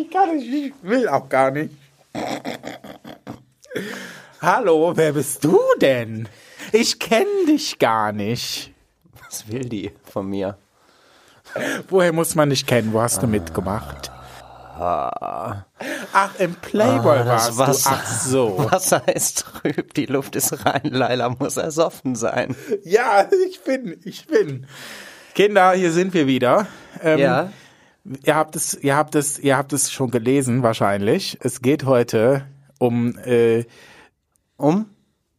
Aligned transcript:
ich 0.00 0.10
kann 0.10 0.36
nicht, 0.36 0.52
ich 0.52 0.72
will 0.82 1.08
auch 1.08 1.28
gar 1.28 1.50
nicht. 1.50 1.74
Hallo, 4.40 4.92
wer 4.96 5.12
bist 5.12 5.44
du 5.44 5.58
denn? 5.80 6.28
Ich 6.72 6.98
kenne 6.98 7.46
dich 7.48 7.78
gar 7.78 8.12
nicht. 8.12 8.72
Was 9.24 9.48
will 9.50 9.68
die 9.68 9.92
von 10.10 10.28
mir? 10.28 10.56
Woher 11.88 12.12
muss 12.12 12.34
man 12.34 12.50
dich 12.50 12.66
kennen? 12.66 12.92
Wo 12.92 13.00
hast 13.00 13.22
du 13.22 13.26
mitgemacht? 13.26 14.10
Ach, 14.76 15.64
im 16.38 16.54
Playboy 16.56 17.18
Ah, 17.20 17.26
warst 17.26 17.56
Wasser. 17.58 17.90
du. 17.90 17.96
Ach 17.96 18.20
so. 18.20 18.70
Wasser 18.72 19.02
ist 19.14 19.38
trüb, 19.44 19.94
die 19.94 20.06
Luft 20.06 20.34
ist 20.34 20.66
rein, 20.66 20.82
Leila 20.90 21.28
muss 21.30 21.56
ersoffen 21.56 22.16
sein. 22.16 22.56
Ja, 22.82 23.28
ich 23.48 23.62
bin, 23.62 24.00
ich 24.04 24.26
bin. 24.26 24.66
Kinder, 25.34 25.72
hier 25.72 25.92
sind 25.92 26.12
wir 26.12 26.26
wieder. 26.26 26.66
Ähm, 27.02 27.18
Ja, 27.20 27.52
Ihr 28.24 28.34
habt 28.34 28.54
es, 28.56 28.74
ihr 28.74 28.96
habt 28.96 29.14
es, 29.14 29.38
ihr 29.38 29.56
habt 29.56 29.72
es 29.72 29.90
schon 29.90 30.10
gelesen 30.10 30.62
wahrscheinlich. 30.62 31.38
Es 31.40 31.62
geht 31.62 31.84
heute 31.84 32.46
um 32.78 33.16
äh, 33.18 33.64
um 34.56 34.86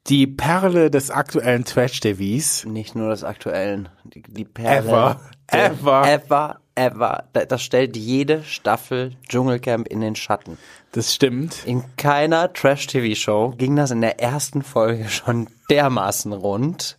die 0.07 0.27
Perle 0.27 0.91
des 0.91 1.09
aktuellen 1.09 1.63
Trash-TVs. 1.65 2.65
nicht 2.65 2.95
nur 2.95 3.09
des 3.09 3.23
aktuellen, 3.23 3.89
die, 4.03 4.21
die 4.21 4.45
Perle. 4.45 4.87
Ever. 4.89 5.19
der- 5.51 5.65
Ever. 5.71 6.07
Ever, 6.07 6.59
ever. 6.75 7.23
Da- 7.33 7.45
Das 7.45 7.61
stellt 7.63 7.95
jede 7.97 8.43
Staffel 8.43 9.15
Dschungelcamp 9.29 9.87
in 9.87 10.01
den 10.01 10.15
Schatten. 10.15 10.57
Das 10.91 11.13
stimmt. 11.13 11.65
In 11.65 11.83
keiner 11.97 12.51
Trash-TV-Show 12.53 13.55
ging 13.57 13.75
das 13.75 13.91
in 13.91 14.01
der 14.01 14.19
ersten 14.19 14.61
Folge 14.63 15.07
schon 15.09 15.47
dermaßen 15.69 16.33
rund, 16.33 16.97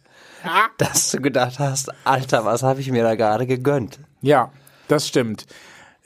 dass 0.79 1.11
du 1.11 1.21
gedacht 1.21 1.59
hast, 1.59 1.91
Alter, 2.05 2.45
was 2.45 2.63
habe 2.63 2.81
ich 2.81 2.91
mir 2.91 3.03
da 3.03 3.15
gerade 3.17 3.47
gegönnt? 3.47 3.99
Ja, 4.21 4.51
das 4.89 5.07
stimmt. 5.09 5.47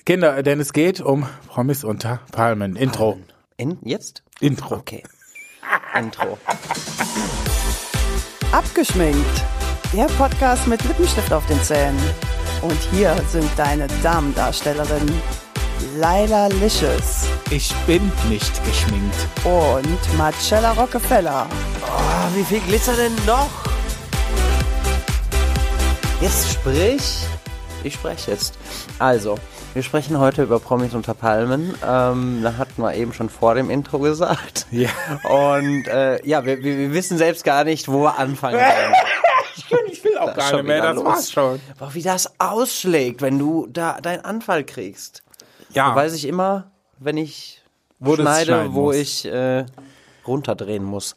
Kinder, 0.05 0.43
denn 0.43 0.61
es 0.61 0.73
geht 0.73 1.01
um 1.01 1.27
Promis 1.47 1.85
unter 1.85 2.21
Palmen. 2.33 2.77
Intro. 2.77 3.19
In, 3.57 3.79
jetzt? 3.83 4.23
Intro. 4.41 4.77
Okay. 4.77 5.03
Intro. 5.97 6.39
Abgeschminkt. 8.53 9.45
Der 9.93 10.07
Podcast 10.17 10.67
mit 10.67 10.83
Lippenstift 10.85 11.33
auf 11.33 11.45
den 11.47 11.63
Zähnen. 11.63 11.99
Und 12.63 12.79
hier 12.93 13.15
sind 13.29 13.49
deine 13.57 13.87
Damendarstellerinnen 14.03 15.23
Laila 15.97 16.49
Licious 16.49 17.25
Ich 17.51 17.75
bin 17.87 18.11
nicht 18.29 18.53
geschminkt. 18.65 19.17
und 19.45 20.19
Marcella 20.19 20.73
Rockefeller. 20.73 21.47
Oh, 21.83 22.37
wie 22.37 22.45
viel 22.45 22.61
Glitzer 22.61 22.95
denn 22.95 23.15
noch? 23.27 23.49
Jetzt 26.21 26.53
sprich. 26.53 27.25
Ich 27.83 27.95
spreche 27.95 28.33
jetzt. 28.33 28.59
Also, 28.99 29.39
wir 29.75 29.83
sprechen 29.83 30.19
heute 30.19 30.43
über 30.43 30.59
Promis 30.59 30.95
unter 30.95 31.15
Palmen. 31.15 31.75
Ähm, 31.87 32.41
da 32.43 32.57
hatten 32.57 32.83
wir 32.83 32.95
eben 32.95 33.13
schon 33.13 33.29
vor 33.29 33.55
dem 33.55 33.71
Intro 33.71 33.99
gesagt. 34.01 34.67
Ja. 34.71 34.91
Und 35.25 35.87
äh, 35.87 36.25
ja, 36.27 36.45
wir, 36.45 36.63
wir, 36.63 36.93
wissen 36.93 37.19
selbst 37.19 37.45
gar 37.45 37.65
nicht, 37.65 37.89
wo 37.89 38.03
wir 38.03 38.19
anfangen 38.19 38.59
sollen. 39.71 39.85
Ich 39.87 40.03
will 40.05 40.19
auch 40.19 40.35
gar 40.35 40.49
schon 40.49 40.59
nicht 40.61 40.69
mehr, 40.69 40.83
das 40.83 40.97
los. 40.97 41.05
war's 41.05 41.31
schon. 41.31 41.61
Boah, 41.79 41.95
wie 41.95 42.03
das 42.03 42.33
ausschlägt, 42.41 43.23
wenn 43.23 43.39
du 43.39 43.67
da 43.69 44.01
deinen 44.01 44.25
Anfall 44.25 44.65
kriegst. 44.65 45.23
Ja, 45.71 45.91
Da 45.91 45.97
weiß 45.97 46.15
ich 46.15 46.27
immer, 46.27 46.71
wenn 46.99 47.17
ich 47.17 47.63
Wo 48.01 48.17
schneide, 48.17 48.75
wo 48.75 48.87
musst. 48.87 48.99
ich 48.99 49.27
äh, 49.27 49.67
runterdrehen 50.27 50.83
muss. 50.85 51.17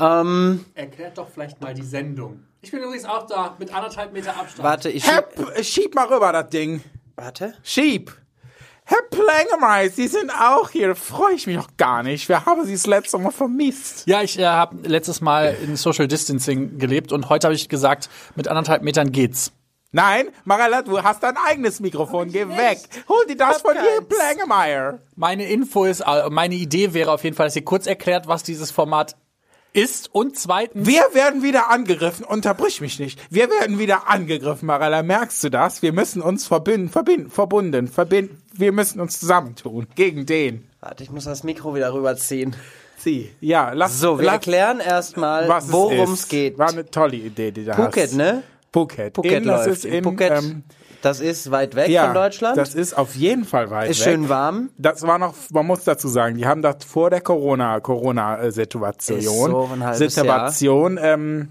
Ähm, 0.00 0.64
Erklärt 0.74 1.18
doch 1.18 1.28
vielleicht 1.28 1.60
mal 1.60 1.74
die 1.74 1.82
Sendung. 1.82 2.44
Ich 2.62 2.70
bin 2.70 2.80
übrigens 2.82 3.04
auch 3.04 3.26
da 3.26 3.54
mit 3.58 3.72
anderthalb 3.72 4.12
Meter 4.12 4.30
Abstand. 4.30 4.62
warte, 4.62 4.88
ich 4.90 5.06
Hepp, 5.06 5.34
schieb 5.62 5.94
mal 5.94 6.06
rüber 6.06 6.32
das 6.32 6.48
Ding. 6.48 6.82
Warte. 7.16 7.54
Schieb. 7.62 8.14
Herr 8.88 9.02
Plengemeis, 9.10 9.96
Sie 9.96 10.06
sind 10.06 10.30
auch 10.30 10.70
hier. 10.70 10.94
Freue 10.94 11.34
ich 11.34 11.48
mich 11.48 11.56
noch 11.56 11.76
gar 11.76 12.04
nicht. 12.04 12.28
Wir 12.28 12.46
haben 12.46 12.64
Sie 12.64 12.72
das 12.72 12.86
letzte 12.86 13.18
Mal 13.18 13.32
vermisst. 13.32 14.06
Ja, 14.06 14.22
ich 14.22 14.38
äh, 14.38 14.44
habe 14.44 14.76
letztes 14.86 15.20
Mal 15.20 15.56
in 15.64 15.74
Social 15.74 16.06
Distancing 16.06 16.78
gelebt 16.78 17.10
und 17.10 17.28
heute 17.28 17.48
habe 17.48 17.54
ich 17.56 17.68
gesagt, 17.68 18.08
mit 18.36 18.46
anderthalb 18.46 18.82
Metern 18.82 19.10
geht's. 19.10 19.50
Nein, 19.90 20.28
Marella, 20.44 20.82
du 20.82 21.02
hast 21.02 21.22
dein 21.22 21.36
eigenes 21.36 21.80
Mikrofon. 21.80 22.30
Geh 22.30 22.46
weg. 22.48 22.78
Hol 23.08 23.26
dir 23.26 23.36
das 23.36 23.62
von 23.62 23.72
dir, 23.72 23.80
keins. 23.80 24.08
Plengemeier. 24.08 24.98
Meine 25.16 25.48
Info 25.48 25.84
ist, 25.84 26.00
äh, 26.00 26.30
meine 26.30 26.54
Idee 26.54 26.94
wäre 26.94 27.10
auf 27.10 27.24
jeden 27.24 27.34
Fall, 27.34 27.46
dass 27.46 27.56
ihr 27.56 27.64
kurz 27.64 27.88
erklärt, 27.88 28.28
was 28.28 28.44
dieses 28.44 28.70
Format 28.70 29.16
ist 29.76 30.12
und 30.14 30.38
zweitens, 30.38 30.86
Wir 30.86 31.02
werden 31.12 31.42
wieder 31.42 31.70
angegriffen. 31.70 32.24
Unterbrich 32.24 32.80
mich 32.80 32.98
nicht. 32.98 33.20
Wir 33.30 33.50
werden 33.50 33.78
wieder 33.78 34.08
angegriffen, 34.08 34.66
Marella. 34.66 35.02
Merkst 35.02 35.44
du 35.44 35.50
das? 35.50 35.82
Wir 35.82 35.92
müssen 35.92 36.22
uns 36.22 36.46
verbinden, 36.46 36.88
verbinden, 36.88 37.30
verbunden, 37.30 37.88
verbinden. 37.88 38.42
Wir 38.52 38.72
müssen 38.72 39.00
uns 39.00 39.20
zusammentun. 39.20 39.86
Gegen 39.94 40.24
den. 40.24 40.66
Warte, 40.80 41.04
ich 41.04 41.10
muss 41.10 41.24
das 41.24 41.44
Mikro 41.44 41.74
wieder 41.74 41.92
rüberziehen. 41.92 42.56
Sie. 42.96 43.30
Ja, 43.40 43.72
lass 43.72 44.00
So, 44.00 44.18
wir 44.18 44.24
lass, 44.24 44.34
erklären 44.36 44.80
erstmal, 44.80 45.48
worum 45.68 46.14
es 46.14 46.28
geht. 46.28 46.56
War 46.58 46.70
eine 46.70 46.86
tolle 46.90 47.16
Idee, 47.16 47.50
die 47.50 47.68
hast. 47.68 47.76
Phuket, 47.76 48.14
ne? 48.14 48.42
Phuket. 48.72 49.14
Phuket 49.14 49.32
in, 49.32 49.44
das 49.44 49.66
läuft. 49.66 49.78
ist 49.78 49.84
in, 49.84 50.04
Phuket, 50.04 50.32
ähm, 50.32 50.64
das 51.02 51.20
ist 51.20 51.50
weit 51.50 51.74
weg 51.74 51.88
ja, 51.88 52.06
von 52.06 52.14
Deutschland. 52.14 52.56
Das 52.56 52.74
ist 52.74 52.96
auf 52.96 53.14
jeden 53.14 53.44
Fall 53.44 53.70
weit 53.70 53.90
ist 53.90 54.00
weg. 54.00 54.12
schön 54.12 54.28
warm. 54.28 54.70
Das 54.78 55.02
war 55.02 55.18
noch, 55.18 55.34
man 55.52 55.66
muss 55.66 55.84
dazu 55.84 56.08
sagen, 56.08 56.36
die 56.36 56.46
haben 56.46 56.62
das 56.62 56.84
vor 56.84 57.10
der 57.10 57.20
Corona, 57.20 57.80
Corona-Situation, 57.80 59.18
Ist 59.18 59.34
so 59.34 60.08
Situation, 60.08 60.98
ähm, 61.00 61.48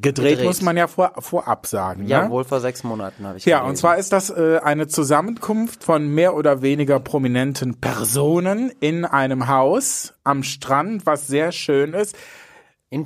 gedreht, 0.00 0.30
Gedreht. 0.30 0.44
muss 0.46 0.62
man 0.62 0.76
ja 0.76 0.86
vor, 0.86 1.12
vorab 1.18 1.66
sagen. 1.66 2.06
Ja, 2.06 2.24
ne? 2.24 2.30
wohl 2.30 2.44
vor 2.44 2.60
sechs 2.60 2.82
Monaten 2.82 3.26
habe 3.26 3.38
ich 3.38 3.44
Ja, 3.44 3.58
gelesen. 3.58 3.70
und 3.70 3.76
zwar 3.76 3.98
ist 3.98 4.12
das 4.12 4.30
äh, 4.30 4.58
eine 4.62 4.86
Zusammenkunft 4.88 5.84
von 5.84 6.08
mehr 6.08 6.34
oder 6.34 6.62
weniger 6.62 6.98
prominenten 6.98 7.80
Personen 7.80 8.72
in 8.80 9.04
einem 9.04 9.48
Haus 9.48 10.14
am 10.24 10.42
Strand, 10.42 11.04
was 11.06 11.26
sehr 11.26 11.52
schön 11.52 11.92
ist. 11.92 12.16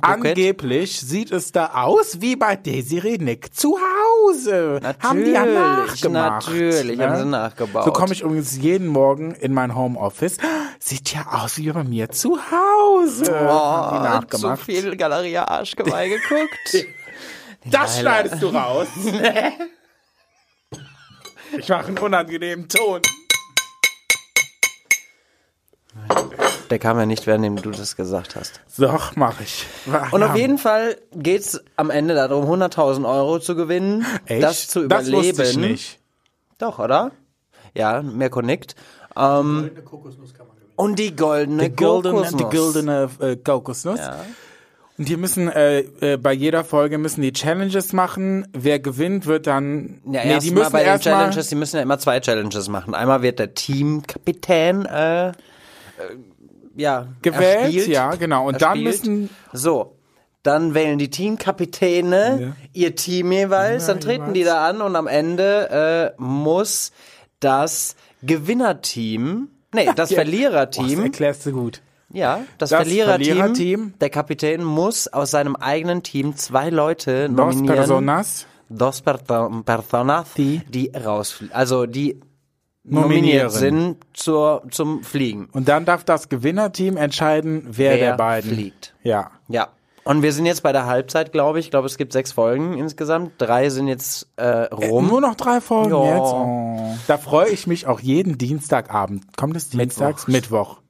Angeblich 0.01 0.99
sieht 0.99 1.31
es 1.31 1.53
da 1.53 1.67
aus 1.73 2.19
wie 2.19 2.35
bei 2.35 2.57
Desiree 2.57 3.17
Nick 3.19 3.53
zu 3.55 3.77
Hause. 3.77 4.81
haben 4.99 5.23
die 5.23 5.31
ja 5.31 5.45
Natürlich, 5.45 6.03
nachgemacht. 6.03 6.47
natürlich, 6.47 6.97
ne? 6.97 7.09
haben 7.09 7.17
sie 7.19 7.25
nachgebaut. 7.25 7.85
So 7.85 7.91
komme 7.91 8.11
ich 8.13 8.21
übrigens 8.21 8.57
jeden 8.57 8.87
Morgen 8.87 9.33
in 9.35 9.53
mein 9.53 9.75
Homeoffice. 9.75 10.37
Sieht 10.79 11.13
ja 11.13 11.25
aus 11.31 11.57
wie 11.57 11.71
bei 11.71 11.83
mir 11.85 12.09
zu 12.09 12.37
Hause. 12.37 13.33
haben 13.33 13.95
die 13.95 13.99
Oh, 13.99 14.03
nachgemacht. 14.03 14.59
zu 14.59 14.65
viel 14.65 14.95
Galeria 14.97 15.47
Arschgeweih 15.47 16.09
geguckt. 16.09 16.85
Das 17.69 17.99
schneidest 17.99 18.41
du 18.41 18.47
raus. 18.47 18.87
ich 21.57 21.67
mache 21.67 21.87
einen 21.87 21.97
unangenehmen 21.97 22.69
Ton. 22.69 23.01
Der 26.69 26.79
kam 26.79 26.97
ja 26.99 27.05
nicht, 27.05 27.27
während 27.27 27.63
du 27.65 27.71
das 27.71 27.95
gesagt 27.95 28.35
hast. 28.35 28.59
Doch, 28.77 29.15
mache 29.15 29.43
ich. 29.43 29.65
Und 30.11 30.21
Ja. 30.21 30.29
auf 30.29 30.35
jeden 30.35 30.57
Fall 30.57 30.97
geht's 31.13 31.61
am 31.75 31.89
Ende 31.89 32.13
darum, 32.15 32.45
100.000 32.45 33.05
Euro 33.07 33.39
zu 33.39 33.55
gewinnen, 33.55 34.05
Echt? 34.25 34.43
das 34.43 34.67
zu 34.67 34.87
Das 34.87 35.07
überleben. 35.07 35.37
wusste 35.37 35.51
ich 35.51 35.57
nicht. 35.57 35.99
Doch, 36.57 36.79
oder? 36.79 37.11
Ja, 37.73 38.01
mehr 38.01 38.29
connect. 38.29 38.75
Ähm, 39.15 39.69
eine 39.73 39.81
Kokosnuss 39.83 40.33
kann 40.33 40.47
man 40.47 40.55
gewinnen. 40.57 40.73
und 40.75 40.99
die 40.99 41.15
goldene 41.15 41.69
Die 41.69 41.75
goldene, 41.75 42.21
die 42.23 42.43
Kokosnuss. 42.43 42.73
goldene 42.73 43.09
äh, 43.19 43.35
Kokosnuss. 43.37 43.99
Ja. 43.99 44.25
Und 44.97 45.07
die 45.07 45.15
müssen 45.15 45.47
äh, 45.47 45.81
äh, 46.01 46.17
bei 46.17 46.33
jeder 46.33 46.63
Folge 46.63 46.97
müssen 46.97 47.21
die 47.21 47.31
Challenges 47.31 47.93
machen. 47.93 48.47
Wer 48.53 48.79
gewinnt, 48.79 49.27
wird 49.27 49.45
dann. 49.45 50.01
Ja, 50.11 50.25
nee, 50.25 50.39
die 50.39 50.49
müssen 50.49 50.71
bei 50.71 50.79
den 50.83 50.93
mal. 50.93 50.99
Challenges, 50.99 51.49
die 51.49 51.55
müssen 51.55 51.75
ja 51.77 51.83
immer 51.83 51.99
zwei 51.99 52.19
Challenges 52.19 52.67
machen. 52.67 52.95
Einmal 52.95 53.21
wird 53.21 53.37
der 53.37 53.53
Teamkapitän 53.53 54.85
äh, 54.87 55.27
äh, 55.29 55.33
ja, 56.77 57.07
gewählt, 57.21 57.63
erspielt. 57.65 57.87
ja, 57.87 58.15
genau. 58.15 58.47
Und 58.47 58.61
dann 58.61 58.85
erspielt. 58.85 58.85
müssen 59.05 59.29
So, 59.51 59.95
dann 60.43 60.73
wählen 60.73 60.97
die 60.97 61.09
Teamkapitäne 61.09 62.55
ihr 62.73 62.95
Team 62.95 63.31
jeweils, 63.33 63.87
dann 63.87 63.99
treten 63.99 64.33
die 64.33 64.43
da 64.45 64.65
an 64.69 64.81
und 64.81 64.95
am 64.95 65.07
Ende 65.07 66.13
äh, 66.17 66.21
muss 66.21 66.91
das 67.41 67.95
Gewinnerteam, 68.23 69.49
nee, 69.73 69.85
das 69.85 69.95
Boah, 69.95 69.95
das 69.95 70.13
Verliererteam, 70.13 71.03
erklärst 71.03 71.45
du 71.45 71.51
gut. 71.51 71.81
ja, 72.11 72.41
das, 72.57 72.69
das 72.69 72.81
Verliererteam, 72.81 73.25
Verliererteam, 73.37 73.93
der 73.99 74.09
Kapitän 74.09 74.63
muss 74.63 75.07
aus 75.07 75.31
seinem 75.31 75.55
eigenen 75.55 76.03
Team 76.03 76.35
zwei 76.35 76.69
Leute 76.69 77.27
Dos 77.27 77.35
nominieren. 77.35 77.75
Personas 77.75 78.47
Dos 78.69 79.01
perso- 79.01 79.63
Personas, 79.63 80.33
Die? 80.35 80.61
rausfliegen, 80.95 81.55
also 81.55 81.85
die. 81.85 82.19
Nominiert 82.87 83.51
sind 83.51 83.97
zur, 84.13 84.63
zum 84.71 85.03
Fliegen. 85.03 85.49
Und 85.51 85.67
dann 85.67 85.85
darf 85.85 86.03
das 86.03 86.29
Gewinnerteam 86.29 86.97
entscheiden, 86.97 87.63
wer, 87.67 87.91
Wer 87.91 87.97
der 87.97 88.17
beiden 88.17 88.51
fliegt. 88.51 88.93
Ja. 89.03 89.31
Ja. 89.47 89.69
Und 90.03 90.23
wir 90.23 90.31
sind 90.31 90.45
jetzt 90.45 90.63
bei 90.63 90.71
der 90.71 90.85
Halbzeit, 90.85 91.33
glaube 91.33 91.59
ich. 91.59 91.65
Ich 91.65 91.71
glaube, 91.71 91.85
es 91.87 91.97
gibt 91.97 92.13
sechs 92.13 92.31
Folgen 92.31 92.77
insgesamt. 92.77 93.33
Drei 93.39 93.69
sind 93.69 93.89
jetzt 93.89 94.27
äh, 94.37 94.47
rum. 94.73 95.07
Nur 95.07 95.19
noch 95.19 95.35
drei 95.35 95.59
Folgen 95.59 95.91
Ja. 95.91 96.03
jetzt. 96.15 96.33
Oh. 96.33 96.95
Da 97.07 97.17
freue 97.17 97.49
ich 97.49 97.67
mich 97.67 97.87
auch 97.87 97.99
jeden 97.99 98.37
Dienstagabend. 98.37 99.35
Kommt 99.35 99.57
es 99.57 99.69
dienstags? 99.69 100.27
Mittwoch. 100.27 100.67
Mittwoch. 100.69 100.81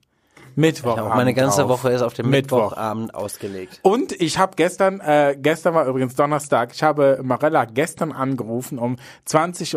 Auch 0.84 1.16
meine 1.16 1.34
ganze 1.34 1.62
drauf. 1.62 1.84
Woche 1.84 1.92
ist 1.92 2.02
auf 2.02 2.14
den 2.14 2.30
Mittwoch. 2.30 2.72
Mittwochabend 2.72 3.14
ausgelegt. 3.14 3.80
Und 3.84 4.12
ich 4.20 4.40
habe 4.40 4.54
gestern, 4.56 5.00
äh, 5.00 5.38
gestern 5.40 5.76
war 5.76 5.86
übrigens 5.86 6.16
Donnerstag, 6.16 6.72
ich 6.74 6.82
habe 6.82 7.20
Marella 7.22 7.66
gestern 7.66 8.12
angerufen 8.12 8.80
um 8.80 8.98
20.30 9.28 9.76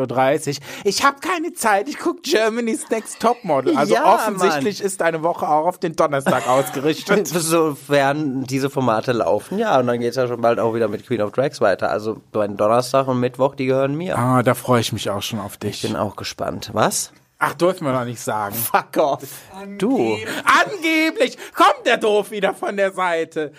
Uhr. 0.60 0.66
Ich 0.84 1.04
habe 1.04 1.18
keine 1.20 1.52
Zeit, 1.52 1.88
ich 1.88 1.98
guck 1.98 2.22
Germany's 2.22 2.88
Next 2.90 3.20
Topmodel. 3.20 3.76
Also 3.76 3.94
Ja, 3.94 4.14
offensichtlich 4.14 4.80
ist 4.80 5.00
deine 5.02 5.22
Woche 5.22 5.46
auch 5.48 5.66
auf 5.66 5.78
den 5.78 5.94
Donnerstag 5.96 6.48
ausgerichtet. 6.48 7.28
Sofern 7.28 8.44
diese 8.44 8.70
Formate 8.70 9.12
laufen, 9.12 9.58
ja, 9.58 9.78
und 9.78 9.86
dann 9.86 10.00
geht's 10.00 10.16
ja 10.16 10.26
schon 10.26 10.40
bald 10.40 10.58
auch 10.58 10.74
wieder 10.74 10.88
mit 10.88 11.06
Queen 11.06 11.20
of 11.20 11.32
Drags 11.32 11.60
weiter. 11.60 11.90
Also 11.90 12.20
bei 12.32 12.48
Donnerstag 12.48 13.06
und 13.06 13.20
Mittwoch, 13.20 13.54
die 13.54 13.66
gehören 13.66 13.94
mir. 13.94 14.18
Ah, 14.18 14.42
da 14.42 14.54
freue 14.54 14.80
ich 14.80 14.92
mich 14.92 15.10
auch 15.10 15.22
schon 15.22 15.40
auf 15.40 15.56
dich. 15.56 15.82
Bin 15.82 15.96
auch 15.96 16.16
gespannt. 16.16 16.70
Was? 16.72 17.12
Ach, 17.42 17.54
dürfen 17.54 17.86
wir 17.86 17.92
noch 17.92 18.04
nicht 18.04 18.20
sagen. 18.20 18.54
Fuck 18.54 18.98
off. 18.98 19.22
Du. 19.78 20.18
Angeblich 20.44 21.38
kommt 21.54 21.86
der 21.86 21.96
doof 21.96 22.30
wieder 22.30 22.54
von 22.54 22.76
der 22.76 22.92
Seite. 22.92 23.52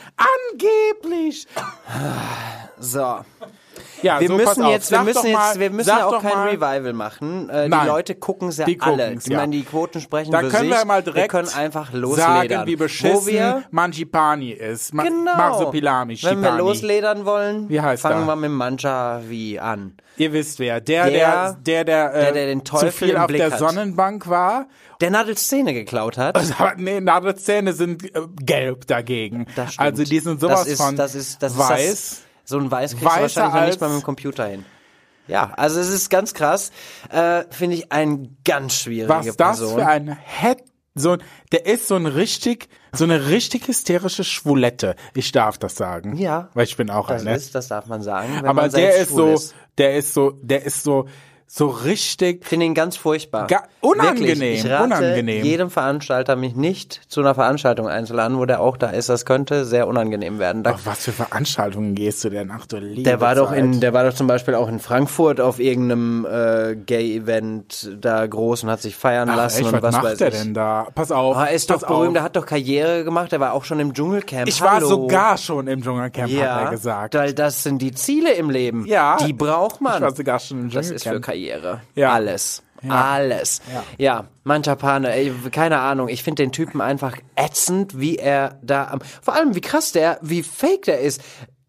Angeblich. 0.52 1.48
So. 2.78 3.26
Ja, 4.02 4.20
Wir 4.20 4.28
so, 4.28 4.36
müssen 4.36 4.66
jetzt, 4.68 4.92
wir 4.92 5.02
müssen 5.04 5.32
mal, 5.32 5.48
jetzt, 5.50 5.60
wir 5.60 5.70
müssen 5.70 5.90
ja 5.90 6.06
auch 6.08 6.22
kein 6.22 6.34
mal, 6.34 6.50
Revival 6.50 6.94
machen. 6.94 7.50
Äh, 7.50 7.70
die. 7.70 7.88
Leute 7.88 8.16
gucken's 8.16 8.58
ja 8.58 8.66
Die 8.66 8.80
alle. 8.82 9.14
ich 9.14 9.28
ja. 9.28 9.38
meine, 9.38 9.52
die 9.52 9.64
Quoten 9.64 10.02
sprechen 10.02 10.32
Da 10.32 10.40
für 10.40 10.50
können 10.50 10.70
sich. 10.70 10.80
wir 10.80 10.86
mal 10.86 11.04
direkt 11.04 11.22
wir 11.22 11.28
können 11.40 11.50
einfach 11.50 11.94
losledern. 11.94 12.50
sagen, 12.50 12.68
wie 12.68 12.76
beschissen 12.76 13.28
wir, 13.28 13.64
Mangipani 13.72 14.52
ist. 14.52 14.94
Ma 14.94 15.04
genau. 15.04 15.36
Marsupilami, 15.38 16.18
Wenn 16.24 16.42
wir 16.42 16.52
losledern 16.58 17.26
wollen, 17.26 17.70
Wie 17.70 17.80
heißt 17.80 18.02
fangen 18.02 18.24
er? 18.24 18.28
wir 18.28 18.36
mit 18.36 18.52
Manjavi 18.52 19.60
an. 19.60 19.94
Ihr 20.18 20.34
wisst 20.34 20.60
wer. 20.60 20.82
Der, 20.82 21.06
Der- 21.10 21.12
der, 21.12 21.54
der, 21.54 21.84
der, 21.86 22.14
äh, 22.14 22.22
der, 22.24 22.32
der 22.34 22.46
den 22.48 22.64
Teufel 22.64 22.90
zu 22.92 22.98
viel 23.06 23.18
auf 23.18 23.28
der 23.28 23.52
hat. 23.52 23.60
Sonnenbank 23.60 24.28
war. 24.28 24.68
Der 25.00 25.10
Nadels 25.12 25.42
Szene 25.42 25.74
geklaut 25.74 26.18
hat. 26.18 26.36
Aber 26.60 26.74
nee, 26.78 27.00
Nadelzähne 27.00 27.74
sind 27.74 28.04
äh, 28.16 28.22
gelb 28.42 28.88
dagegen. 28.88 29.46
Das 29.56 29.74
stimmt. 29.74 29.86
Also 29.88 30.04
die 30.04 30.20
sind 30.20 30.42
sowas 30.42 30.60
das 30.62 30.68
ist, 30.68 30.78
von 30.82 30.96
das 30.96 31.16
ist, 31.16 31.42
das 31.42 31.58
weiß. 31.58 31.86
Ist 31.86 32.12
das, 32.12 32.22
so 32.52 32.60
ein 32.60 32.70
Weiß 32.70 32.92
kriegst 32.92 33.06
Weißer 33.06 33.18
du 33.18 33.46
wahrscheinlich 33.48 33.54
noch 33.54 33.66
nicht 33.68 33.82
mal 33.82 33.90
mit 33.90 34.02
dem 34.02 34.06
Computer 34.06 34.46
hin. 34.46 34.66
Ja, 35.28 35.54
also 35.56 35.80
es 35.80 35.90
ist 35.90 36.10
ganz 36.10 36.34
krass. 36.34 36.72
Äh, 37.10 37.46
Finde 37.50 37.78
ich 37.78 37.92
ein 37.92 38.38
ganz 38.44 38.76
schwierige 38.76 39.10
was 39.10 39.26
das 39.26 39.60
Person. 39.60 39.80
für 39.80 39.88
ein 39.88 40.18
Head, 40.24 40.64
so 40.94 41.18
der 41.52 41.66
ist 41.66 41.88
so 41.88 41.96
ein 41.96 42.06
richtig, 42.06 42.68
so 42.92 43.06
eine 43.06 43.28
richtig 43.30 43.68
hysterische 43.68 44.24
Schwulette. 44.24 44.96
Ich 45.16 45.32
darf 45.32 45.58
das 45.58 45.76
sagen. 45.76 46.18
Ja. 46.18 46.50
Weil 46.54 46.66
ich 46.66 46.76
bin 46.76 46.90
auch 46.90 47.08
das 47.08 47.22
eine. 47.22 47.36
ist, 47.36 47.56
das 47.56 47.70
darf 47.70 47.88
man 47.88 48.02
sagen. 48.02 48.40
Aber 48.40 48.54
man 48.54 48.72
der 48.72 48.98
ist 48.98 49.12
so, 49.12 49.40
der 49.78 49.96
ist 49.96 50.14
so, 50.14 50.32
der 50.42 50.66
ist 50.66 50.84
so, 50.84 51.08
so 51.54 51.68
richtig, 51.68 52.46
finde 52.46 52.66
ihn 52.68 52.74
ganz 52.74 52.96
furchtbar. 52.96 53.48
Ga- 53.48 53.64
unangenehm, 53.82 54.40
Wirklich, 54.40 54.64
ich 54.64 54.72
rate 54.72 54.84
unangenehm. 54.86 55.44
jedem 55.44 55.70
Veranstalter, 55.70 56.38
mich 56.38 56.56
nicht 56.56 57.02
zu 57.10 57.20
einer 57.20 57.36
Veranstaltung 57.36 57.90
einzuladen, 57.90 58.38
wo 58.38 58.46
der 58.46 58.62
auch 58.62 58.78
da 58.78 58.90
ist. 58.92 59.10
Das 59.10 59.26
könnte 59.26 59.66
sehr 59.66 59.90
unangenehm 59.90 60.40
werden. 60.40 60.64
Da, 60.64 60.72
auf 60.76 60.86
was 60.86 61.04
für 61.04 61.12
Veranstaltungen 61.12 61.94
gehst 61.94 62.24
du 62.24 62.30
denn? 62.30 62.52
Ach 62.56 62.66
du 62.68 62.78
liebe 62.78 63.04
der 63.04 63.20
war 63.20 63.36
doch 63.36 63.50
Zeit. 63.50 63.60
in, 63.60 63.82
der 63.82 63.94
war 63.94 64.06
doch 64.06 64.14
zum 64.14 64.28
Beispiel 64.28 64.56
auch 64.56 64.70
in 64.70 64.80
Frankfurt 64.80 65.42
auf 65.42 65.60
irgendeinem 65.60 66.26
äh, 66.26 66.76
Gay-Event 66.78 67.98
da 68.00 68.26
groß 68.26 68.64
und 68.64 68.70
hat 68.70 68.82
sich 68.82 68.96
feiern 68.96 69.30
Ach, 69.30 69.36
lassen 69.36 69.66
echt, 69.66 69.74
und 69.74 69.74
was 69.74 69.82
was 69.84 69.94
macht 69.96 70.04
weiß 70.06 70.18
der 70.20 70.28
ich. 70.30 70.34
denn 70.42 70.54
da? 70.54 70.88
Pass 70.96 71.12
auf. 71.12 71.36
Ah, 71.36 71.48
er 71.48 71.52
ist 71.54 71.70
doch 71.70 71.86
berühmt, 71.86 72.16
der 72.16 72.24
hat 72.24 72.38
doch 72.38 72.46
Karriere 72.46 73.04
gemacht, 73.04 73.32
der 73.34 73.42
war 73.42 73.52
auch 73.52 73.66
schon 73.66 73.82
im 73.82 73.94
Dschungelcamp. 73.94 74.48
Ich 74.48 74.62
war 74.62 74.76
Hallo. 74.76 74.88
sogar 74.88 75.38
schon 75.38 75.68
im 75.68 75.82
Dschungelcamp, 75.84 76.30
ja, 76.32 76.56
hat 76.56 76.64
er 76.66 76.72
gesagt. 76.72 77.14
Weil 77.16 77.34
das 77.34 77.64
sind 77.64 77.82
die 77.82 77.92
Ziele 77.92 78.32
im 78.36 78.50
Leben. 78.50 78.86
Ja. 78.88 79.18
Die 79.18 79.34
braucht 79.34 79.82
man. 79.82 79.96
Ich 79.96 80.02
war 80.02 80.16
sogar 80.16 80.40
schon 80.40 80.62
im 80.62 80.70
Das 80.70 80.90
ist 80.90 81.04
für 81.04 81.10
Dschungelcamp. 81.10 81.41
Karriere. 81.42 81.82
Ja. 81.96 82.14
Alles. 82.14 82.64
Alles. 82.90 83.62
Ja, 84.00 84.26
Manchapane, 84.44 85.14
ey, 85.14 85.32
keine 85.52 85.80
Ahnung. 85.80 86.10
Ich 86.10 86.24
finde 86.24 86.42
den 86.42 86.52
Typen 86.52 86.82
einfach 86.82 87.16
ätzend, 87.36 88.00
wie 88.00 88.16
er 88.16 88.58
da 88.64 88.88
am, 88.88 89.02
vor 89.22 89.36
allem 89.36 89.54
wie 89.54 89.62
krass 89.62 89.92
der, 89.92 90.18
wie 90.24 90.42
fake 90.42 90.84
der 90.86 91.00
ist. 91.00 91.22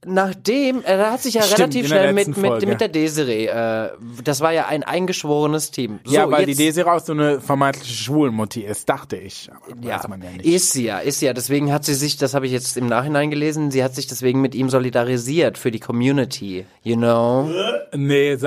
Nachdem, 0.04 0.82
er 0.82 1.12
hat 1.12 1.22
sich 1.22 1.34
ja 1.34 1.42
Stimmt, 1.42 1.58
relativ 1.60 1.86
schnell 1.86 2.12
mit, 2.12 2.36
mit, 2.36 2.66
mit 2.66 2.80
der 2.80 2.88
Desiree, 2.88 3.46
äh, 3.46 3.90
das 4.24 4.40
war 4.40 4.52
ja 4.52 4.66
ein 4.66 4.82
eingeschworenes 4.82 5.70
Team. 5.70 6.00
So, 6.04 6.12
ja, 6.12 6.28
weil 6.28 6.48
jetzt, 6.48 6.58
die 6.58 6.64
Desiree 6.64 6.90
auch 6.90 6.98
so 6.98 7.12
eine 7.12 7.40
vermeintliche 7.40 7.94
Schwulmutti 7.94 8.62
ist, 8.62 8.88
dachte 8.88 9.16
ich. 9.16 9.48
Ja, 9.80 10.00
ja 10.02 10.02
ist 10.42 10.72
sie 10.72 10.84
ja, 10.86 10.98
ist 10.98 11.20
sie 11.20 11.26
ja. 11.26 11.32
Deswegen 11.34 11.72
hat 11.72 11.84
sie 11.84 11.94
sich, 11.94 12.16
das 12.16 12.34
habe 12.34 12.46
ich 12.46 12.52
jetzt 12.52 12.76
im 12.76 12.88
Nachhinein 12.88 13.30
gelesen, 13.30 13.70
sie 13.70 13.84
hat 13.84 13.94
sich 13.94 14.08
deswegen 14.08 14.40
mit 14.40 14.56
ihm 14.56 14.70
solidarisiert 14.70 15.56
für 15.56 15.70
die 15.70 15.78
Community, 15.78 16.66
you 16.82 16.96
know. 16.96 17.48
nee, 17.94 18.32
ihr, 18.32 18.38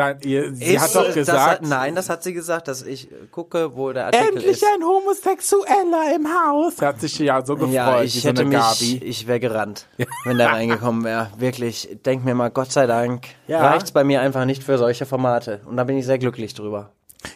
sie 0.56 0.64
Ist- 0.66 0.82
hat 0.82 0.96
doch 0.96 1.06
das 1.06 1.16
gesagt, 1.16 1.62
hat, 1.62 1.62
nein, 1.62 1.96
das 1.96 2.10
hat 2.10 2.22
sie 2.22 2.34
gesagt, 2.34 2.68
dass 2.68 2.82
ich 2.82 3.10
äh, 3.10 3.16
gucke, 3.32 3.78
wo 3.78 3.94
der 3.94 4.08
Artikel 4.08 4.28
endlich 4.28 4.48
ist. 4.48 4.66
ein 4.66 4.84
Homosexueller 4.84 6.16
im 6.16 6.28
Haus. 6.28 6.82
Hat 6.82 7.00
sich 7.00 7.18
ja 7.20 7.46
so 7.46 7.56
gefreut, 7.56 7.74
Ja, 7.74 8.04
ich 8.04 8.22
so 8.22 8.28
hätte 8.28 8.42
eine 8.42 8.50
mich, 8.50 8.60
Gabi. 8.60 9.02
ich 9.06 9.28
wäre 9.28 9.40
gerannt, 9.40 9.88
wenn 10.26 10.38
der 10.38 10.48
reingekommen 10.52 11.06
wäre. 11.06 11.32
Wirklich, 11.46 11.90
ich 11.92 12.02
denk 12.04 12.26
mir 12.26 12.36
mal, 12.36 12.50
Gott 12.50 12.72
sei 12.72 12.88
Dank, 12.88 13.26
Ja. 13.48 13.68
reicht's 13.68 13.92
bei 13.92 14.04
mir 14.04 14.22
einfach 14.22 14.46
nicht 14.46 14.64
für 14.64 14.78
solche 14.78 15.06
Formate. 15.06 15.62
Und 15.66 15.78
da 15.78 15.84
bin 15.84 15.98
ich 15.98 16.06
sehr 16.06 16.18
glücklich 16.18 16.54
drüber. 16.54 16.92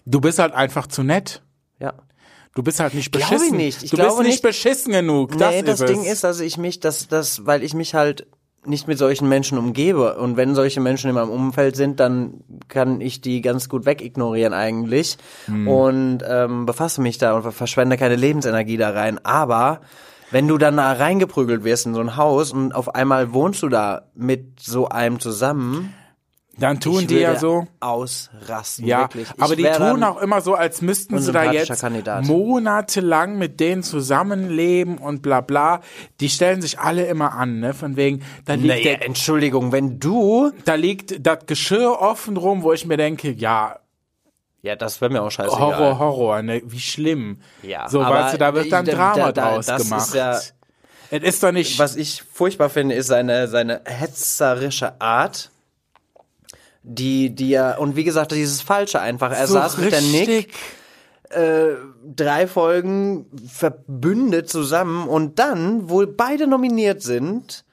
Du 0.05 0.19
bist 0.19 0.39
halt 0.39 0.53
einfach 0.53 0.87
zu 0.87 1.03
nett. 1.03 1.41
Ja. 1.79 1.93
Du 2.55 2.63
bist 2.63 2.79
halt 2.79 2.93
nicht 2.93 3.11
Glaube 3.11 3.25
beschissen. 3.27 3.59
ich 3.59 3.65
nicht. 3.65 3.83
Ich 3.83 3.91
du 3.91 3.97
glaube 3.97 4.09
bist 4.11 4.19
nicht 4.23 4.31
nicht. 4.31 4.41
beschissen 4.43 4.91
genug. 4.93 5.37
Das 5.37 5.51
nee, 5.51 5.61
das 5.61 5.81
ist 5.81 5.89
Ding 5.89 6.03
ist, 6.03 6.23
dass 6.23 6.39
ich 6.39 6.57
mich, 6.57 6.79
dass, 6.79 7.07
das, 7.07 7.45
weil 7.45 7.63
ich 7.63 7.73
mich 7.73 7.93
halt 7.93 8.27
nicht 8.65 8.87
mit 8.87 8.97
solchen 8.97 9.29
Menschen 9.29 9.57
umgebe. 9.57 10.17
Und 10.17 10.35
wenn 10.35 10.55
solche 10.55 10.81
Menschen 10.81 11.09
in 11.09 11.15
meinem 11.15 11.29
Umfeld 11.29 11.75
sind, 11.75 11.99
dann 11.99 12.41
kann 12.67 12.99
ich 13.01 13.21
die 13.21 13.41
ganz 13.41 13.69
gut 13.69 13.85
wegignorieren 13.85 14.53
eigentlich. 14.53 15.17
Hm. 15.45 15.67
Und 15.67 16.19
ähm, 16.27 16.65
befasse 16.65 17.01
mich 17.01 17.17
da 17.17 17.35
und 17.37 17.51
verschwende 17.53 17.97
keine 17.97 18.15
Lebensenergie 18.15 18.77
da 18.77 18.89
rein. 18.89 19.23
Aber 19.23 19.81
wenn 20.31 20.47
du 20.47 20.57
dann 20.57 20.77
da 20.77 20.91
reingeprügelt 20.93 21.63
wirst 21.63 21.85
in 21.85 21.93
so 21.93 22.01
ein 22.01 22.15
Haus 22.15 22.51
und 22.51 22.73
auf 22.73 22.93
einmal 22.95 23.33
wohnst 23.33 23.63
du 23.63 23.69
da 23.69 24.03
mit 24.15 24.59
so 24.59 24.87
einem 24.89 25.19
zusammen, 25.19 25.93
Dann 26.57 26.79
tun 26.81 27.07
die 27.07 27.19
ja 27.19 27.37
so. 27.39 27.67
ausrasten. 27.79 28.85
Ja, 28.85 29.01
wirklich. 29.03 29.27
Ich 29.35 29.41
aber 29.41 29.55
die 29.55 29.63
tun 29.63 30.03
auch 30.03 30.21
immer 30.21 30.41
so, 30.41 30.55
als 30.55 30.81
müssten 30.81 31.17
sie 31.19 31.31
da 31.31 31.51
jetzt 31.51 31.79
Kandidat. 31.79 32.25
monatelang 32.25 33.37
mit 33.37 33.59
denen 33.59 33.81
zusammenleben 33.81 34.97
und 34.97 35.21
bla 35.21 35.39
bla. 35.41 35.79
Die 36.19 36.29
stellen 36.29 36.61
sich 36.61 36.77
alle 36.79 37.05
immer 37.05 37.33
an, 37.33 37.59
ne? 37.59 37.73
Von 37.73 37.95
wegen, 37.95 38.21
da 38.45 38.55
liegt 38.55 38.67
Naja, 38.67 38.83
der, 38.83 39.05
Entschuldigung, 39.05 39.71
wenn 39.71 39.99
du 39.99 40.51
da 40.65 40.75
liegt 40.75 41.25
das 41.25 41.45
Geschirr 41.45 41.97
offen 41.99 42.35
rum, 42.37 42.63
wo 42.63 42.73
ich 42.73 42.85
mir 42.85 42.97
denke, 42.97 43.31
ja, 43.31 43.79
Ja, 44.61 44.75
das 44.75 44.99
wäre 45.01 45.11
mir 45.11 45.21
auch 45.21 45.29
scheißegal. 45.31 45.59
Horror, 45.77 45.99
Horror, 45.99 46.41
ne? 46.41 46.61
Wie 46.65 46.79
schlimm. 46.79 47.39
Ja, 47.63 47.87
so, 47.89 48.01
aber 48.01 48.15
weißt 48.15 48.33
du, 48.33 48.37
da 48.39 48.53
wird 48.53 48.71
dann 48.71 48.85
da- 48.85 48.91
Drama 48.91 49.15
da- 49.15 49.31
da- 49.31 49.51
draus 49.55 49.65
das 49.67 49.81
ist 49.83 49.89
gemacht. 49.89 50.13
ja- 50.15 50.39
es 51.11 51.23
ist 51.23 51.41
doch 51.43 51.51
nicht. 51.51 51.79
Was 51.79 51.95
ich 51.95 52.23
furchtbar 52.31 52.69
finde, 52.69 52.95
ist 52.95 53.07
seine, 53.07 53.47
seine 53.47 53.81
hetzerische 53.85 54.99
Art. 55.01 55.49
Die, 56.83 57.33
die 57.35 57.49
ja, 57.49 57.77
und 57.77 57.95
wie 57.95 58.03
gesagt, 58.03 58.31
dieses 58.31 58.61
Falsche 58.61 58.99
einfach. 59.01 59.31
Er 59.31 59.47
so 59.47 59.53
saß 59.55 59.77
mit 59.77 59.91
der 59.91 60.01
Nick 60.01 60.27
richtig- 60.29 60.55
drei 62.15 62.47
Folgen 62.47 63.27
verbündet 63.47 64.49
zusammen 64.49 65.07
und 65.07 65.37
dann, 65.37 65.87
wo 65.89 66.03
beide 66.07 66.47
nominiert 66.47 67.03
sind, 67.03 67.65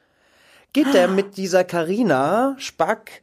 geht 0.75 0.93
der 0.93 1.09
mit 1.09 1.39
dieser 1.39 1.65
Karina 1.65 2.55
Spack 2.59 3.23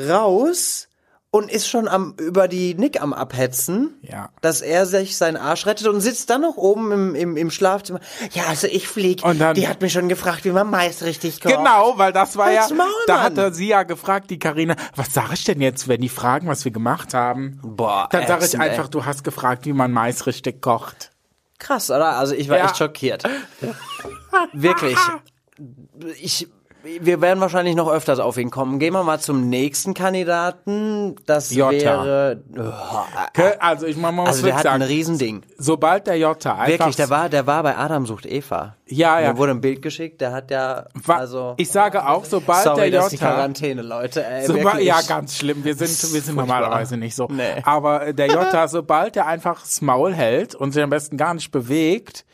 raus 0.00 0.88
und 1.34 1.50
ist 1.50 1.66
schon 1.66 1.88
am 1.88 2.14
über 2.20 2.46
die 2.46 2.74
Nick 2.74 3.00
am 3.02 3.14
abhetzen, 3.14 3.98
Ja. 4.02 4.28
dass 4.42 4.60
er 4.60 4.84
sich 4.86 5.16
seinen 5.16 5.38
Arsch 5.38 5.64
rettet 5.66 5.86
und 5.88 6.00
sitzt 6.02 6.28
dann 6.28 6.42
noch 6.42 6.58
oben 6.58 6.92
im, 6.92 7.14
im, 7.14 7.36
im 7.38 7.50
Schlafzimmer. 7.50 8.00
Ja, 8.32 8.44
also 8.48 8.66
ich 8.66 8.86
flieg. 8.86 9.24
Und 9.24 9.40
dann- 9.40 9.54
die 9.54 9.66
hat 9.66 9.80
mich 9.80 9.94
schon 9.94 10.10
gefragt, 10.10 10.44
wie 10.44 10.50
man 10.50 10.68
Mais 10.68 11.02
richtig 11.02 11.40
kocht. 11.40 11.54
Genau, 11.56 11.94
weil 11.96 12.12
das 12.12 12.36
war 12.36 12.52
ja, 12.52 12.60
Halt's 12.60 12.74
Maul, 12.74 12.86
da 13.06 13.22
hat 13.22 13.38
er 13.38 13.50
sie 13.52 13.66
ja 13.68 13.82
gefragt, 13.82 14.30
die 14.30 14.38
Karina, 14.38 14.76
was 14.94 15.14
sage 15.14 15.32
ich 15.32 15.44
denn 15.44 15.62
jetzt, 15.62 15.88
wenn 15.88 16.02
die 16.02 16.10
fragen, 16.10 16.48
was 16.48 16.66
wir 16.66 16.70
gemacht 16.72 17.14
haben? 17.14 17.58
Boah, 17.64 18.08
Dann 18.12 18.26
sage 18.26 18.44
ich 18.44 18.60
einfach, 18.60 18.84
ey. 18.84 18.90
du 18.90 19.06
hast 19.06 19.24
gefragt, 19.24 19.64
wie 19.64 19.72
man 19.72 19.90
Mais 19.90 20.26
richtig 20.26 20.60
kocht. 20.60 21.12
Krass, 21.58 21.90
oder? 21.90 22.18
Also 22.18 22.34
ich 22.34 22.50
war 22.50 22.58
Ja. 22.58 22.66
echt 22.66 22.76
schockiert. 22.76 23.22
Wirklich. 24.52 24.98
Ich, 26.20 26.48
wir 27.00 27.20
werden 27.20 27.40
wahrscheinlich 27.40 27.74
noch 27.74 27.90
öfters 27.90 28.18
auf 28.18 28.36
ihn 28.36 28.50
kommen. 28.50 28.78
Gehen 28.78 28.92
wir 28.92 29.02
mal 29.04 29.20
zum 29.20 29.48
nächsten 29.48 29.94
Kandidaten. 29.94 31.16
Das 31.26 31.54
Jota. 31.54 32.04
wäre. 32.04 32.42
Okay, 33.28 33.52
Also 33.58 33.86
ich 33.86 33.96
man 33.96 34.14
muss 34.14 34.28
Also 34.28 34.46
der 34.46 34.54
hat 34.56 34.66
ein 34.66 34.80
sagen, 34.80 34.82
Riesending. 34.92 35.42
sobald 35.58 36.06
der 36.06 36.18
Jota 36.18 36.52
einfach 36.56 36.68
Wirklich, 36.68 36.96
der 36.96 37.10
war, 37.10 37.28
der 37.28 37.46
war 37.46 37.62
bei 37.62 37.76
Adam 37.76 38.06
sucht 38.06 38.26
Eva. 38.26 38.76
Ja, 38.86 39.20
ja. 39.20 39.32
Mir 39.32 39.38
wurde 39.38 39.52
ein 39.52 39.60
Bild 39.60 39.80
geschickt, 39.82 40.20
der 40.20 40.32
hat 40.32 40.50
ja. 40.50 40.86
also, 41.08 41.54
ich 41.56 41.70
sage 41.70 42.06
auch, 42.06 42.24
sobald 42.24 42.64
sorry, 42.64 42.90
der 42.90 43.00
das 43.00 43.04
ist 43.12 43.12
die 43.12 43.24
Jota 43.24 43.34
Quarantäne, 43.34 43.82
Leute. 43.82 44.24
Ey, 44.26 44.46
Soba- 44.46 44.64
wirklich. 44.64 44.86
ja, 44.86 45.00
ganz 45.06 45.36
schlimm. 45.38 45.64
Wir 45.64 45.74
sind, 45.74 45.88
wir 46.12 46.20
sind 46.20 46.36
normalerweise 46.36 46.96
nicht 46.96 47.14
so. 47.14 47.26
Nee. 47.30 47.62
Aber 47.64 48.08
äh, 48.08 48.14
der 48.14 48.26
Jota, 48.26 48.68
sobald 48.68 49.16
er 49.16 49.26
einfach 49.26 49.60
das 49.62 49.80
Maul 49.80 50.12
hält 50.14 50.54
und 50.54 50.72
sich 50.72 50.82
am 50.82 50.90
besten 50.90 51.16
gar 51.16 51.32
nicht 51.34 51.50
bewegt, 51.50 52.24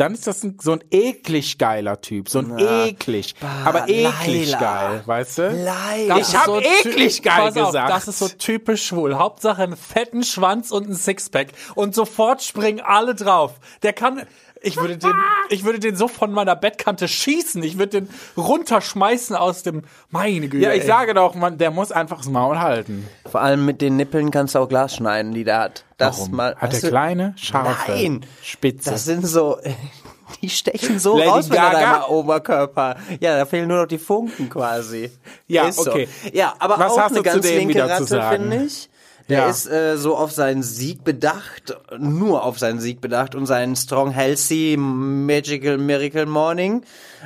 dann 0.00 0.14
ist 0.14 0.26
das 0.26 0.42
ein, 0.42 0.56
so 0.62 0.72
ein 0.72 0.80
eklig 0.90 1.58
geiler 1.58 2.00
Typ. 2.00 2.30
So 2.30 2.38
ein 2.38 2.58
eklig. 2.58 3.34
aber 3.66 3.86
eklig 3.86 4.50
Laila. 4.52 4.58
geil, 4.58 5.02
weißt 5.04 5.38
du? 5.38 5.42
Laila. 5.50 6.18
Ich 6.18 6.34
hab 6.34 6.48
eklig 6.48 7.22
geil 7.22 7.52
pass 7.52 7.56
auf, 7.58 7.66
gesagt. 7.66 7.90
Das 7.90 8.08
ist 8.08 8.18
so 8.18 8.28
typisch 8.28 8.86
schwul. 8.86 9.16
Hauptsache 9.16 9.62
einen 9.62 9.76
fetten 9.76 10.22
Schwanz 10.24 10.70
und 10.70 10.88
ein 10.88 10.94
Sixpack. 10.94 11.48
Und 11.74 11.94
sofort 11.94 12.42
springen 12.42 12.80
alle 12.80 13.14
drauf. 13.14 13.60
Der 13.82 13.92
kann, 13.92 14.22
Ich 14.62 14.76
würde 14.76 14.98
den, 14.98 15.12
ich 15.48 15.64
würde 15.64 15.78
den 15.78 15.96
so 15.96 16.06
von 16.06 16.32
meiner 16.32 16.54
Bettkante 16.54 17.08
schießen. 17.08 17.62
Ich 17.62 17.78
würde 17.78 18.02
den 18.02 18.10
runterschmeißen 18.36 19.34
aus 19.34 19.62
dem, 19.62 19.82
meine 20.10 20.48
Güte. 20.48 20.64
Ja, 20.64 20.72
ich 20.72 20.82
ey. 20.82 20.86
sage 20.86 21.14
doch, 21.14 21.34
man, 21.34 21.56
der 21.56 21.70
muss 21.70 21.90
einfach 21.92 22.18
das 22.18 22.28
Maul 22.28 22.58
halten. 22.58 23.08
Vor 23.30 23.40
allem 23.40 23.64
mit 23.64 23.80
den 23.80 23.96
Nippeln 23.96 24.30
kannst 24.30 24.54
du 24.54 24.58
auch 24.58 24.68
Glas 24.68 24.96
schneiden, 24.96 25.32
die 25.32 25.44
der 25.44 25.60
hat. 25.60 25.84
Das 25.96 26.18
Warum? 26.20 26.32
mal. 26.36 26.56
Hat 26.56 26.72
der 26.74 26.80
du- 26.80 26.88
kleine, 26.88 27.34
scharfe, 27.38 27.90
Nein. 27.92 28.26
spitze. 28.42 28.90
Das 28.90 29.04
sind 29.04 29.26
so, 29.26 29.58
die 30.42 30.50
stechen 30.50 30.98
so 30.98 31.16
Lady 31.16 31.28
raus 31.30 31.48
mit 31.48 31.58
deinem 31.58 32.02
Oberkörper. 32.04 32.96
Ja, 33.18 33.38
da 33.38 33.46
fehlen 33.46 33.66
nur 33.68 33.78
noch 33.78 33.86
die 33.88 33.98
Funken 33.98 34.50
quasi. 34.50 35.10
Ja, 35.46 35.68
Ist 35.68 35.82
so. 35.82 35.90
okay. 35.90 36.06
Ja, 36.34 36.52
aber 36.58 36.78
Was 36.78 36.92
auch 36.92 36.98
hast 37.00 37.12
eine 37.12 37.22
du 37.22 37.22
zu 37.30 37.34
ganz 37.34 37.46
dem 37.46 37.56
linke 37.60 37.74
wieder 37.74 37.88
Ratte, 37.88 38.04
zu 38.04 38.08
sagen? 38.08 38.42
finde 38.50 38.64
ich. 38.66 38.89
Der 39.30 39.38
Ja. 39.38 39.48
ist 39.48 39.66
äh, 39.70 39.96
so 39.96 40.16
auf 40.16 40.32
seinen 40.32 40.62
Sieg 40.62 41.04
bedacht, 41.04 41.76
nur 41.98 42.44
auf 42.44 42.58
seinen 42.58 42.80
Sieg 42.80 43.00
bedacht 43.00 43.34
und 43.34 43.46
seinen 43.46 43.76
Strong 43.76 44.10
Healthy 44.10 44.76
Magical 44.78 45.78
Miracle 45.78 46.26
Morning. 46.26 46.82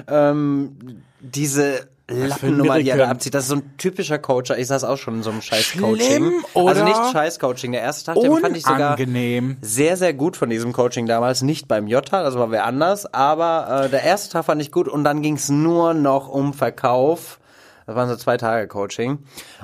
Ähm, 0.06 1.02
diese 1.20 1.88
Lappennummer, 2.06 2.80
die 2.80 2.90
er 2.90 2.98
da 2.98 3.08
abzieht, 3.08 3.32
das 3.32 3.44
ist 3.44 3.48
so 3.48 3.56
ein 3.56 3.76
typischer 3.78 4.18
Coacher. 4.18 4.58
Ich 4.58 4.66
saß 4.66 4.84
auch 4.84 4.98
schon 4.98 5.14
in 5.16 5.22
so 5.22 5.30
einem 5.30 5.40
scheiß 5.40 5.64
Schlimm, 5.64 5.82
Coaching. 5.84 6.32
oder? 6.52 6.68
Also 6.68 6.84
nicht 6.84 7.12
scheiß 7.12 7.38
Coaching. 7.38 7.72
Der 7.72 7.80
erste 7.80 8.04
Tag, 8.12 8.20
den 8.20 8.36
fand 8.36 8.56
ich 8.58 8.64
sogar 8.66 8.98
sehr, 9.62 9.96
sehr 9.96 10.12
gut 10.12 10.36
von 10.36 10.50
diesem 10.50 10.74
Coaching 10.74 11.06
damals. 11.06 11.40
Nicht 11.40 11.66
beim 11.66 11.86
Jota, 11.86 12.22
das 12.22 12.34
war 12.34 12.50
wer 12.50 12.66
anders, 12.66 13.06
aber 13.14 13.84
äh, 13.86 13.88
der 13.88 14.02
erste 14.02 14.30
Tag 14.30 14.44
fand 14.44 14.60
ich 14.60 14.70
gut 14.70 14.86
und 14.86 15.02
dann 15.04 15.22
ging 15.22 15.36
es 15.36 15.48
nur 15.48 15.94
noch 15.94 16.28
um 16.28 16.52
Verkauf. 16.52 17.38
Das 17.86 17.94
waren 17.96 18.08
so 18.08 18.16
zwei 18.16 18.36
Tage 18.36 18.66
Coaching. 18.68 19.18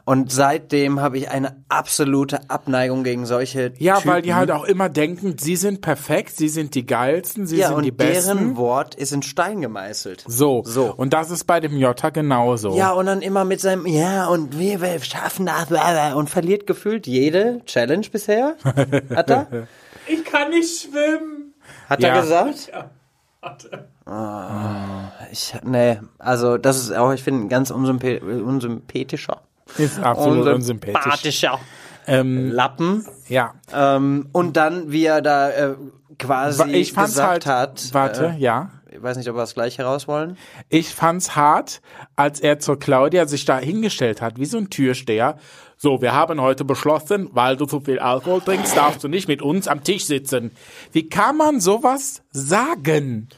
Und 0.04 0.30
seitdem 0.30 1.00
habe 1.00 1.18
ich 1.18 1.30
eine 1.30 1.56
absolute 1.68 2.50
Abneigung 2.50 3.02
gegen 3.04 3.24
solche 3.26 3.72
Ja, 3.78 3.96
Typen. 3.96 4.10
weil 4.10 4.22
die 4.22 4.34
halt 4.34 4.50
auch 4.50 4.64
immer 4.64 4.88
denken, 4.88 5.36
sie 5.38 5.56
sind 5.56 5.80
perfekt, 5.80 6.36
sie 6.36 6.48
sind 6.48 6.74
die 6.74 6.84
geilsten, 6.86 7.46
sie 7.46 7.56
ja, 7.58 7.68
sind 7.68 7.76
und 7.78 7.84
die 7.84 7.90
besten. 7.90 8.36
deren 8.36 8.56
Wort 8.56 8.94
ist 8.94 9.12
in 9.12 9.22
Stein 9.22 9.60
gemeißelt. 9.60 10.24
so. 10.26 10.62
So. 10.66 10.92
Und 10.94 11.12
das 11.12 11.30
ist 11.30 11.44
bei 11.44 11.60
dem 11.60 11.76
Jota 11.76 12.10
genauso. 12.10 12.76
Ja, 12.76 12.92
und 12.92 13.06
dann 13.06 13.22
immer 13.22 13.44
mit 13.44 13.60
seinem, 13.60 13.86
ja, 13.86 14.26
und 14.28 14.58
wir, 14.58 14.80
wir 14.80 15.00
schaffen 15.00 15.46
das, 15.46 16.14
und 16.14 16.28
verliert 16.30 16.66
gefühlt 16.66 17.06
jede 17.06 17.64
Challenge 17.64 18.06
bisher. 18.10 18.56
Hat 19.14 19.30
er? 19.30 19.46
Ich 20.06 20.24
kann 20.24 20.50
nicht 20.50 20.82
schwimmen. 20.82 21.54
Hat 21.88 22.00
Ja. 22.00 22.08
er 22.14 22.20
gesagt? 22.22 22.72
Ich, 25.32 25.54
nee, 25.64 25.98
also 26.18 26.58
das 26.58 26.78
ist 26.78 26.92
auch, 26.92 27.12
ich 27.12 27.22
finde, 27.22 27.48
ganz 27.48 27.70
unsympa 27.70 28.18
unsympathischer. 28.24 29.42
Ist 29.78 30.00
absolut 30.00 30.46
unsympathisch. 30.48 30.96
Unsympathischer 31.04 31.60
Ähm, 32.06 32.50
Lappen. 32.50 33.06
ja. 33.28 33.54
Ähm, 33.72 34.28
und 34.32 34.56
dann, 34.56 34.90
wie 34.90 35.04
er 35.04 35.22
da 35.22 35.50
äh, 35.50 35.74
quasi 36.18 36.70
Ich 36.72 36.92
fand's 36.92 37.12
gesagt 37.12 37.46
halt, 37.46 37.70
hat, 37.70 37.94
warte, 37.94 38.34
äh, 38.36 38.38
ja. 38.40 38.70
ich 38.90 39.00
weiß 39.00 39.16
nicht, 39.16 39.28
ob 39.28 39.36
wir 39.36 39.40
das 39.42 39.54
gleiche 39.54 39.84
raus 39.84 40.08
wollen. 40.08 40.36
Ich 40.68 40.92
fand's 40.92 41.36
hart, 41.36 41.80
als 42.16 42.40
er 42.40 42.58
zur 42.58 42.78
Claudia 42.78 43.26
sich 43.26 43.44
da 43.44 43.58
hingestellt 43.58 44.20
hat, 44.20 44.38
wie 44.38 44.46
so 44.46 44.58
ein 44.58 44.70
Türsteher. 44.70 45.36
So, 45.82 46.02
wir 46.02 46.12
haben 46.12 46.42
heute 46.42 46.66
beschlossen, 46.66 47.30
weil 47.32 47.56
du 47.56 47.64
zu 47.64 47.80
viel 47.80 48.00
Alkohol 48.00 48.42
trinkst, 48.42 48.76
darfst 48.76 49.02
du 49.02 49.08
nicht 49.08 49.28
mit 49.28 49.40
uns 49.40 49.66
am 49.66 49.82
Tisch 49.82 50.04
sitzen. 50.04 50.50
Wie 50.92 51.08
kann 51.08 51.38
man 51.38 51.58
sowas 51.58 52.22
sagen? 52.32 53.30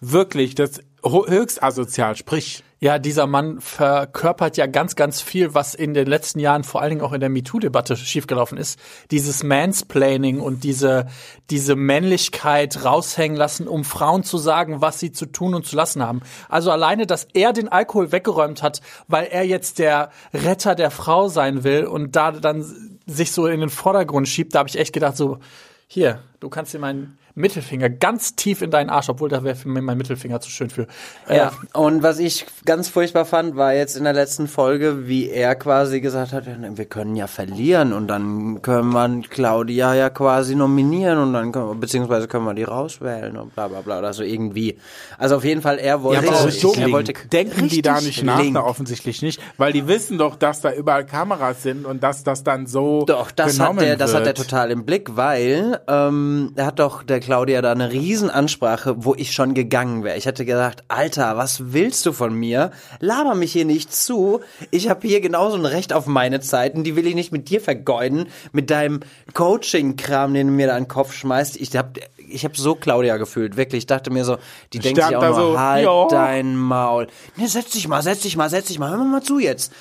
Wirklich, 0.00 0.56
das 0.56 0.80
höchst 1.04 1.62
asozial, 1.62 2.16
sprich. 2.16 2.64
Ja, 2.84 2.98
dieser 2.98 3.26
Mann 3.26 3.62
verkörpert 3.62 4.58
ja 4.58 4.66
ganz, 4.66 4.94
ganz 4.94 5.22
viel, 5.22 5.54
was 5.54 5.74
in 5.74 5.94
den 5.94 6.06
letzten 6.06 6.38
Jahren 6.38 6.64
vor 6.64 6.82
allen 6.82 6.90
Dingen 6.90 7.00
auch 7.00 7.14
in 7.14 7.20
der 7.20 7.30
MeToo-Debatte 7.30 7.96
schiefgelaufen 7.96 8.58
ist. 8.58 8.78
Dieses 9.10 9.42
Mansplaining 9.42 10.38
und 10.38 10.64
diese, 10.64 11.06
diese 11.48 11.76
Männlichkeit 11.76 12.84
raushängen 12.84 13.38
lassen, 13.38 13.68
um 13.68 13.84
Frauen 13.84 14.22
zu 14.22 14.36
sagen, 14.36 14.82
was 14.82 15.00
sie 15.00 15.12
zu 15.12 15.24
tun 15.24 15.54
und 15.54 15.64
zu 15.64 15.76
lassen 15.76 16.02
haben. 16.02 16.20
Also 16.50 16.70
alleine, 16.70 17.06
dass 17.06 17.26
er 17.32 17.54
den 17.54 17.68
Alkohol 17.68 18.12
weggeräumt 18.12 18.62
hat, 18.62 18.82
weil 19.08 19.28
er 19.28 19.46
jetzt 19.46 19.78
der 19.78 20.10
Retter 20.34 20.74
der 20.74 20.90
Frau 20.90 21.28
sein 21.28 21.64
will 21.64 21.86
und 21.86 22.16
da 22.16 22.32
dann 22.32 22.66
sich 23.06 23.32
so 23.32 23.46
in 23.46 23.60
den 23.60 23.70
Vordergrund 23.70 24.28
schiebt, 24.28 24.54
da 24.54 24.58
habe 24.58 24.68
ich 24.68 24.78
echt 24.78 24.92
gedacht, 24.92 25.16
so, 25.16 25.38
hier, 25.86 26.22
du 26.38 26.50
kannst 26.50 26.74
dir 26.74 26.80
meinen 26.80 27.16
Mittelfinger 27.36 27.90
ganz 27.90 28.36
tief 28.36 28.62
in 28.62 28.70
deinen 28.70 28.90
Arsch, 28.90 29.08
obwohl 29.08 29.28
da 29.28 29.42
wäre 29.42 29.56
für 29.56 29.68
mich 29.68 29.82
mein 29.82 29.98
Mittelfinger 29.98 30.40
zu 30.40 30.50
schön 30.50 30.70
für. 30.70 30.86
Äh, 31.28 31.36
Ja, 31.38 31.52
und 31.72 32.04
was 32.04 32.20
ich 32.20 32.46
ganz 32.64 32.88
furchtbar 32.88 33.24
fand, 33.24 33.56
war 33.56 33.74
jetzt 33.74 33.96
in 33.96 34.04
der 34.04 34.12
letzten 34.12 34.46
Folge, 34.46 35.08
wie 35.08 35.30
er 35.30 35.56
quasi 35.56 36.00
gesagt 36.00 36.32
hat, 36.32 36.46
ja, 36.46 36.54
wir 36.60 36.84
können 36.84 37.16
ja 37.16 37.26
verlieren 37.26 37.92
und 37.92 38.06
dann 38.06 38.62
können 38.62 38.92
wir 38.92 39.28
Claudia 39.28 39.94
ja 39.94 40.10
quasi 40.10 40.54
nominieren 40.54 41.18
und 41.18 41.32
dann 41.32 41.50
können 41.50 41.70
wir, 41.70 41.74
beziehungsweise 41.74 42.28
können 42.28 42.44
wir 42.44 42.54
die 42.54 42.62
rauswählen 42.62 43.36
und 43.36 43.52
bla 43.54 43.66
bla 43.66 43.80
bla 43.80 43.98
oder 43.98 44.12
so 44.12 44.22
irgendwie. 44.22 44.78
Also 45.18 45.36
auf 45.36 45.44
jeden 45.44 45.60
Fall, 45.60 45.78
er 45.78 46.04
wollte, 46.04 46.28
aber 46.28 46.38
er 46.46 46.50
so 46.52 46.72
wollte 46.92 47.14
denken 47.32 47.68
die 47.68 47.82
da 47.82 48.00
nicht 48.00 48.22
nach, 48.22 48.40
na, 48.48 48.62
offensichtlich 48.62 49.22
nicht, 49.22 49.40
weil 49.56 49.72
die 49.72 49.88
wissen 49.88 50.18
doch, 50.18 50.36
dass 50.36 50.60
da 50.60 50.72
überall 50.72 51.04
Kameras 51.04 51.64
sind 51.64 51.84
und 51.84 52.02
dass 52.04 52.22
das 52.22 52.44
dann 52.44 52.66
so 52.68 53.04
Doch, 53.06 53.32
das 53.32 53.56
genommen 53.56 53.80
hat 53.80 53.86
der, 53.86 53.96
das 53.96 54.14
hat 54.14 54.24
wird. 54.24 54.38
er 54.38 54.44
total 54.44 54.70
im 54.70 54.84
Blick, 54.84 55.16
weil 55.16 55.80
ähm, 55.88 56.52
er 56.54 56.66
hat 56.66 56.78
doch 56.78 57.02
der 57.02 57.23
Claudia 57.24 57.62
da 57.62 57.72
eine 57.72 57.90
Riesenansprache, 57.90 59.02
wo 59.02 59.14
ich 59.14 59.32
schon 59.32 59.54
gegangen 59.54 60.04
wäre. 60.04 60.18
Ich 60.18 60.26
hätte 60.26 60.44
gesagt, 60.44 60.84
Alter, 60.88 61.38
was 61.38 61.72
willst 61.72 62.04
du 62.04 62.12
von 62.12 62.34
mir? 62.34 62.70
Laber 63.00 63.34
mich 63.34 63.52
hier 63.52 63.64
nicht 63.64 63.94
zu. 63.94 64.40
Ich 64.70 64.90
habe 64.90 65.08
hier 65.08 65.22
genauso 65.22 65.56
ein 65.56 65.64
Recht 65.64 65.94
auf 65.94 66.06
meine 66.06 66.40
Zeiten, 66.40 66.84
die 66.84 66.96
will 66.96 67.06
ich 67.06 67.14
nicht 67.14 67.32
mit 67.32 67.48
dir 67.48 67.62
vergeuden, 67.62 68.26
mit 68.52 68.68
deinem 68.68 69.00
Coaching-Kram, 69.32 70.34
den 70.34 70.48
du 70.48 70.52
mir 70.52 70.66
da 70.66 70.76
an 70.76 70.82
den 70.82 70.88
Kopf 70.88 71.14
schmeißt. 71.14 71.56
Ich 71.56 71.74
hab, 71.74 71.98
ich 72.18 72.44
hab 72.44 72.58
so 72.58 72.74
Claudia 72.74 73.16
gefühlt, 73.16 73.56
wirklich. 73.56 73.78
Ich 73.78 73.86
dachte 73.86 74.10
mir 74.10 74.26
so, 74.26 74.36
die 74.74 74.80
denkt 74.80 75.02
sich 75.02 75.16
auch 75.16 75.22
nur, 75.22 75.34
so, 75.34 75.58
halt 75.58 75.86
ja. 75.86 76.06
dein 76.08 76.56
Maul. 76.56 77.06
Nee, 77.36 77.46
setz 77.46 77.70
dich 77.70 77.88
mal, 77.88 78.02
setz 78.02 78.20
dich 78.20 78.36
mal, 78.36 78.50
setz 78.50 78.66
dich 78.66 78.78
mal, 78.78 78.90
hör 78.90 78.98
mal, 78.98 79.06
mal 79.06 79.22
zu 79.22 79.38
jetzt. 79.38 79.72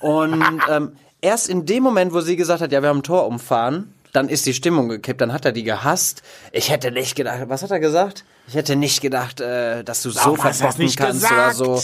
Und 0.00 0.42
ähm, 0.70 0.92
erst 1.20 1.48
in 1.50 1.66
dem 1.66 1.82
Moment, 1.82 2.14
wo 2.14 2.20
sie 2.20 2.36
gesagt 2.36 2.62
hat, 2.62 2.72
ja, 2.72 2.80
wir 2.80 2.88
haben 2.88 3.00
ein 3.00 3.02
Tor 3.02 3.26
umfahren, 3.26 3.92
dann 4.16 4.28
ist 4.30 4.46
die 4.46 4.54
Stimmung 4.54 4.88
gekippt, 4.88 5.20
dann 5.20 5.32
hat 5.32 5.44
er 5.44 5.52
die 5.52 5.62
gehasst. 5.62 6.22
Ich 6.50 6.70
hätte 6.70 6.90
nicht 6.90 7.14
gedacht, 7.14 7.48
was 7.48 7.62
hat 7.62 7.70
er 7.70 7.80
gesagt? 7.80 8.24
Ich 8.48 8.54
hätte 8.54 8.74
nicht 8.74 9.02
gedacht, 9.02 9.40
äh, 9.40 9.84
dass 9.84 10.02
du 10.02 10.10
so 10.10 10.36
verbocken 10.36 10.78
nicht 10.78 10.96
kannst 10.96 11.22
gesagt? 11.22 11.60
oder 11.60 11.78
so. 11.78 11.82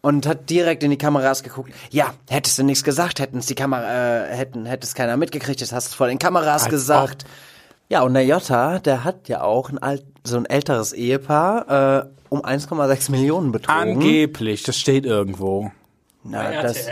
Und 0.00 0.26
hat 0.26 0.50
direkt 0.50 0.82
in 0.82 0.90
die 0.90 0.98
Kameras 0.98 1.42
geguckt. 1.42 1.72
Ja, 1.90 2.14
hättest 2.28 2.58
du 2.58 2.62
nichts 2.62 2.84
gesagt, 2.84 3.18
hätten 3.18 3.38
es 3.38 3.46
die 3.46 3.54
Kamera, 3.54 4.26
äh, 4.26 4.36
hätten, 4.36 4.66
hätte 4.66 4.86
es 4.86 4.94
keiner 4.94 5.16
mitgekriegt, 5.16 5.60
jetzt 5.60 5.72
hast 5.72 5.88
du 5.88 5.90
es 5.90 5.94
vor 5.94 6.06
den 6.06 6.18
Kameras 6.18 6.64
Als 6.64 6.70
gesagt. 6.70 7.24
Ja, 7.88 8.02
und 8.02 8.14
der 8.14 8.24
Jota, 8.24 8.78
der 8.78 9.02
hat 9.04 9.28
ja 9.28 9.42
auch 9.42 9.70
ein 9.70 9.78
alt, 9.78 10.04
so 10.22 10.36
ein 10.36 10.46
älteres 10.46 10.92
Ehepaar 10.92 12.02
äh, 12.02 12.06
um 12.28 12.42
1,6 12.42 13.10
Millionen 13.10 13.50
betrogen. 13.50 13.94
Angeblich, 13.94 14.62
das 14.62 14.78
steht 14.78 15.06
irgendwo. 15.06 15.72
Na, 16.22 16.62
das, 16.62 16.86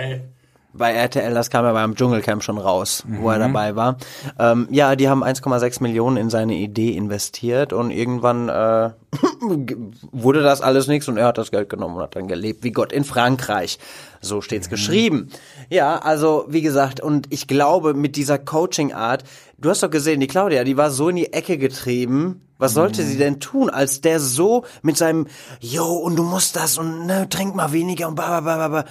bei 0.74 0.92
RTL, 0.92 1.34
das 1.34 1.50
kam 1.50 1.64
ja 1.64 1.72
beim 1.72 1.94
Dschungelcamp 1.94 2.42
schon 2.42 2.58
raus, 2.58 3.04
wo 3.06 3.30
er 3.30 3.38
dabei 3.38 3.76
war. 3.76 3.96
Ähm, 4.38 4.68
ja, 4.70 4.96
die 4.96 5.08
haben 5.08 5.22
1,6 5.22 5.82
Millionen 5.82 6.16
in 6.16 6.30
seine 6.30 6.54
Idee 6.54 6.96
investiert 6.96 7.72
und 7.72 7.90
irgendwann 7.90 8.48
äh, 8.48 8.90
wurde 10.12 10.42
das 10.42 10.62
alles 10.62 10.86
nichts 10.86 11.08
und 11.08 11.18
er 11.18 11.26
hat 11.26 11.38
das 11.38 11.50
Geld 11.50 11.68
genommen 11.68 11.96
und 11.96 12.02
hat 12.02 12.16
dann 12.16 12.28
gelebt 12.28 12.64
wie 12.64 12.72
Gott 12.72 12.92
in 12.92 13.04
Frankreich. 13.04 13.78
So 14.20 14.40
steht's 14.40 14.70
geschrieben. 14.70 15.28
Ja, 15.68 15.98
also 15.98 16.46
wie 16.48 16.62
gesagt, 16.62 17.00
und 17.00 17.26
ich 17.30 17.46
glaube 17.46 17.92
mit 17.92 18.16
dieser 18.16 18.38
Coaching-Art, 18.38 19.24
du 19.58 19.68
hast 19.68 19.82
doch 19.82 19.90
gesehen, 19.90 20.20
die 20.20 20.26
Claudia, 20.26 20.64
die 20.64 20.76
war 20.76 20.90
so 20.90 21.08
in 21.08 21.16
die 21.16 21.32
Ecke 21.32 21.58
getrieben. 21.58 22.42
Was 22.58 22.74
sollte 22.74 23.02
sie 23.02 23.18
denn 23.18 23.40
tun, 23.40 23.70
als 23.70 24.02
der 24.02 24.20
so 24.20 24.64
mit 24.82 24.96
seinem, 24.96 25.26
yo, 25.58 25.84
und 25.96 26.14
du 26.14 26.22
musst 26.22 26.54
das 26.54 26.78
und 26.78 27.06
ne, 27.06 27.28
trink 27.28 27.56
mal 27.56 27.72
weniger 27.72 28.06
und 28.06 28.14
bla 28.14 28.40
bla 28.40 28.56
bla, 28.56 28.68
bla 28.68 28.84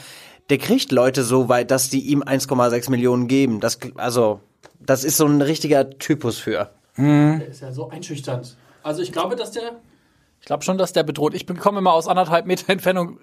der 0.51 0.57
kriegt 0.57 0.91
Leute 0.91 1.23
so 1.23 1.47
weit, 1.47 1.71
dass 1.71 1.89
die 1.89 2.01
ihm 2.01 2.23
1,6 2.23 2.91
Millionen 2.91 3.29
geben. 3.29 3.61
Das, 3.61 3.79
also, 3.95 4.41
das 4.81 5.05
ist 5.05 5.15
so 5.15 5.25
ein 5.25 5.41
richtiger 5.41 5.89
Typus 5.91 6.39
für. 6.39 6.69
Der 6.97 7.47
ist 7.47 7.61
ja 7.61 7.71
so 7.71 7.89
einschüchternd. 7.89 8.57
Also 8.83 9.01
ich 9.01 9.13
glaube, 9.13 9.37
dass 9.37 9.51
der. 9.51 9.79
Ich 10.41 10.47
glaube 10.47 10.63
schon, 10.63 10.79
dass 10.79 10.91
der 10.91 11.03
bedroht. 11.03 11.35
Ich 11.35 11.45
komme 11.45 11.77
immer 11.77 11.93
aus 11.93 12.07
anderthalb 12.07 12.47
Meter 12.47 12.67
Entfernung, 12.69 13.19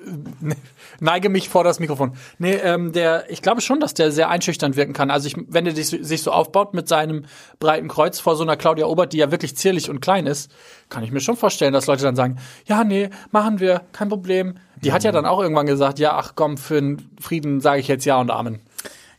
neige 1.00 1.28
mich 1.28 1.48
vor 1.48 1.64
das 1.64 1.80
Mikrofon. 1.80 2.12
Nee, 2.38 2.54
ähm, 2.54 2.92
der, 2.92 3.28
ich 3.28 3.42
glaube 3.42 3.60
schon, 3.60 3.80
dass 3.80 3.92
der 3.92 4.12
sehr 4.12 4.28
einschüchternd 4.28 4.76
wirken 4.76 4.92
kann. 4.92 5.10
Also 5.10 5.26
ich, 5.26 5.34
wenn 5.48 5.66
er 5.66 5.74
sich, 5.74 5.88
sich 5.88 6.22
so 6.22 6.30
aufbaut 6.30 6.74
mit 6.74 6.86
seinem 6.86 7.24
breiten 7.58 7.88
Kreuz 7.88 8.20
vor 8.20 8.36
so 8.36 8.44
einer 8.44 8.56
Claudia 8.56 8.86
Obert, 8.86 9.12
die 9.12 9.16
ja 9.16 9.32
wirklich 9.32 9.56
zierlich 9.56 9.90
und 9.90 10.00
klein 10.00 10.26
ist, 10.26 10.48
kann 10.90 11.02
ich 11.02 11.10
mir 11.10 11.18
schon 11.18 11.36
vorstellen, 11.36 11.72
dass 11.72 11.88
Leute 11.88 12.04
dann 12.04 12.14
sagen, 12.14 12.38
ja, 12.66 12.84
nee, 12.84 13.10
machen 13.32 13.58
wir, 13.58 13.82
kein 13.92 14.08
Problem. 14.08 14.54
Die 14.76 14.92
hat 14.92 15.02
ja 15.02 15.10
dann 15.10 15.26
auch 15.26 15.42
irgendwann 15.42 15.66
gesagt, 15.66 15.98
ja, 15.98 16.12
ach 16.16 16.34
komm, 16.36 16.56
für 16.56 16.80
den 16.80 17.10
Frieden 17.20 17.60
sage 17.60 17.80
ich 17.80 17.88
jetzt 17.88 18.04
Ja 18.04 18.20
und 18.20 18.30
Amen. 18.30 18.60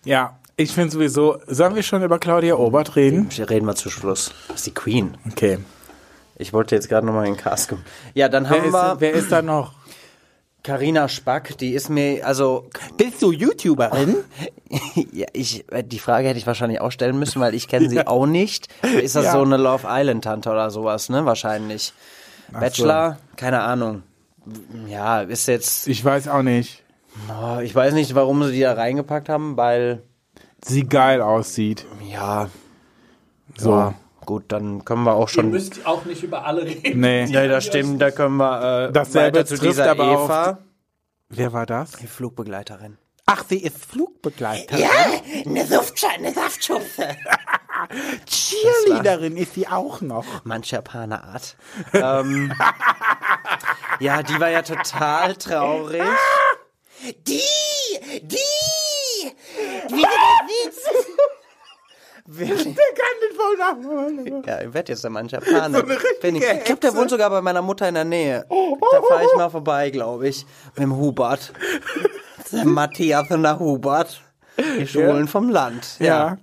Ja, 0.06 0.40
ich 0.56 0.72
finde 0.72 0.92
sowieso, 0.92 1.40
sollen 1.48 1.76
wir 1.76 1.84
schon 1.84 2.02
über 2.02 2.18
Claudia 2.18 2.56
Obert 2.56 2.96
reden? 2.96 3.28
Reden 3.38 3.66
wir 3.66 3.76
zu 3.76 3.90
Schluss. 3.90 4.32
Das 4.48 4.58
ist 4.58 4.68
die 4.68 4.74
Queen. 4.74 5.18
Okay. 5.30 5.60
Ich 6.40 6.52
wollte 6.54 6.74
jetzt 6.74 6.90
gerade 6.90 7.06
nochmal 7.06 7.28
in 7.28 7.34
den 7.36 7.40
Cast 7.40 7.70
kommen. 7.70 7.86
Ja, 8.16 8.28
dann 8.30 8.46
Wer 8.46 8.50
haben 8.50 8.72
wir 8.74 8.94
ist, 8.94 9.02
wer 9.02 9.12
ist 9.14 9.32
da 9.32 9.42
noch? 9.44 9.74
Carina 10.64 11.08
Spack, 11.08 11.58
die 11.58 11.74
ist 11.74 11.90
mir, 11.90 12.26
also, 12.26 12.68
Bist 12.98 13.22
du 13.22 13.32
YouTuberin? 13.32 14.16
ja, 15.14 15.28
ich, 15.34 15.66
die 15.86 16.00
Frage 16.00 16.28
hätte 16.28 16.38
ich 16.40 16.48
wahrscheinlich 16.48 16.82
auch 16.82 16.92
stellen 16.92 17.18
müssen, 17.20 17.40
weil 17.40 17.54
ich 17.56 17.68
kenne 17.68 17.90
sie 17.90 18.06
auch 18.08 18.26
nicht. 18.26 18.68
Ist 18.84 19.16
das 19.16 19.26
Ja. 19.26 19.32
so 19.34 19.42
eine 19.42 19.58
Love 19.58 19.86
Island 19.90 20.24
Tante 20.24 20.50
oder 20.50 20.70
sowas, 20.72 21.10
ne? 21.10 21.26
Wahrscheinlich. 21.26 21.94
Bachelor, 22.52 23.18
keine 23.36 23.62
Ahnung. 23.62 24.04
Ja, 24.88 25.22
ist 25.22 25.48
jetzt, 25.48 25.88
Ich 25.88 26.04
weiß 26.04 26.28
auch 26.28 26.42
nicht. 26.42 26.84
oh, 27.30 27.60
ich 27.60 27.74
weiß 27.76 27.94
nicht, 27.94 28.16
warum 28.16 28.44
sie 28.46 28.54
die 28.54 28.62
da 28.62 28.74
reingepackt 28.74 29.30
haben, 29.30 29.56
weil, 29.58 30.02
Sie 30.66 30.84
geil 30.84 31.22
aussieht. 31.22 31.86
ja, 32.12 32.50
So. 33.58 33.72
ja, 33.72 33.94
gut, 34.30 34.52
dann 34.52 34.86
können 34.86 35.04
wir 35.06 35.14
auch 35.16 35.28
Ihr 35.28 35.34
schon. 35.34 35.50
müsst 35.50 35.88
auch 35.88 36.06
nicht 36.06 36.22
über 36.22 36.46
alle 36.46 36.64
reden. 36.64 37.00
Nee. 37.00 37.26
Nee, 37.26 37.48
das 37.48 37.66
stimmt, 37.66 38.00
da 38.00 38.12
können 38.12 38.38
wir 38.38 38.90
äh, 38.90 38.92
Dasselbe 38.92 39.40
weiter 39.40 39.48
zu 39.48 39.56
trifft 39.58 39.72
dieser 39.74 39.90
aber 39.90 40.04
auf 40.08 40.26
Eva, 40.30 40.60
Wer 41.30 41.52
war 41.52 41.66
das? 41.66 41.94
die 41.94 42.06
Flugbegleiterin. 42.06 43.00
Ach, 43.26 43.44
sie 43.48 43.58
ist 43.58 43.84
Flugbegleiterin. 43.86 44.86
eine 45.48 45.66
Saftschale, 45.66 46.14
eine 46.18 46.32
Saftschubse. 46.34 47.08
Cheerleaderin 48.26 49.36
ist 49.36 49.56
sie 49.56 49.68
auch 49.68 50.02
noch. 50.02 50.26
Manch 50.46 50.70
Japanerart. 50.72 51.56
ähm, 51.94 52.54
ja, 54.00 54.22
die 54.22 54.40
war 54.40 54.50
ja 54.50 54.62
total 54.62 55.36
traurig. 55.36 56.04
Die, 57.28 57.42
die, 58.22 58.38
wie 59.90 60.04
Wirklich. 60.04 60.76
Der 62.38 62.48
kann 62.48 62.56
den 63.24 63.36
voll 63.36 64.42
nach. 64.42 64.48
Ja, 64.48 64.62
ich 64.62 64.74
werde 64.74 64.92
jetzt 64.92 65.04
der 65.04 65.10
Mann 65.10 65.28
Japaner. 65.28 65.80
So 66.22 66.28
ich 66.28 66.36
ich 66.36 66.64
glaube, 66.64 66.82
der 66.82 66.96
wohnt 66.96 67.10
sogar 67.10 67.30
bei 67.30 67.42
meiner 67.42 67.62
Mutter 67.62 67.88
in 67.88 67.96
der 67.96 68.06
Nähe. 68.06 68.46
Da 68.50 69.02
fahre 69.02 69.24
ich 69.24 69.36
mal 69.36 69.50
vorbei, 69.50 69.90
glaube 69.90 70.28
ich. 70.28 70.46
Mit 70.76 70.84
dem 70.84 70.96
Hubert. 70.96 71.54
Der 72.52 72.66
Matthias 72.66 73.30
und 73.30 73.44
der 73.44 73.60
Hubert. 73.60 74.22
Die 74.58 74.88
Schulen 74.88 75.28
vom 75.28 75.50
Land. 75.50 75.98
Ja. 76.00 76.40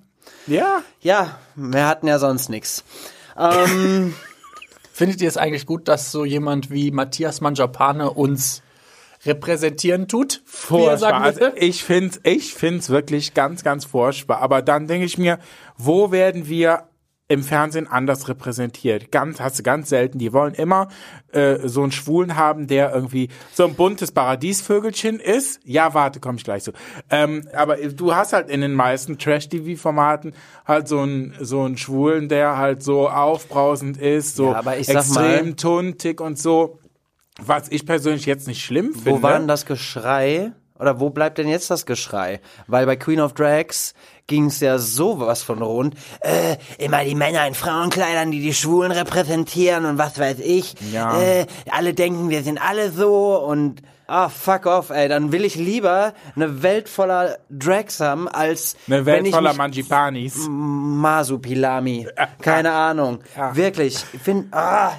Ja. 0.47 0.83
Ja, 1.00 1.38
wir 1.57 1.88
hatten 1.88 2.07
ja 2.07 2.21
sonst 2.21 2.49
nichts. 2.49 2.85
Ähm, 3.37 4.14
Findet 4.93 5.21
ihr 5.21 5.28
es 5.28 5.37
eigentlich 5.37 5.66
gut, 5.66 5.88
dass 5.88 6.12
so 6.12 6.25
jemand 6.25 6.71
wie 6.71 6.90
Matthias 6.90 7.40
Manjapane 7.40 8.11
uns 8.11 8.62
repräsentieren 9.26 10.09
tut? 10.09 10.42
Wie 10.71 10.76
er 10.85 10.99
sagen 10.99 11.23
Furchtbar. 11.23 11.23
Also 11.23 11.40
würde? 11.40 11.59
ich 11.59 11.85
find's, 11.85 12.21
ich 12.23 12.54
find's 12.54 12.90
wirklich 12.90 13.35
ganz, 13.35 13.62
ganz 13.64 13.85
furchtbar. 13.85 14.40
Aber 14.40 14.62
dann 14.62 14.87
denke 14.87 15.06
ich 15.06 15.18
mir, 15.18 15.38
wo 15.76 16.11
werden 16.12 16.49
wir 16.49 16.85
im 17.28 17.42
Fernsehen 17.42 17.88
anders 17.88 18.28
repräsentiert? 18.28 19.11
Ganz, 19.11 19.40
hast 19.40 19.59
du 19.59 19.64
ganz 19.64 19.88
selten. 19.88 20.18
Die 20.18 20.33
wollen 20.33 20.54
immer 20.54 20.87
äh, 21.33 21.59
so 21.66 21.83
einen 21.83 21.90
Schwulen 21.90 22.37
haben, 22.37 22.68
der 22.68 22.95
irgendwie 22.95 23.30
so 23.52 23.64
ein 23.64 23.75
buntes 23.75 24.12
Paradiesvögelchen 24.12 25.18
ist. 25.18 25.59
Ja, 25.64 25.92
warte, 25.92 26.21
komm 26.21 26.37
ich 26.37 26.45
gleich 26.45 26.62
zu. 26.62 26.71
Ähm, 27.11 27.49
aber 27.52 27.78
du 27.78 28.14
hast 28.14 28.33
halt 28.33 28.49
in 28.49 28.61
den 28.61 28.75
meisten 28.75 29.18
Trash-TV-Formaten 29.18 30.35
halt 30.64 30.87
so 30.87 31.00
einen 31.00 31.35
so 31.40 31.62
einen 31.62 31.76
Schwulen, 31.76 32.28
der 32.28 32.59
halt 32.59 32.85
so 32.85 33.09
aufbrausend 33.09 33.97
ist, 33.97 34.37
so 34.37 34.52
Ja, 34.52 34.59
aber 34.59 34.76
ich 34.78 34.87
sag 34.87 34.99
extrem 34.99 35.47
mal- 35.47 35.54
tuntig 35.56 36.21
und 36.21 36.38
so. 36.38 36.78
Was 37.40 37.69
ich 37.69 37.85
persönlich 37.87 38.26
jetzt 38.26 38.47
nicht 38.49 38.64
schlimm 38.64 38.93
finde. 38.95 39.11
wo 39.11 39.23
war 39.23 39.38
denn 39.38 39.49
das 39.49 39.66
Geschrei? 39.66 40.52
Oder 40.78 41.00
wo 41.00 41.09
bleibt 41.09 41.38
denn 41.38 41.49
jetzt 41.49 41.71
das 41.71 41.87
Geschrei? 41.87 42.40
Weil 42.66 42.85
bei 42.85 42.97
Queen 42.97 43.21
of 43.21 43.33
Drags 43.33 43.95
ging 44.26 44.47
es 44.47 44.61
ja 44.61 44.76
sowas 44.78 45.43
von 45.43 45.62
rund. 45.62 45.95
Äh, 46.21 46.57
immer 46.76 47.02
die 47.02 47.14
Männer 47.14 47.47
in 47.47 47.55
Frauenkleidern, 47.55 48.31
die 48.31 48.40
die 48.40 48.52
Schwulen 48.52 48.93
repräsentieren 48.93 49.87
und 49.87 49.97
was 49.97 50.19
weiß 50.19 50.38
ich. 50.40 50.75
Ja. 50.93 51.19
Äh, 51.21 51.47
alle 51.71 51.95
denken, 51.95 52.28
wir 52.28 52.43
sind 52.43 52.59
alle 52.61 52.90
so 52.90 53.37
und 53.38 53.81
ah, 54.07 54.28
fuck 54.28 54.66
off, 54.66 54.90
ey. 54.90 55.09
Dann 55.09 55.33
will 55.33 55.47
ich 55.47 55.55
lieber 55.55 56.12
eine 56.35 56.62
Welt 56.62 56.90
voller 56.90 57.38
Drags 57.49 58.00
haben, 58.00 58.28
als 58.28 58.76
Eine 58.87 59.07
Welt 59.07 59.28
voller 59.28 59.50
mich 59.50 59.59
Mangipanis. 59.59 60.47
Masupilami. 60.47 62.07
Keine 62.43 62.73
Ahnung. 62.73 63.21
Wirklich. 63.55 64.05
Ich 64.12 64.21
find, 64.21 64.52
ah, 64.52 64.93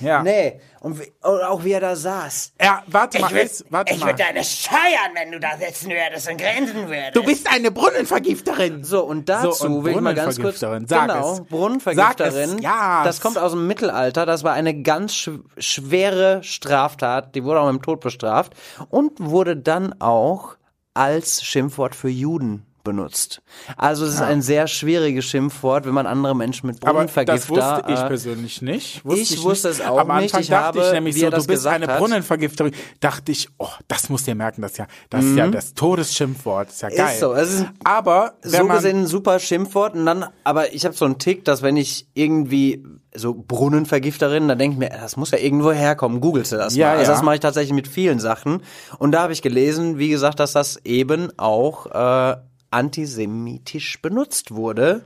Ja. 0.00 0.22
nee. 0.22 0.60
Und, 0.84 1.00
wie, 1.00 1.10
und 1.22 1.42
auch 1.44 1.64
wie 1.64 1.72
er 1.72 1.80
da 1.80 1.96
saß. 1.96 2.52
Ja, 2.60 2.82
warte 2.88 3.18
mal, 3.18 3.32
ist, 3.32 3.64
warte 3.70 3.94
Ich 3.94 4.00
mal. 4.00 4.08
würde 4.08 4.22
deine 4.22 4.44
scheuern, 4.44 5.14
wenn 5.14 5.32
du 5.32 5.40
da 5.40 5.56
sitzen 5.56 5.88
würdest 5.88 6.30
und 6.30 6.36
grinsen 6.36 6.88
würdest. 6.88 7.16
Du 7.16 7.24
bist 7.24 7.50
eine 7.50 7.70
Brunnenvergifterin. 7.70 8.84
So, 8.84 9.02
und 9.02 9.30
dazu 9.30 9.52
So, 9.52 9.66
und 9.66 9.84
will 9.86 9.94
ich 9.94 10.00
mal 10.02 10.14
ganz 10.14 10.38
kurz. 10.38 10.60
Brunnenvergifterin, 10.60 10.86
sag 10.86 11.08
genau, 11.08 11.32
es. 11.32 11.40
Brunnenvergifterin. 11.44 12.48
Sag 12.50 12.58
es, 12.58 12.62
ja. 12.62 13.02
Das 13.02 13.22
kommt 13.22 13.38
aus 13.38 13.52
dem 13.52 13.66
Mittelalter. 13.66 14.26
Das 14.26 14.44
war 14.44 14.52
eine 14.52 14.82
ganz 14.82 15.14
sch 15.14 15.30
schwere 15.56 16.42
Straftat. 16.42 17.34
Die 17.34 17.44
wurde 17.44 17.60
auch 17.60 17.72
mit 17.72 17.80
dem 17.80 17.82
Tod 17.82 18.00
bestraft. 18.00 18.52
Und 18.90 19.12
wurde 19.20 19.56
dann 19.56 19.98
auch 20.02 20.56
als 20.92 21.42
Schimpfwort 21.42 21.94
für 21.94 22.10
Juden 22.10 22.66
benutzt. 22.84 23.42
Also 23.76 24.04
es 24.04 24.14
ist 24.14 24.20
ein 24.20 24.42
sehr 24.42 24.68
schwieriges 24.68 25.24
Schimpfwort, 25.24 25.86
wenn 25.86 25.94
man 25.94 26.06
andere 26.06 26.36
Menschen 26.36 26.66
mit 26.68 26.76
Aber 26.86 27.04
das 27.04 27.12
Brunnenvergifter... 27.12 27.50
wusste 27.78 27.92
ich 27.92 27.98
äh, 27.98 28.06
persönlich 28.06 28.62
nicht. 28.62 29.02
ich 29.04 29.42
wusste 29.42 29.68
nicht. 29.68 29.80
es 29.80 29.86
auch 29.86 29.98
Am 29.98 30.10
Anfang 30.10 30.22
nicht. 30.22 30.38
Ich 30.40 30.48
dachte 30.48 30.78
habe, 30.78 30.86
ich 30.86 30.92
nämlich 30.92 31.18
so, 31.18 31.30
du 31.30 31.44
bist 31.46 31.66
eine 31.66 31.86
hat- 31.88 31.98
Brunnenvergifterin. 31.98 32.72
Dachte 33.00 33.32
ich, 33.32 33.48
oh, 33.58 33.68
das 33.88 34.08
muss 34.10 34.22
dir 34.24 34.34
merken, 34.34 34.62
das 34.62 34.72
ist 34.72 34.78
ja, 34.78 34.86
das 35.10 35.24
ist 35.24 35.36
ja 35.36 35.48
das 35.48 35.74
Todesschimpfwort. 35.74 36.68
Ist 36.68 36.82
ja 36.82 36.90
geil. 36.90 36.98
Mhm. 37.06 37.10
Ist 37.12 37.20
so, 37.20 37.32
ist 37.32 37.64
Aber 37.82 38.34
wenn 38.42 38.50
so 38.60 38.64
man, 38.64 38.76
gesehen 38.76 39.00
ein 39.00 39.06
super 39.06 39.38
Schimpfwort 39.40 39.94
und 39.94 40.06
dann, 40.06 40.26
aber 40.44 40.72
ich 40.74 40.84
habe 40.84 40.94
so 40.94 41.06
einen 41.06 41.18
Tick, 41.18 41.44
dass 41.44 41.62
wenn 41.62 41.76
ich 41.76 42.06
irgendwie 42.14 42.84
so 43.16 43.32
Brunnenvergifterin, 43.32 44.48
dann 44.48 44.58
denke 44.58 44.74
ich 44.74 44.78
mir, 44.80 44.88
das 44.90 45.16
muss 45.16 45.30
ja 45.30 45.38
irgendwo 45.38 45.72
herkommen, 45.72 46.20
googelst 46.20 46.52
du 46.52 46.56
das 46.56 46.74
Ja, 46.74 46.88
mal. 46.88 46.98
Also 46.98 47.10
ja. 47.12 47.16
das 47.16 47.22
mache 47.24 47.36
ich 47.36 47.40
tatsächlich 47.40 47.72
mit 47.72 47.88
vielen 47.88 48.18
Sachen 48.20 48.62
und 48.98 49.12
da 49.12 49.22
habe 49.22 49.32
ich 49.32 49.40
gelesen, 49.40 49.98
wie 49.98 50.08
gesagt, 50.08 50.40
dass 50.40 50.52
das 50.52 50.80
eben 50.84 51.30
auch 51.38 51.86
äh, 51.86 52.36
antisemitisch 52.74 54.00
benutzt 54.02 54.50
wurde 54.54 55.02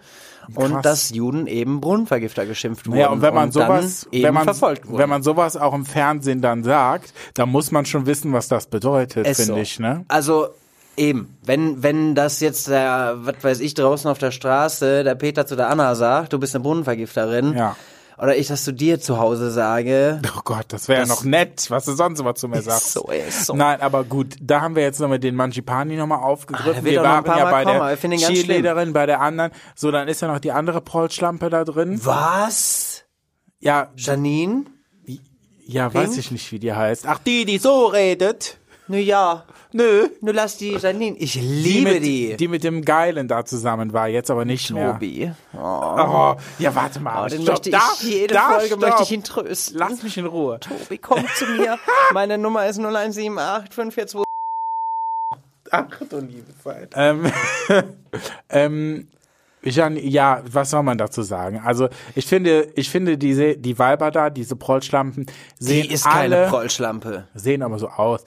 und 0.54 0.72
Krass. 0.72 0.82
dass 0.82 1.10
Juden 1.10 1.46
eben 1.46 1.80
Brunnenvergifter 1.80 2.46
geschimpft 2.46 2.86
wurden 2.86 2.98
ja, 2.98 3.08
und 3.10 3.20
wenn 3.22 3.34
man 3.34 3.52
sowas, 3.52 4.02
dann 4.04 4.12
eben 4.12 4.24
wenn 4.24 4.34
man, 4.34 4.44
verfolgt 4.44 4.86
wurden. 4.86 4.98
wenn 4.98 5.08
man 5.08 5.22
sowas 5.22 5.56
auch 5.56 5.74
im 5.74 5.84
Fernsehen 5.84 6.40
dann 6.40 6.64
sagt, 6.64 7.12
dann 7.34 7.50
muss 7.50 7.70
man 7.70 7.84
schon 7.84 8.06
wissen, 8.06 8.32
was 8.32 8.48
das 8.48 8.66
bedeutet, 8.66 9.26
finde 9.26 9.42
so. 9.42 9.56
ich, 9.56 9.78
ne? 9.78 10.04
Also 10.08 10.48
eben, 10.96 11.36
wenn 11.44 11.82
wenn 11.82 12.14
das 12.14 12.40
jetzt 12.40 12.68
der, 12.68 13.16
was 13.18 13.36
weiß 13.42 13.60
ich, 13.60 13.74
draußen 13.74 14.10
auf 14.10 14.18
der 14.18 14.30
Straße 14.30 15.04
der 15.04 15.14
Peter 15.14 15.46
zu 15.46 15.54
der 15.54 15.68
Anna 15.68 15.94
sagt, 15.94 16.32
du 16.32 16.38
bist 16.38 16.54
eine 16.54 16.62
Brunnenvergifterin, 16.62 17.54
Ja. 17.54 17.76
Oder 18.18 18.36
ich 18.36 18.48
das 18.48 18.64
zu 18.64 18.72
dir 18.72 19.00
zu 19.00 19.18
Hause 19.18 19.50
sage, 19.50 20.20
Oh 20.36 20.40
Gott, 20.44 20.66
das 20.68 20.88
wäre 20.88 21.00
ja 21.02 21.06
noch 21.06 21.24
nett, 21.24 21.66
was 21.70 21.84
du 21.84 21.92
sonst 21.92 22.20
immer 22.20 22.34
zu 22.34 22.48
mir 22.48 22.62
sagst. 22.62 22.92
so, 22.92 23.06
ey, 23.10 23.28
ist 23.28 23.46
so. 23.46 23.54
Nein, 23.54 23.80
aber 23.80 24.04
gut, 24.04 24.36
da 24.40 24.60
haben 24.60 24.74
wir 24.76 24.82
jetzt 24.82 25.00
nochmal 25.00 25.18
den 25.18 25.34
Manjipani 25.34 25.96
nochmal 25.96 26.22
aufgegriffen. 26.22 26.82
Ah, 26.82 26.84
wir 26.84 27.02
waren 27.02 27.24
ja 27.26 27.44
Mal 27.44 27.50
bei 27.50 27.64
kommen, 27.64 28.10
der. 28.10 28.18
Cheerleaderin, 28.18 28.92
bei 28.92 29.06
der 29.06 29.20
anderen. 29.20 29.52
So, 29.74 29.90
dann 29.90 30.08
ist 30.08 30.20
ja 30.22 30.28
noch 30.28 30.40
die 30.40 30.52
andere 30.52 30.80
Paul-Schlampe 30.80 31.50
da 31.50 31.64
drin. 31.64 32.00
was? 32.04 33.04
Ja, 33.60 33.90
Janine? 33.96 34.64
ja, 35.66 35.92
weiß 35.92 36.16
ich 36.16 36.30
nicht, 36.30 36.50
wie 36.50 36.58
die 36.58 36.72
heißt. 36.72 37.06
Ach, 37.06 37.18
die, 37.18 37.44
die 37.44 37.58
so 37.58 37.86
redet. 37.86 38.58
Nö, 38.88 38.96
ja. 38.96 39.44
Nö. 39.72 40.08
Nur 40.22 40.32
lass 40.34 40.56
die 40.56 40.72
Janine. 40.72 41.16
Ich 41.18 41.32
Die 41.34 41.40
liebe 41.40 41.92
mit, 41.92 42.02
die. 42.04 42.36
die 42.36 42.48
mit 42.48 42.64
dem 42.64 42.82
Geilen 42.84 43.28
da 43.28 43.44
zusammen 43.44 43.92
war, 43.92 44.08
jetzt 44.08 44.30
aber 44.30 44.44
nicht 44.46 44.70
mehr. 44.70 44.92
Tobi. 44.94 45.30
Oh, 45.54 45.58
Oh, 45.60 46.36
ja, 46.58 46.74
warte 46.74 47.00
mal. 47.00 47.28
den 47.28 47.42
stopp, 47.42 47.54
möchte 47.56 47.68
ich, 47.70 47.74
da, 47.76 47.82
jede 48.00 48.34
da, 48.34 48.48
Folge 48.50 48.66
stopp. 48.68 48.80
möchte 48.80 49.02
ich 49.02 49.12
ihn 49.12 49.22
trösten. 49.24 49.78
Lass 49.78 50.02
mich 50.02 50.16
in 50.16 50.26
Ruhe. 50.26 50.58
Tobi, 50.60 50.96
komm 50.98 51.24
zu 51.36 51.44
mir. 51.46 51.78
Meine 52.14 52.38
Nummer 52.38 52.66
ist 52.66 52.78
0178 52.78 53.74
542. 53.74 54.24
Ach 55.70 55.86
du 56.08 56.18
liebe 56.20 56.56
Zeit. 56.64 56.92
Ähm, 56.96 57.30
ähm, 58.48 59.08
Jan, 59.62 59.96
ja, 59.96 60.40
was 60.50 60.70
soll 60.70 60.82
man 60.84 60.96
dazu 60.96 61.20
sagen? 61.22 61.60
Also 61.62 61.88
ich 62.14 62.26
finde, 62.26 62.68
ich 62.76 62.88
finde 62.88 63.18
diese 63.18 63.56
die 63.56 63.78
Weiber 63.78 64.10
da, 64.10 64.30
diese 64.30 64.56
Prollschlampen 64.56 65.26
sehen 65.58 65.82
Die 65.82 65.92
ist 65.92 66.06
alle 66.06 66.36
keine 66.36 66.48
Prollschlampe. 66.48 67.28
sehen 67.34 67.62
aber 67.62 67.78
so 67.78 67.88
aus. 67.88 68.24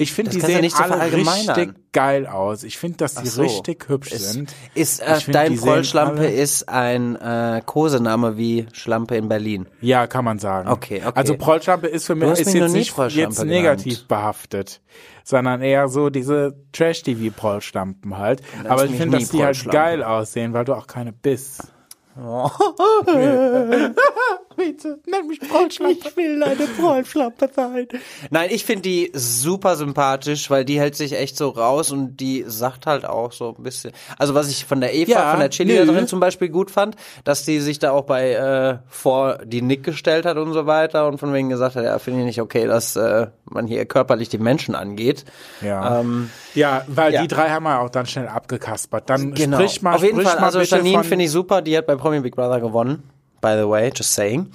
Ich 0.00 0.12
finde, 0.12 0.30
die 0.30 0.40
sehen 0.40 0.62
nicht 0.62 0.76
so 0.76 0.82
alle 0.82 1.12
richtig 1.12 1.74
geil 1.92 2.26
aus. 2.26 2.62
Ich 2.62 2.78
finde, 2.78 2.98
dass 2.98 3.16
die 3.16 3.28
so. 3.28 3.42
richtig 3.42 3.88
hübsch 3.88 4.12
Ist, 4.12 4.32
sind. 4.32 4.54
ist 4.74 5.00
äh, 5.00 5.16
find, 5.16 5.34
dein 5.34 5.62
alle- 5.62 6.30
ist 6.30 6.68
ein 6.68 7.16
äh, 7.16 7.62
Kosename 7.64 8.36
wie 8.36 8.66
Schlampe 8.72 9.16
in 9.16 9.28
Berlin. 9.28 9.66
Ja, 9.80 10.06
kann 10.06 10.24
man 10.24 10.38
sagen. 10.38 10.68
Okay, 10.68 11.02
okay. 11.04 11.12
Also 11.14 11.36
Prollschlampe 11.36 11.86
ist 11.86 12.06
für 12.06 12.14
mich 12.14 12.38
ist 12.38 12.46
mich 12.46 12.54
jetzt 12.54 12.72
nicht 12.72 13.16
jetzt 13.16 13.44
negativ 13.44 13.92
genannt. 13.92 14.08
behaftet, 14.08 14.80
sondern 15.24 15.60
eher 15.60 15.88
so 15.88 16.10
diese 16.10 16.54
Trash-TV-Prollschlampen 16.72 18.16
halt. 18.16 18.42
Aber 18.68 18.84
ich 18.86 18.92
finde, 18.92 19.18
dass 19.18 19.28
die 19.28 19.44
halt 19.44 19.70
geil 19.70 20.02
aussehen, 20.02 20.52
weil 20.52 20.64
du 20.64 20.74
auch 20.74 20.86
keine 20.86 21.12
bist. 21.12 21.68
Bitte, 24.60 24.98
nenn 25.06 25.26
mich 25.26 25.40
Prollschlampe. 25.40 25.96
Ich 26.08 26.16
will 26.16 26.42
eine 26.42 26.66
Prollschlampe 26.78 27.48
sein. 27.54 27.88
Nein, 28.30 28.48
ich 28.52 28.64
finde 28.66 28.82
die 28.82 29.10
super 29.14 29.74
sympathisch, 29.76 30.50
weil 30.50 30.66
die 30.66 30.78
hält 30.78 30.96
sich 30.96 31.14
echt 31.14 31.36
so 31.36 31.48
raus 31.48 31.90
und 31.90 32.18
die 32.18 32.44
sagt 32.46 32.84
halt 32.86 33.06
auch 33.06 33.32
so 33.32 33.54
ein 33.56 33.62
bisschen. 33.62 33.92
Also 34.18 34.34
was 34.34 34.50
ich 34.50 34.66
von 34.66 34.80
der 34.82 34.94
Eva, 34.94 35.10
Ja, 35.12 35.30
von 35.30 35.40
der 35.40 35.48
Chili-Leiterin 35.50 36.02
nö. 36.02 36.06
zum 36.06 36.20
Beispiel 36.20 36.50
gut 36.50 36.70
fand, 36.70 36.96
dass 37.24 37.44
die 37.44 37.58
sich 37.60 37.78
da 37.78 37.92
auch 37.92 38.04
bei 38.04 38.32
äh, 38.32 38.78
vor 38.88 39.38
die 39.44 39.62
Nick 39.62 39.82
gestellt 39.82 40.26
hat 40.26 40.36
und 40.36 40.52
so 40.52 40.66
weiter 40.66 41.08
und 41.08 41.18
von 41.18 41.32
wegen 41.32 41.48
gesagt 41.48 41.76
hat, 41.76 41.84
ja, 41.84 41.98
finde 41.98 42.20
ich 42.20 42.26
nicht 42.26 42.40
okay, 42.42 42.66
dass 42.66 42.96
äh, 42.96 43.28
man 43.46 43.66
hier 43.66 43.86
körperlich 43.86 44.28
die 44.28 44.38
Menschen 44.38 44.74
angeht. 44.74 45.24
Ja. 45.62 46.00
Ähm, 46.00 46.30
Ja, 46.54 46.84
weil 46.86 47.14
Ja. 47.14 47.22
die 47.22 47.28
drei 47.28 47.48
haben 47.50 47.62
wir 47.64 47.80
auch 47.80 47.88
dann 47.90 48.04
schnell 48.06 48.28
abgekaspert. 48.28 49.08
Dann 49.08 49.32
genau. 49.34 49.56
sprich 49.58 49.80
mal, 49.82 49.94
Auf 49.94 50.02
jeden 50.02 50.16
sprich 50.16 50.28
Fall, 50.28 50.40
mal 50.40 50.46
also 50.46 50.60
Janine 50.60 51.04
finde 51.04 51.24
ich 51.24 51.30
super, 51.30 51.62
die 51.62 51.76
hat 51.78 51.86
bei 51.86 51.96
Promi 51.96 52.20
Big 52.20 52.34
Brother 52.36 52.60
gewonnen. 52.60 53.02
By 53.40 53.56
the 53.58 53.68
way, 53.68 53.90
just 53.94 54.12
saying. 54.12 54.50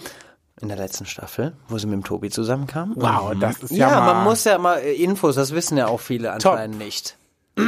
in 0.61 0.69
der 0.69 0.77
letzten 0.77 1.05
Staffel, 1.05 1.53
wo 1.67 1.77
sie 1.77 1.85
mit 1.87 1.93
dem 1.95 2.03
Tobi 2.03 2.29
zusammenkam. 2.29 2.93
Wow, 2.95 3.33
das 3.39 3.57
ist 3.63 3.71
ja, 3.71 3.89
Ja, 3.89 3.99
mal, 3.99 4.13
man 4.15 4.23
muss 4.23 4.43
ja 4.45 4.57
mal 4.57 4.77
äh, 4.79 4.93
Infos, 4.93 5.35
das 5.35 5.51
wissen 5.53 5.77
ja 5.77 5.87
auch 5.87 5.99
viele 5.99 6.31
anscheinend 6.31 6.77
nicht. 6.77 7.17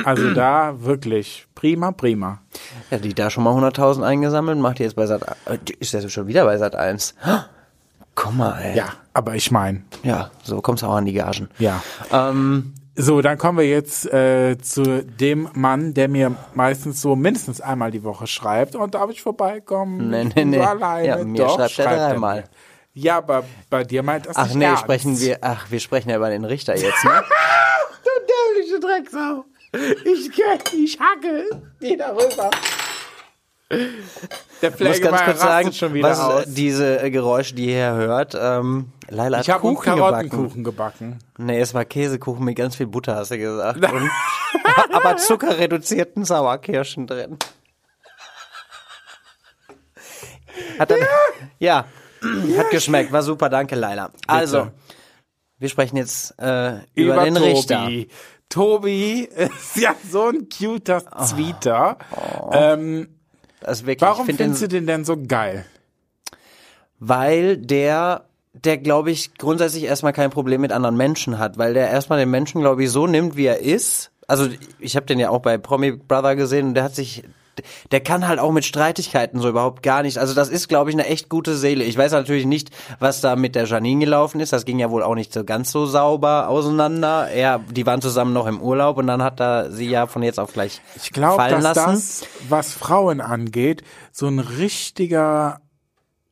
also 0.06 0.34
da 0.34 0.82
wirklich 0.84 1.48
prima, 1.54 1.92
prima. 1.92 2.40
Ja, 2.90 2.98
die 2.98 3.14
da 3.14 3.30
schon 3.30 3.44
mal 3.44 3.54
100.000 3.54 4.04
eingesammelt, 4.04 4.58
macht 4.60 4.80
die 4.80 4.84
jetzt 4.84 4.96
bei 4.96 5.06
Sat 5.06 5.24
äh, 5.46 5.58
ist 5.80 5.94
ja 5.94 6.08
schon 6.10 6.28
wieder 6.28 6.46
bei 6.46 6.58
Sat 6.58 6.76
1. 6.76 7.14
Guck 8.16 8.34
mal, 8.36 8.58
ey. 8.62 8.76
Ja, 8.78 8.94
aber 9.14 9.36
ich 9.36 9.52
meine, 9.52 9.84
Ja, 10.04 10.32
so 10.44 10.62
kommt's 10.62 10.84
auch 10.84 10.96
an 10.96 11.06
die 11.06 11.14
Gagen. 11.14 11.50
ja. 11.60 11.84
Ähm, 12.12 12.74
So, 13.00 13.22
dann 13.22 13.38
kommen 13.38 13.60
wir 13.60 13.68
jetzt 13.68 14.12
äh, 14.12 14.58
zu 14.58 15.04
dem 15.06 15.50
Mann, 15.54 15.94
der 15.94 16.08
mir 16.08 16.36
meistens 16.56 17.00
so 17.00 17.16
mindestens 17.16 17.62
einmal 17.62 17.92
die 17.92 18.04
Woche 18.04 18.26
schreibt. 18.26 18.76
Und 18.76 18.96
darf 18.96 19.12
ich 19.12 19.22
vorbeikommen? 19.22 20.10
Nee, 20.10 20.24
nee, 20.36 20.46
nee. 20.46 20.60
Alleine. 20.60 21.08
Ja, 21.08 21.24
mir 21.24 21.38
Doch, 21.38 21.70
schreibt 21.70 21.92
er 21.92 22.10
dreimal. 22.10 22.46
Ja, 22.96 23.18
aber 23.18 23.44
bei 23.70 23.84
dir 23.84 24.02
meint 24.02 24.26
das 24.26 24.36
ach 24.36 24.48
nicht 24.48 24.58
nee, 24.58 24.76
sprechen 24.78 25.20
wir, 25.20 25.38
ach, 25.42 25.70
wir 25.70 25.80
sprechen 25.80 26.10
ja 26.10 26.16
über 26.16 26.32
den 26.32 26.44
Richter 26.44 26.76
jetzt, 26.76 27.06
ne? 27.06 27.24
Du 28.04 28.10
dämliche 28.56 28.80
Drecksau. 28.80 29.46
Ich, 30.04 30.32
ich 30.74 31.00
hacke 31.00 31.46
die 31.80 31.96
darüber. 31.96 32.50
Der 33.70 34.74
Ich 34.74 34.80
muss 34.80 35.02
ganz 35.02 35.22
kurz 35.24 35.42
sagen, 35.42 35.74
schon 35.74 35.94
wieder 35.94 36.10
was 36.10 36.20
aus. 36.20 36.46
äh, 36.46 36.46
diese 36.48 37.02
äh, 37.02 37.12
Geräusche, 37.12 37.54
die 37.54 37.66
ihr 37.66 37.74
hier 37.74 37.94
hört, 37.96 38.34
ähm, 38.40 38.94
Laila 39.10 39.42
Ich 39.42 39.50
hat 39.50 39.62
einen 39.62 39.76
Kuchen 39.76 39.96
gebacken. 39.96 40.30
Karottenkuchen 40.30 40.64
gebacken. 40.64 41.20
Nee, 41.38 41.60
es 41.60 41.74
war 41.74 41.84
Käsekuchen 41.84 42.46
mit 42.46 42.56
ganz 42.56 42.78
viel 42.78 42.88
Butter, 42.88 43.16
hast 43.18 43.32
du 43.32 43.38
gesagt. 43.38 43.78
Und, 43.92 44.10
aber 44.94 45.18
zuckerreduzierten 45.18 46.24
Sauerkirschen 46.24 47.08
drin. 47.08 47.38
Hat 50.80 50.90
dann, 50.90 51.00
ja, 51.60 51.86
hat 52.58 52.70
geschmeckt, 52.72 53.12
war 53.12 53.22
super, 53.22 53.50
danke 53.50 53.76
Laila. 53.76 54.12
Also, 54.28 54.72
wir 55.60 55.70
sprechen 55.70 55.98
jetzt 55.98 56.40
äh, 56.40 56.80
über, 56.96 57.24
den 57.26 57.36
Tobi. 57.36 57.46
Richter. 57.50 57.90
Tobi 58.50 59.22
ist 59.36 59.76
ja 59.76 59.94
so 60.10 60.30
ein 60.30 60.48
cuter 60.50 61.04
Zwieter. 61.26 61.98
Ähm, 62.54 63.17
Ist 63.66 63.86
wirklich, 63.86 64.02
warum 64.02 64.26
find 64.26 64.38
findest 64.38 64.62
den, 64.62 64.70
du 64.70 64.76
den 64.76 64.88
denn 64.88 65.06
so 65.06 65.18
geil? 65.18 65.66
weil 67.00 67.58
der, 67.58 68.26
der 68.54 68.78
glaube 68.78 69.12
ich 69.12 69.36
grundsätzlich 69.36 69.84
erstmal 69.84 70.14
kein 70.14 70.30
Problem 70.30 70.62
mit 70.62 70.72
anderen 70.72 70.98
Menschen 70.98 71.38
hat, 71.38 71.58
weil 71.58 71.74
der 71.74 71.90
erstmal 71.90 72.20
den 72.20 72.30
Menschen, 72.30 72.62
glaube 72.62 72.84
ich, 72.84 72.92
so 72.92 73.08
nimmt, 73.08 73.36
wie 73.36 73.46
er 73.46 73.60
ist. 73.60 74.12
Also 74.28 74.50
ich 74.80 74.96
habe 74.96 75.06
den 75.06 75.20
ja 75.20 75.30
auch 75.30 75.42
bei 75.42 75.58
Promi 75.58 75.92
Brother 75.92 76.36
gesehen 76.36 76.68
und 76.68 76.74
der 76.74 76.84
hat 76.84 76.96
sich, 76.96 77.24
der 77.92 78.00
kann 78.02 78.28
halt 78.28 78.40
auch 78.40 78.52
mit 78.52 78.66
Streitigkeiten 78.66 79.40
so 79.40 79.50
überhaupt 79.50 79.84
gar 79.84 80.04
nicht. 80.04 80.18
Also 80.18 80.34
das 80.34 80.50
ist, 80.50 80.68
glaube 80.68 80.90
ich, 80.90 80.96
eine 80.96 81.06
echt 81.06 81.30
gute 81.30 81.56
Seele. 81.56 81.84
Ich 81.84 81.98
weiß 81.98 82.12
natürlich 82.12 82.46
nicht, 82.46 82.70
was 83.00 83.22
da 83.22 83.36
mit 83.36 83.56
der 83.56 83.66
Janine 83.66 84.06
gelaufen 84.06 84.40
ist. 84.40 84.54
Das 84.54 84.66
ging 84.66 84.80
ja 84.80 84.90
wohl 84.92 85.04
auch 85.04 85.16
nicht 85.16 85.34
so 85.34 85.44
ganz 85.44 85.72
so 85.72 85.86
sauber 85.86 86.48
auseinander. 86.50 87.28
Er, 87.30 87.60
die 87.60 87.86
waren 87.86 88.02
zusammen 88.02 88.34
noch 88.34 88.48
im 88.48 88.62
Urlaub 88.62 88.98
und 88.98 89.08
dann 89.08 89.24
hat 89.24 89.40
er 89.40 89.72
sie 89.72 89.90
ja 89.90 90.08
von 90.08 90.24
jetzt 90.24 90.40
auf 90.40 90.54
gleich 90.54 90.82
Ich 90.96 91.12
glaube, 91.12 91.38
fallen 91.38 91.62
dass 91.62 91.76
lassen. 91.76 91.92
das, 91.92 92.26
was 92.50 92.74
Frauen 92.74 93.22
angeht, 93.22 93.84
so 94.12 94.28
ein 94.28 94.40
richtiger, 94.40 95.60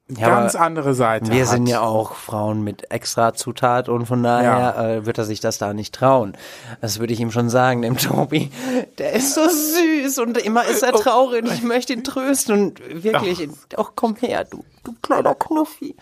Ja, 0.07 0.29
ganz 0.29 0.53
andere 0.53 0.93
Seite 0.93 1.31
Wir 1.31 1.41
hat. 1.45 1.49
sind 1.49 1.65
ja 1.65 1.81
auch 1.81 2.13
Frauen 2.13 2.63
mit 2.63 2.91
extra 2.91 3.33
Zutat 3.33 3.89
und 3.89 4.05
von 4.05 4.21
daher 4.21 4.77
äh, 4.77 5.05
wird 5.07 5.17
er 5.17 5.25
sich 5.25 5.39
das 5.39 5.57
da 5.57 5.73
nicht 5.73 5.95
trauen. 5.95 6.37
Das 6.79 6.99
würde 6.99 7.11
ich 7.13 7.19
ihm 7.19 7.31
schon 7.31 7.49
sagen, 7.49 7.81
dem 7.81 7.97
Tobi. 7.97 8.51
Der 8.99 9.13
ist 9.13 9.33
so 9.33 9.41
süß 9.49 10.19
und 10.19 10.37
immer 10.37 10.63
ist 10.65 10.83
er 10.83 10.91
traurig 10.93 11.43
und 11.45 11.51
ich 11.51 11.63
möchte 11.63 11.93
ihn 11.93 12.03
trösten 12.03 12.53
und 12.53 13.03
wirklich, 13.03 13.49
ach 13.77 13.93
komm 13.95 14.15
her, 14.17 14.43
du, 14.43 14.63
du 14.83 14.93
kleiner 15.01 15.33
Knuffi. 15.33 15.95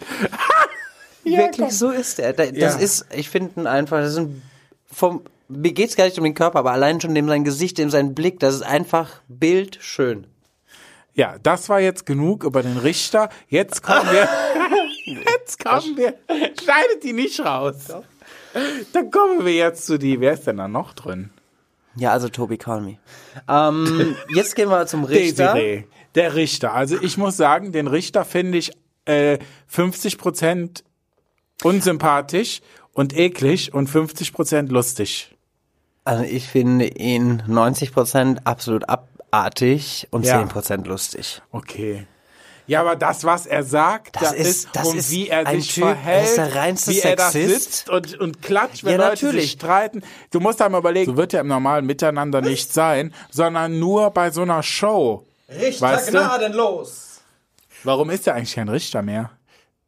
wirklich, 1.24 1.78
so 1.78 1.90
ist 1.92 2.20
er. 2.20 2.34
Da- 2.34 2.48
Das 2.48 2.76
Ja. 2.76 2.80
ist, 2.82 3.06
ich 3.16 3.30
finde 3.30 3.62
ihn 3.62 3.68
einfach, 3.68 4.00
das 4.00 4.12
ist 4.12 4.18
ein, 4.18 4.42
vom, 4.92 5.22
mir 5.48 5.72
geht's 5.72 5.96
gar 5.96 6.04
nicht 6.06 6.18
um 6.18 6.26
den 6.26 6.34
Körper, 6.36 6.60
aber 6.60 6.72
allein 6.72 7.00
schon 7.00 7.16
dem 7.16 7.28
sein 7.30 7.46
Gesicht, 7.46 7.78
dem 7.78 7.90
sein 7.90 8.14
Blick, 8.14 8.40
das 8.42 8.56
ist 8.56 8.64
einfach 8.64 9.22
bildschön. 9.30 10.28
Ja, 11.16 11.38
das 11.42 11.70
war 11.70 11.80
jetzt 11.80 12.06
genug 12.06 12.44
über 12.44 12.64
den 12.64 12.78
Richter. 12.78 13.30
Jetzt 13.48 13.84
kommen 13.84 14.10
wir. 14.12 14.28
jetzt 15.06 15.64
kommen 15.64 15.96
wir. 15.96 16.16
Schneidet 16.28 17.04
die 17.04 17.14
nicht 17.14 17.40
raus. 17.40 17.88
Dann 18.94 19.12
kommen 19.12 19.46
wir 19.46 19.54
jetzt 19.54 19.86
zu 19.86 20.00
die. 20.00 20.20
Wer 20.20 20.34
ist 20.34 20.48
denn 20.48 20.58
da 20.58 20.68
noch 20.68 20.94
drin? 20.94 21.30
Ja, 21.96 22.12
also 22.12 22.30
Tobi, 22.30 22.58
call 22.58 22.82
me. 22.82 22.98
Ähm, 23.48 24.16
jetzt 24.34 24.56
gehen 24.56 24.70
wir 24.70 24.88
zum 24.88 25.04
Richter. 25.04 25.54
Desiree. 25.54 25.84
Der 26.16 26.36
Richter. 26.36 26.74
Also 26.74 27.00
ich 27.02 27.18
muss 27.18 27.38
sagen, 27.38 27.72
den 27.72 27.88
Richter 27.88 28.26
finde 28.26 28.58
ich 28.58 28.72
äh, 29.06 29.40
50 29.68 30.18
Prozent 30.18 30.84
unsympathisch 31.64 32.62
und 32.94 33.18
eklig 33.18 33.74
und 33.74 33.88
50 33.88 34.34
Prozent 34.34 34.72
lustig. 34.72 35.36
Also 36.06 36.24
ich 36.24 36.48
finde 36.48 36.88
ihn 36.88 37.42
90% 37.44 38.40
absolut 38.44 38.90
abartig 39.34 40.08
und 40.12 40.26
Ja. 40.26 40.36
10% 40.42 40.88
lustig. 40.88 41.42
Okay. 41.52 42.06
Ja, 42.66 42.80
aber 42.80 42.96
das, 42.96 43.26
was 43.26 43.46
er 43.46 43.64
sagt, 43.64 44.16
Das 44.16 44.30
das, 44.30 44.34
ist- 44.34 44.48
ist, 44.48 44.70
das 44.72 44.88
und 44.88 44.98
ist 44.98 45.12
wie 45.12 45.28
er 45.28 45.46
ein 45.46 45.60
sich 45.60 45.74
Typ, 45.74 45.84
verhält, 45.84 46.18
er 46.18 46.24
ist 46.24 46.38
der 46.38 46.56
reinste 46.56 46.92
wie 46.92 47.00
er 47.02 47.16
da 47.18 47.30
sitzt 47.30 47.90
und, 47.90 48.18
und 48.22 48.42
klatscht, 48.42 48.86
wenn 48.86 48.94
Ja, 48.94 49.10
Leute 49.10 49.26
natürlich. 49.26 49.52
sich 49.52 49.60
streiten. 49.60 50.02
Du 50.32 50.40
musst 50.40 50.62
einmal 50.62 50.80
überlegen, 50.80 51.12
so 51.12 51.18
wird 51.18 51.34
ja 51.34 51.42
im 51.42 51.48
normalen 51.48 51.86
Miteinander 51.86 52.40
nicht 52.40 52.72
sein, 52.74 53.14
sondern 53.32 53.80
nur 53.80 54.12
bei 54.12 54.32
so 54.32 54.44
einer 54.44 54.64
Show. 54.64 55.26
Richter 55.50 55.82
weißt 55.88 56.12
gnadenlos. 56.12 57.20
Warum 57.84 58.10
ist 58.10 58.28
er 58.28 58.36
eigentlich 58.36 58.56
kein 58.56 58.70
Richter 58.70 59.02
mehr? 59.02 59.30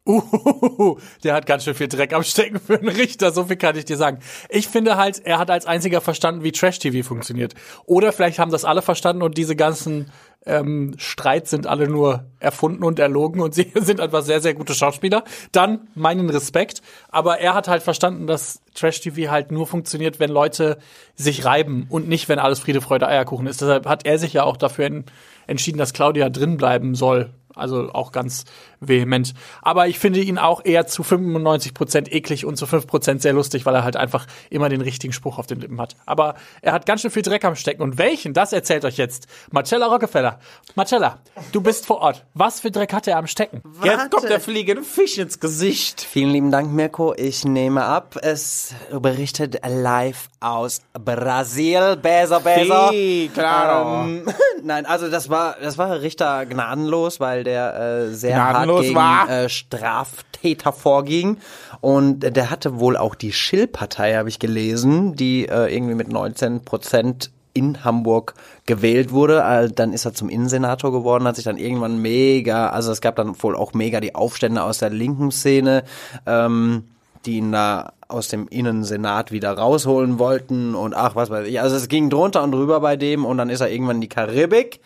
Uh, 0.06 0.98
der 1.24 1.34
hat 1.34 1.46
ganz 1.46 1.64
schön 1.64 1.74
viel 1.74 1.88
Dreck 1.88 2.12
am 2.12 2.22
Stecken 2.22 2.60
für 2.60 2.78
einen 2.78 2.88
Richter, 2.88 3.32
so 3.32 3.44
viel 3.44 3.56
kann 3.56 3.76
ich 3.76 3.86
dir 3.86 3.96
sagen. 3.96 4.20
Ich 4.48 4.68
finde 4.68 4.96
halt, 4.96 5.20
er 5.24 5.38
hat 5.38 5.50
als 5.50 5.66
einziger 5.66 6.00
verstanden, 6.00 6.44
wie 6.44 6.52
Trash-TV 6.52 7.06
funktioniert. 7.06 7.54
Oder 7.86 8.12
vielleicht 8.12 8.38
haben 8.38 8.52
das 8.52 8.64
alle 8.64 8.82
verstanden 8.82 9.22
und 9.22 9.36
diese 9.36 9.56
ganzen 9.56 10.12
ähm, 10.46 10.94
Streits 10.96 11.50
sind 11.50 11.66
alle 11.66 11.88
nur 11.88 12.24
erfunden 12.38 12.84
und 12.84 12.98
erlogen 13.00 13.40
und 13.40 13.54
sie 13.56 13.72
sind 13.74 14.00
einfach 14.00 14.22
sehr, 14.22 14.40
sehr 14.40 14.54
gute 14.54 14.74
Schauspieler. 14.74 15.24
Dann 15.52 15.88
meinen 15.94 16.30
Respekt. 16.30 16.82
Aber 17.08 17.40
er 17.40 17.54
hat 17.54 17.66
halt 17.66 17.82
verstanden, 17.82 18.28
dass 18.28 18.62
Trash-TV 18.74 19.30
halt 19.30 19.50
nur 19.50 19.66
funktioniert, 19.66 20.20
wenn 20.20 20.30
Leute 20.30 20.78
sich 21.16 21.44
reiben 21.44 21.86
und 21.90 22.08
nicht, 22.08 22.28
wenn 22.28 22.38
alles 22.38 22.60
Friede, 22.60 22.80
Freude, 22.80 23.08
Eierkuchen 23.08 23.48
ist. 23.48 23.60
Deshalb 23.60 23.86
hat 23.86 24.06
er 24.06 24.18
sich 24.18 24.32
ja 24.32 24.44
auch 24.44 24.56
dafür 24.56 24.86
en 24.86 25.04
entschieden, 25.48 25.78
dass 25.78 25.92
Claudia 25.92 26.28
drin 26.28 26.56
bleiben 26.56 26.94
soll. 26.94 27.30
Also 27.54 27.90
auch 27.92 28.12
ganz 28.12 28.44
vehement. 28.80 29.34
Aber 29.62 29.88
ich 29.88 29.98
finde 29.98 30.20
ihn 30.20 30.38
auch 30.38 30.64
eher 30.64 30.86
zu 30.86 31.02
95% 31.02 32.10
eklig 32.10 32.44
und 32.44 32.56
zu 32.56 32.66
5% 32.66 33.20
sehr 33.20 33.32
lustig, 33.32 33.66
weil 33.66 33.74
er 33.74 33.84
halt 33.84 33.96
einfach 33.96 34.26
immer 34.50 34.68
den 34.68 34.80
richtigen 34.80 35.12
Spruch 35.12 35.38
auf 35.38 35.46
den 35.46 35.60
Lippen 35.60 35.80
hat. 35.80 35.96
Aber 36.06 36.34
er 36.62 36.72
hat 36.72 36.86
ganz 36.86 37.02
schön 37.02 37.10
viel 37.10 37.22
Dreck 37.22 37.44
am 37.44 37.56
Stecken. 37.56 37.82
Und 37.82 37.98
welchen, 37.98 38.32
das 38.32 38.52
erzählt 38.52 38.84
euch 38.84 38.96
jetzt 38.96 39.26
Marcella 39.50 39.86
Rockefeller. 39.86 40.38
Marcella, 40.74 41.18
du 41.52 41.60
bist 41.60 41.86
vor 41.86 42.00
Ort. 42.00 42.24
Was 42.34 42.60
für 42.60 42.70
Dreck 42.70 42.92
hat 42.92 43.06
er 43.06 43.18
am 43.18 43.26
Stecken? 43.26 43.62
Jetzt 43.82 44.10
kommt 44.10 44.28
der 44.28 44.40
fliegende 44.40 44.82
Fisch 44.82 45.18
ins 45.18 45.40
Gesicht. 45.40 46.00
Vielen 46.00 46.30
lieben 46.30 46.50
Dank, 46.50 46.72
Mirko. 46.72 47.14
Ich 47.16 47.44
nehme 47.44 47.84
ab, 47.84 48.16
es 48.22 48.74
berichtet 48.90 49.60
live 49.66 50.28
aus 50.40 50.80
Brasil. 50.92 51.96
Besser, 51.96 52.40
besser. 52.40 52.88
Sí, 52.90 53.30
claro. 53.32 53.86
Ähm, 54.06 54.24
nein, 54.62 54.86
also 54.86 55.08
das 55.08 55.30
war, 55.30 55.56
das 55.60 55.78
war 55.78 56.00
Richter 56.00 56.46
gnadenlos, 56.46 57.20
weil 57.20 57.44
der 57.44 58.08
äh, 58.08 58.14
sehr 58.14 58.34
Gnadenlos 58.34 58.75
gegen 58.82 58.94
war? 58.94 59.28
äh, 59.28 59.48
Straftäter 59.48 60.72
vorging. 60.72 61.38
Und 61.80 62.24
äh, 62.24 62.32
der 62.32 62.50
hatte 62.50 62.78
wohl 62.78 62.96
auch 62.96 63.14
die 63.14 63.32
Schill-Partei, 63.32 64.14
habe 64.14 64.28
ich 64.28 64.38
gelesen, 64.38 65.14
die 65.14 65.48
äh, 65.48 65.74
irgendwie 65.74 65.94
mit 65.94 66.08
19 66.08 66.64
Prozent 66.64 67.30
in 67.52 67.84
Hamburg 67.84 68.34
gewählt 68.66 69.12
wurde. 69.12 69.40
Äh, 69.40 69.70
Dann 69.70 69.92
ist 69.92 70.04
er 70.04 70.14
zum 70.14 70.28
Innensenator 70.28 70.92
geworden, 70.92 71.26
hat 71.26 71.36
sich 71.36 71.44
dann 71.44 71.56
irgendwann 71.56 71.98
mega, 71.98 72.68
also 72.68 72.92
es 72.92 73.00
gab 73.00 73.16
dann 73.16 73.42
wohl 73.42 73.56
auch 73.56 73.72
mega 73.72 74.00
die 74.00 74.14
Aufstände 74.14 74.62
aus 74.62 74.78
der 74.78 74.90
linken 74.90 75.30
Szene, 75.30 75.84
ähm, 76.26 76.84
die 77.24 77.38
ihn 77.38 77.52
da 77.52 77.92
aus 78.08 78.28
dem 78.28 78.46
Innensenat 78.48 79.32
wieder 79.32 79.52
rausholen 79.52 80.18
wollten 80.18 80.74
und 80.74 80.94
ach, 80.94 81.16
was 81.16 81.30
weiß 81.30 81.46
ich. 81.48 81.60
Also 81.60 81.74
es 81.76 81.88
ging 81.88 82.08
drunter 82.08 82.42
und 82.44 82.52
drüber 82.52 82.78
bei 82.80 82.96
dem 82.96 83.24
und 83.24 83.38
dann 83.38 83.50
ist 83.50 83.60
er 83.60 83.70
irgendwann 83.70 83.96
in 83.96 84.02
die 84.02 84.08
Karibik 84.08 84.80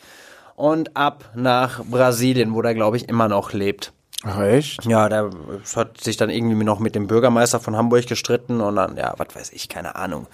und 0.60 0.96
ab 0.96 1.30
nach 1.34 1.82
Brasilien, 1.84 2.54
wo 2.54 2.62
der, 2.62 2.74
glaube 2.74 2.96
ich, 2.96 3.08
immer 3.08 3.28
noch 3.28 3.52
lebt. 3.52 3.92
Ach, 4.22 4.40
echt? 4.40 4.84
Ja, 4.84 5.08
der 5.08 5.30
hat 5.74 5.98
sich 5.98 6.18
dann 6.18 6.28
irgendwie 6.28 6.62
noch 6.64 6.78
mit 6.78 6.94
dem 6.94 7.06
Bürgermeister 7.06 7.58
von 7.58 7.76
Hamburg 7.76 8.06
gestritten 8.06 8.60
und 8.60 8.76
dann, 8.76 8.96
ja, 8.98 9.14
was 9.16 9.34
weiß 9.34 9.52
ich, 9.52 9.68
keine 9.70 9.96
Ahnung. 9.96 10.26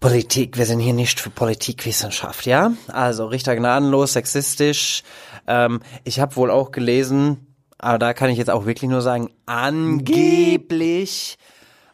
Politik, 0.00 0.58
wir 0.58 0.66
sind 0.66 0.80
hier 0.80 0.92
nicht 0.92 1.20
für 1.20 1.30
Politikwissenschaft, 1.30 2.44
ja? 2.46 2.72
Also 2.92 3.26
Richter 3.26 3.56
gnadenlos, 3.56 4.12
sexistisch. 4.14 5.02
Ähm, 5.46 5.80
ich 6.04 6.20
habe 6.20 6.36
wohl 6.36 6.50
auch 6.50 6.70
gelesen, 6.72 7.54
aber 7.78 7.98
da 7.98 8.12
kann 8.12 8.28
ich 8.30 8.38
jetzt 8.38 8.50
auch 8.50 8.66
wirklich 8.66 8.90
nur 8.90 9.00
sagen, 9.02 9.30
angeblich 9.46 11.38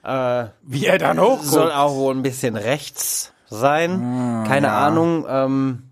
Wie 0.03 0.87
er 0.87 0.99
dann 0.99 1.21
hochguckt. 1.21 1.45
soll 1.45 1.73
auch 1.73 1.95
wohl 1.95 2.15
ein 2.15 2.23
bisschen 2.23 2.57
rechts 2.57 3.33
sein. 3.49 4.45
Keine 4.47 4.73
Ahnung. 4.73 5.25
Ähm, 5.29 5.83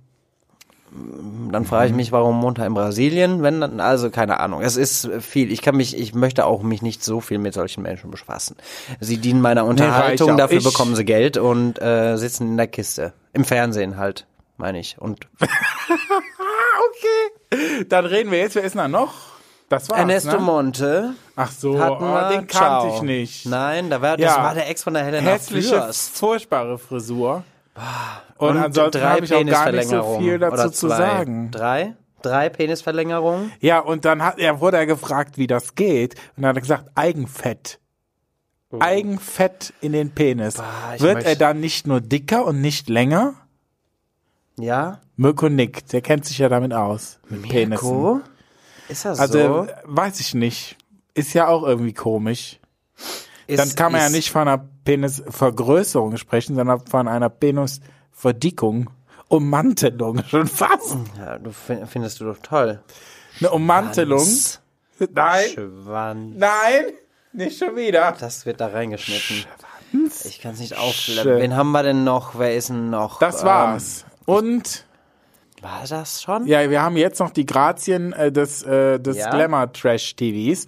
Dann 1.50 1.64
frage 1.64 1.88
ich 1.88 1.94
mich, 1.94 2.12
warum 2.12 2.44
er 2.58 2.66
in 2.66 2.74
Brasilien? 2.74 3.42
Wenn 3.42 3.60
dann, 3.60 3.80
also 3.80 4.10
keine 4.10 4.38
Ahnung. 4.40 4.60
Es 4.62 4.76
ist 4.76 5.08
viel. 5.20 5.50
Ich 5.50 5.62
kann 5.62 5.76
mich, 5.76 5.98
ich 5.98 6.14
möchte 6.14 6.46
auch 6.46 6.62
mich 6.62 6.82
nicht 6.82 7.02
so 7.02 7.20
viel 7.20 7.38
mit 7.38 7.54
solchen 7.54 7.82
Menschen 7.82 8.10
befassen. 8.10 8.56
Sie 9.00 9.18
dienen 9.18 9.40
meiner 9.40 9.64
Unterhaltung, 9.64 10.32
auch. 10.32 10.36
dafür 10.36 10.58
Ich- 10.58 10.64
bekommen 10.64 10.94
sie 10.94 11.04
Geld 11.04 11.36
und 11.36 11.80
äh, 11.82 12.16
sitzen 12.16 12.48
in 12.48 12.56
der 12.56 12.68
Kiste. 12.68 13.12
Im 13.32 13.44
Fernsehen 13.44 13.96
halt, 13.96 14.26
meine 14.56 14.78
ich. 14.78 14.96
Und 14.98 15.26
Dann 17.88 18.06
reden 18.06 18.30
wir 18.30 18.38
jetzt, 18.38 18.56
wer 18.56 18.64
ist 18.64 18.72
denn 18.74 18.82
da 18.82 18.88
noch? 18.88 19.12
Das 19.68 19.88
war's, 19.88 19.98
Ernesto 19.98 20.32
ne? 20.32 20.38
Monte 20.40 21.14
Ach 21.36 21.50
so, 21.50 21.78
hatten 21.80 22.04
oh, 22.04 22.14
wir. 22.14 22.28
den 22.36 22.46
kannte 22.46 22.94
ich 22.94 23.02
nicht. 23.02 23.46
Nein, 23.46 23.90
da 23.90 24.02
war, 24.02 24.16
das 24.16 24.36
Ja. 24.36 24.42
war 24.42 24.54
der 24.54 24.68
Ex 24.68 24.82
von 24.82 24.94
der 24.94 25.04
Helena 25.04 25.30
Hässliche, 25.30 25.80
Fürst. 25.82 26.16
furchtbare 26.16 26.78
Frisur. 26.78 27.44
Und, 28.50 28.56
Und 28.56 28.62
ansonsten 28.62 29.00
drei 29.00 29.10
habe 29.10 29.24
ich 29.24 29.34
auch 29.34 29.44
gar 29.46 29.72
nicht 29.72 29.88
so 29.88 30.18
viel 30.18 30.38
dazu 30.38 30.70
zu 30.70 30.88
sagen. 30.88 31.50
Drei? 31.50 31.94
Drei 32.22 32.48
Penisverlängerungen? 32.48 33.52
Ja, 33.60 33.80
und 33.80 34.04
dann 34.04 34.22
hat 34.22 34.38
er 34.38 34.60
wurde 34.60 34.78
er 34.78 34.86
gefragt, 34.86 35.36
wie 35.36 35.46
das 35.46 35.74
geht, 35.74 36.14
und 36.36 36.42
dann 36.42 36.50
hat 36.50 36.56
er 36.56 36.62
gesagt 36.62 36.90
Eigenfett. 36.94 37.78
Eigenfett 38.80 39.72
in 39.80 39.92
den 39.92 40.10
Penis. 40.10 40.56
ich 40.94 41.00
Wird 41.02 41.14
möchte- 41.14 41.30
er 41.30 41.36
dann 41.36 41.60
nicht 41.60 41.86
nur 41.86 42.00
dicker 42.00 42.44
und 42.44 42.60
nicht 42.60 42.88
länger? 42.88 43.34
Ja? 44.58 45.00
Mirko 45.16 45.48
nickt, 45.48 45.92
der 45.92 46.00
kennt 46.00 46.24
sich 46.24 46.38
ja 46.38 46.48
damit 46.48 46.72
aus. 46.72 47.18
Mit 47.28 47.42
Penissen. 47.42 47.88
Mirko? 47.88 48.20
Ist 48.88 49.04
das 49.04 49.20
Also 49.20 49.38
so? 49.38 49.66
weiß 49.84 50.20
ich 50.20 50.34
nicht. 50.34 50.76
Ist 51.14 51.32
ja 51.34 51.46
auch 51.48 51.62
irgendwie 51.62 51.92
komisch. 51.92 52.58
Ist, 53.46 53.58
Dann 53.60 53.74
kann 53.76 53.92
man 53.92 54.00
ja 54.00 54.08
nicht 54.08 54.30
von 54.30 54.42
einer 54.48 54.64
Penisvergrößerung 54.84 56.16
sprechen, 56.16 56.56
sondern 56.56 56.84
von 56.86 57.06
einer 57.08 57.28
Penisverdickung. 58.14 58.90
Ummantelung, 59.28 60.22
schon 60.28 60.46
fast. 60.46 60.96
Ja, 61.18 61.38
du 61.38 61.50
fin- 61.50 61.86
findest 61.86 62.20
du 62.20 62.26
doch 62.26 62.38
toll. 62.38 62.80
Eine 63.40 63.50
Ummantelung. 63.50 64.18
Schwanz. 64.20 64.60
Nein, 65.12 65.44
Schwanz. 65.54 66.34
nein, 66.36 66.84
nicht 67.32 67.58
schon 67.58 67.74
wieder. 67.74 68.14
Das 68.18 68.46
wird 68.46 68.60
da 68.60 68.68
reingeschnitten. 68.68 69.44
Ich 70.24 70.40
kann 70.40 70.52
es 70.52 70.60
nicht. 70.60 70.74
Schwanz. 70.76 71.24
Wen 71.24 71.56
haben 71.56 71.72
wir 71.72 71.82
denn 71.82 72.04
noch? 72.04 72.38
Wer 72.38 72.54
ist 72.56 72.68
denn 72.68 72.90
noch? 72.90 73.18
Das 73.18 73.44
war's. 73.44 74.04
Und 74.26 74.84
Ähm, 75.58 75.64
war 75.64 75.82
das 75.88 76.22
schon? 76.22 76.46
ja, 76.46 76.68
wir 76.70 76.82
haben 76.82 76.96
jetzt 76.96 77.18
noch 77.18 77.30
die 77.30 77.46
Grazien 77.46 78.12
äh, 78.12 78.30
des, 78.30 78.62
äh, 78.62 79.00
des 79.00 79.16
Ja? 79.16 79.30
Glamour-Trash-TVs. 79.30 80.66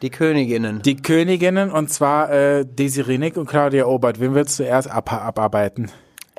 Die 0.00 0.10
Königinnen. 0.10 0.80
Die 0.82 0.96
Königinnen 0.96 1.72
und 1.72 1.92
zwar 1.92 2.30
äh, 2.30 2.64
Desiree 2.64 3.18
Nick 3.18 3.36
und 3.36 3.46
Claudia 3.48 3.84
Obert. 3.86 4.20
Wen 4.20 4.34
willst 4.34 4.58
du 4.58 4.62
zuerst 4.64 4.88
ab 4.88 5.12
abarbeiten? 5.12 5.90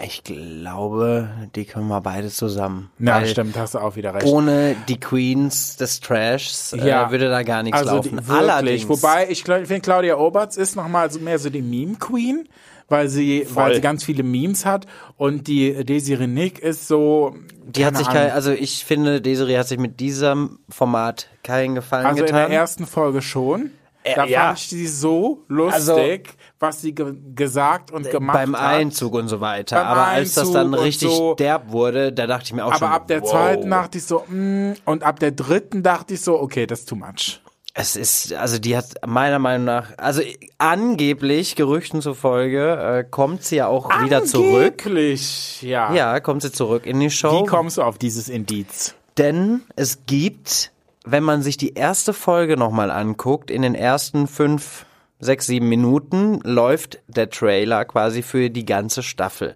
Ich 0.02 0.24
glaube, 0.24 1.30
die 1.56 1.66
können 1.66 1.88
wir 1.88 2.00
beide 2.02 2.30
zusammen. 2.30 2.90
Ja, 3.00 3.16
Weil 3.16 3.28
stimmt, 3.28 3.58
hast 3.58 3.74
du 3.76 3.80
auch 3.80 3.96
wieder 3.96 4.14
recht. 4.14 4.26
Ohne 4.26 4.76
die 4.88 5.00
Queens 5.00 5.76
des 5.76 6.00
Trashs 6.00 6.74
äh, 6.74 6.88
Ja. 6.88 7.12
würde 7.12 7.30
da 7.30 7.44
gar 7.44 7.64
nichts 7.64 7.80
also 7.80 7.96
laufen. 7.96 8.12
Wirklich. 8.18 8.30
Allerdings, 8.30 8.90
Wobei 8.90 9.26
ich, 9.30 9.40
ich 9.40 9.44
finde, 9.44 9.82
Claudia 9.82 10.16
Oberts 10.18 10.56
ist 10.58 10.76
nochmal 10.76 11.12
so 11.12 11.20
mehr 11.20 11.38
so 11.38 11.50
die 11.50 11.62
Meme-Queen, 11.62 12.48
weil 12.88 13.10
sie, 13.10 13.46
weil 13.54 13.76
sie 13.76 13.82
ganz 13.82 14.04
viele 14.04 14.24
Memes 14.24 14.66
hat 14.66 14.86
und 15.18 15.48
die 15.48 15.84
Desiree 15.84 16.28
Nick 16.28 16.60
ist 16.60 16.88
so. 16.88 17.36
die 17.66 17.86
hat 17.86 17.98
sich 17.98 18.08
kein, 18.08 18.32
also 18.32 18.52
ich 18.52 18.86
finde, 18.86 19.22
Desiree 19.22 19.58
hat 19.58 19.68
sich 19.68 19.80
mit 19.80 20.00
diesem 20.00 20.60
Format 20.70 21.28
keinen 21.44 21.76
Gefallen 21.76 22.06
Also 22.06 22.22
in 22.22 22.26
getan. 22.28 22.50
der 22.50 22.60
ersten 22.60 22.86
Folge 22.86 23.22
schon. 23.22 23.72
Da 24.04 24.26
ja. 24.26 24.40
fand 24.40 24.60
ich 24.60 24.68
sie 24.68 24.88
so 24.88 25.44
lustig, 25.50 26.34
was 26.58 26.82
sie 26.82 26.96
ge 26.96 27.14
gesagt 27.36 27.92
und 27.92 28.10
gemacht 28.10 28.38
beim 28.38 28.56
hat. 28.56 28.80
Einzug 28.80 29.14
und 29.14 29.28
so 29.28 29.42
weiter. 29.42 29.76
Beim 29.76 29.88
Aber 29.88 30.08
als 30.08 30.36
das 30.36 30.52
dann 30.52 30.68
Einzug 30.68 30.86
richtig 30.86 31.12
so. 31.12 31.34
derb 31.36 31.72
wurde, 31.72 32.14
da 32.14 32.26
dachte 32.26 32.46
ich 32.46 32.54
mir 32.54 32.66
auch 32.66 32.74
schon, 32.76 32.88
Aber 32.88 32.96
ab 32.96 33.08
der 33.08 33.22
wow. 33.22 33.32
zweiten 33.32 33.70
dachte 33.70 33.98
ich 33.98 34.06
so, 34.06 34.24
mm, 34.28 34.74
und 34.86 35.04
ab 35.04 35.20
der 35.20 35.32
dritten 35.32 35.84
dachte 35.84 36.14
ich 36.14 36.22
so, 36.22 36.40
okay, 36.40 36.66
das 36.66 36.82
ist 36.82 36.90
too 36.90 36.96
much. 36.96 37.42
Es 37.74 37.96
ist, 37.96 38.34
also 38.34 38.58
die 38.58 38.76
hat 38.76 38.96
meiner 39.06 39.38
Meinung 39.40 39.66
nach, 39.66 39.92
also 39.98 40.22
angeblich, 40.58 41.56
Gerüchten 41.56 42.02
zufolge, 42.02 42.76
äh, 42.76 43.04
kommt 43.10 43.44
sie 43.44 43.58
ja 43.58 43.68
auch 43.68 43.90
wieder 44.02 44.26
zurück. 44.26 44.86
Angeblich, 44.86 45.62
ja. 45.62 45.94
Ja, 45.94 46.20
kommt 46.20 46.42
sie 46.42 46.52
zurück 46.52 46.86
in 46.86 47.00
die 47.00 47.12
Show. 47.12 47.44
Wie 47.44 47.46
kommst 47.46 47.78
du 47.78 47.84
auf 47.84 47.98
dieses 47.98 48.28
Indiz? 48.28 48.96
Denn 49.18 49.62
es 49.76 50.06
gibt, 50.08 50.72
wenn 51.12 51.24
man 51.24 51.42
sich 51.42 51.58
die 51.58 51.74
erste 51.74 52.14
Folge 52.14 52.58
nochmal 52.58 52.92
anguckt, 52.92 53.52
in 53.52 53.62
den 53.62 53.76
ersten 53.76 54.28
fünf, 54.28 54.86
sechs, 55.20 55.48
sieben 55.48 55.68
Minuten 55.68 56.40
läuft 56.44 57.00
der 57.08 57.30
Trailer 57.30 57.86
quasi 57.86 58.22
für 58.22 58.50
die 58.50 58.66
ganze 58.66 59.04
Staffel. 59.04 59.56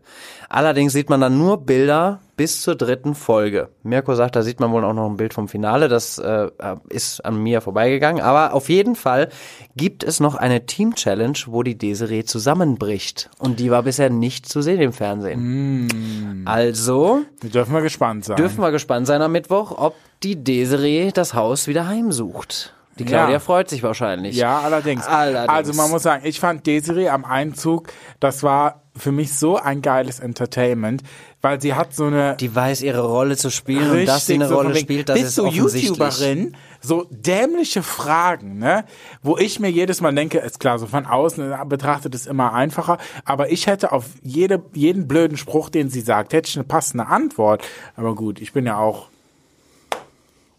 Allerdings 0.49 0.93
sieht 0.93 1.09
man 1.09 1.21
dann 1.21 1.37
nur 1.37 1.61
Bilder 1.61 2.21
bis 2.35 2.61
zur 2.61 2.75
dritten 2.75 3.13
Folge. 3.15 3.69
Mirko 3.83 4.15
sagt, 4.15 4.35
da 4.35 4.41
sieht 4.41 4.59
man 4.59 4.71
wohl 4.71 4.83
auch 4.83 4.93
noch 4.93 5.07
ein 5.09 5.17
Bild 5.17 5.33
vom 5.33 5.47
Finale. 5.47 5.87
Das 5.87 6.17
äh, 6.17 6.49
ist 6.89 7.23
an 7.23 7.37
mir 7.41 7.61
vorbeigegangen. 7.61 8.21
Aber 8.23 8.53
auf 8.53 8.69
jeden 8.69 8.95
Fall 8.95 9.29
gibt 9.75 10.03
es 10.03 10.19
noch 10.19 10.35
eine 10.35 10.65
Team-Challenge, 10.65 11.37
wo 11.47 11.61
die 11.63 11.77
Desiree 11.77 12.23
zusammenbricht. 12.23 13.29
Und 13.39 13.59
die 13.59 13.69
war 13.69 13.83
bisher 13.83 14.09
nicht 14.09 14.47
zu 14.49 14.61
sehen 14.61 14.81
im 14.81 14.93
Fernsehen. 14.93 16.43
Also 16.45 17.21
Wir 17.41 17.49
dürfen 17.49 17.73
wir 17.73 17.81
gespannt 17.81 18.25
sein. 18.25 18.37
dürfen 18.37 18.61
wir 18.61 18.71
gespannt 18.71 19.07
sein 19.07 19.21
am 19.21 19.31
Mittwoch, 19.31 19.77
ob 19.77 19.95
die 20.23 20.43
Desiree 20.43 21.11
das 21.13 21.33
Haus 21.33 21.67
wieder 21.67 21.87
heimsucht. 21.87 22.73
Die 22.99 23.05
Claudia 23.05 23.33
Ja. 23.33 23.39
freut 23.39 23.69
sich 23.69 23.81
wahrscheinlich. 23.81 24.35
Ja, 24.35 24.59
allerdings. 24.59 25.07
Allerdings. 25.07 25.49
Also 25.49 25.73
man 25.73 25.89
muss 25.89 26.03
sagen, 26.03 26.23
ich 26.25 26.39
fand 26.39 26.67
Desiree 26.67 27.09
am 27.09 27.25
Einzug, 27.25 27.87
das 28.19 28.43
war 28.43 28.83
für 28.95 29.11
mich 29.11 29.33
so 29.33 29.57
ein 29.57 29.81
geiles 29.81 30.19
Entertainment, 30.19 31.01
weil 31.43 31.61
sie 31.61 31.73
hat 31.75 31.93
so 31.93 32.05
eine 32.05 32.37
Die 32.37 32.55
weiß 32.55 32.81
ihre 32.81 33.01
Rolle 33.05 33.35
zu 33.37 33.51
spielen 33.51 33.91
und 33.91 34.05
dass 34.07 34.25
sie 34.25 34.35
eine 34.35 34.47
so 34.47 34.55
Rolle 34.55 34.75
spielt, 34.75 35.09
das 35.09 35.19
bist 35.19 35.27
ist 35.27 35.37
du. 35.37 35.47
YouTuberin? 35.47 36.55
So 36.81 37.05
dämliche 37.11 37.83
Fragen, 37.83 38.57
ne? 38.57 38.85
Wo 39.21 39.37
ich 39.37 39.59
mir 39.59 39.69
jedes 39.69 39.99
Mal 40.01 40.15
denke, 40.15 40.39
ist 40.39 40.59
klar, 40.59 40.79
so 40.79 40.87
von 40.87 41.05
außen 41.05 41.53
betrachtet 41.67 42.15
es 42.15 42.25
immer 42.27 42.53
einfacher, 42.53 42.97
aber 43.25 43.51
ich 43.51 43.67
hätte 43.67 43.91
auf 43.91 44.05
jede, 44.23 44.63
jeden 44.73 45.07
blöden 45.07 45.37
Spruch, 45.37 45.69
den 45.69 45.89
sie 45.89 46.01
sagt, 46.01 46.33
hätte 46.33 46.47
ich 46.49 46.55
eine 46.55 46.63
passende 46.63 47.07
Antwort. 47.07 47.61
Aber 47.97 48.15
gut, 48.15 48.41
ich 48.41 48.53
bin 48.53 48.65
ja 48.65 48.77
auch 48.77 49.07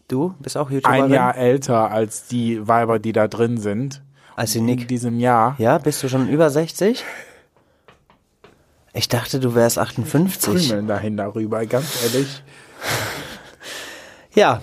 Du 0.07 0.35
bist 0.39 0.55
auch 0.55 0.69
YouTuberin? 0.69 1.05
ein 1.05 1.11
Jahr 1.11 1.35
älter 1.35 1.89
als 1.91 2.27
die 2.27 2.67
Weiber, 2.67 2.99
die 2.99 3.11
da 3.11 3.27
drin 3.27 3.57
sind. 3.57 4.03
Als 4.35 4.51
die 4.51 4.59
In 4.59 4.65
Nick. 4.65 4.87
diesem 4.87 5.19
Jahr. 5.19 5.55
Ja, 5.57 5.79
bist 5.79 6.03
du 6.03 6.09
schon 6.09 6.29
über 6.29 6.51
60? 6.51 7.03
Ich 8.97 9.09
dachte, 9.09 9.39
du 9.39 9.53
wärst 9.55 9.77
58. 9.77 10.69
Krümeln 10.69 10.87
dahin 10.87 11.17
darüber, 11.17 11.65
ganz 11.65 12.01
ehrlich. 12.03 12.41
Ja, 14.33 14.61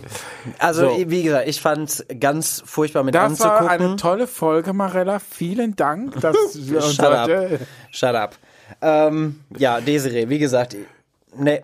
also 0.59 0.89
So. 0.99 1.11
wie 1.11 1.23
gesagt, 1.23 1.49
ich 1.49 1.61
fand's 1.61 2.05
ganz 2.21 2.63
furchtbar 2.65 3.05
mit 3.05 3.15
Das 3.15 3.41
war 3.41 3.53
anzugucken. 3.61 3.69
eine 3.87 3.97
tolle 3.97 4.27
Folge, 4.27 4.73
Marella. 4.73 5.19
Vielen 5.19 5.77
Dank, 5.77 6.21
dass 6.21 6.37
wir 6.55 6.83
uns 6.85 6.95
Shut 6.95 7.05
up. 7.07 7.31
Shut 7.91 8.15
up. 8.15 8.37
Ähm, 8.81 9.41
ja, 9.57 9.81
Desiree, 9.81 10.29
wie 10.29 10.39
gesagt, 10.39 10.77
ne, 11.37 11.63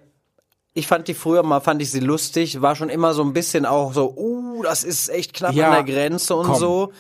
ich 0.75 0.87
fand 0.87 1.09
die 1.09 1.15
früher 1.15 1.43
mal, 1.43 1.61
fand 1.61 1.83
ich 1.83 1.91
sie 1.91 2.01
lustig, 2.01 2.61
war 2.63 2.77
schon 2.77 2.89
immer 2.91 3.13
so 3.15 3.23
ein 3.25 3.33
bisschen 3.33 3.67
auch 3.67 3.93
so, 3.95 4.15
uh, 4.17 4.63
das 4.63 4.85
ist 4.85 5.09
echt 5.09 5.35
knapp 5.35 5.53
Ja, 5.55 5.71
an 5.71 5.85
der 5.87 5.95
Grenze 5.95 6.35
und 6.37 6.47
komm. 6.47 6.57
so. 6.57 6.93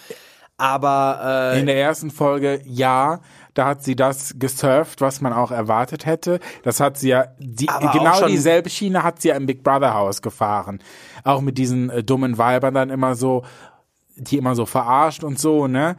Aber 0.56 1.52
äh, 1.54 1.60
In 1.60 1.66
der 1.66 1.76
ersten 1.80 2.10
Folge, 2.10 2.60
ja, 2.64 3.20
da 3.58 3.66
hat 3.66 3.82
sie 3.82 3.96
das 3.96 4.36
gesurft, 4.38 5.00
was 5.00 5.20
man 5.20 5.32
auch 5.32 5.50
erwartet 5.50 6.06
hätte. 6.06 6.38
Das 6.62 6.78
hat 6.78 6.96
sie 6.96 7.08
ja, 7.08 7.26
die, 7.40 7.68
Aber 7.68 7.90
genau 7.90 8.26
dieselbe 8.26 8.70
Schiene 8.70 9.02
hat 9.02 9.20
sie 9.20 9.28
ja 9.28 9.34
im 9.34 9.46
Big 9.46 9.64
Brother 9.64 9.94
Haus 9.94 10.22
gefahren. 10.22 10.78
Auch 11.24 11.40
mit 11.40 11.58
diesen 11.58 11.90
äh, 11.90 12.04
dummen 12.04 12.38
Weibern 12.38 12.74
dann 12.74 12.90
immer 12.90 13.16
so, 13.16 13.44
die 14.14 14.38
immer 14.38 14.54
so 14.54 14.64
verarscht 14.64 15.24
und 15.24 15.40
so, 15.40 15.66
ne? 15.66 15.96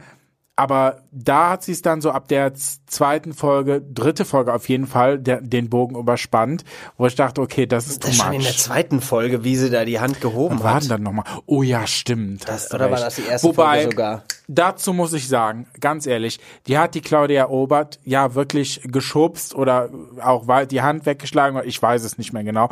Aber 0.56 1.02
da 1.12 1.50
hat 1.50 1.62
sie 1.64 1.72
es 1.72 1.82
dann 1.82 2.00
so 2.00 2.10
ab 2.10 2.28
der 2.28 2.54
zweiten 2.54 3.32
Folge, 3.32 3.80
dritte 3.82 4.24
Folge 4.24 4.52
auf 4.54 4.68
jeden 4.68 4.86
Fall, 4.86 5.18
der, 5.18 5.40
den 5.40 5.68
Bogen 5.68 5.96
überspannt, 5.96 6.64
wo 6.96 7.06
ich 7.06 7.14
dachte, 7.14 7.40
okay, 7.40 7.66
das 7.66 7.86
ist 7.88 8.04
das 8.04 8.16
too 8.16 8.22
schon 8.24 8.32
in 8.34 8.42
der 8.42 8.50
much. 8.50 8.58
zweiten 8.58 9.00
Folge, 9.00 9.44
wie 9.44 9.56
sie 9.56 9.70
da 9.70 9.84
die 9.84 10.00
Hand 10.00 10.20
gehoben 10.20 10.62
war 10.62 10.74
hat. 10.74 10.82
denn 10.84 10.88
dann 10.90 11.02
nochmal? 11.02 11.24
Oh 11.46 11.62
ja, 11.62 11.86
stimmt. 11.86 12.48
Das- 12.48 12.72
oder 12.72 12.90
war 12.90 12.98
recht. 12.98 13.06
das 13.06 13.14
die 13.16 13.22
erste 13.26 13.48
Wobei, 13.48 13.82
Folge 13.82 13.90
sogar? 13.90 14.22
Dazu 14.52 14.92
muss 14.92 15.12
ich 15.12 15.28
sagen, 15.28 15.68
ganz 15.80 16.06
ehrlich, 16.06 16.40
die 16.66 16.76
hat 16.76 16.96
die 16.96 17.00
Claudia 17.02 17.48
Obert 17.48 18.00
ja 18.04 18.34
wirklich 18.34 18.80
geschubst 18.84 19.54
oder 19.54 19.90
auch 20.20 20.44
die 20.66 20.82
Hand 20.82 21.06
weggeschlagen 21.06 21.60
ich 21.64 21.80
weiß 21.80 22.02
es 22.02 22.18
nicht 22.18 22.32
mehr 22.32 22.42
genau. 22.42 22.68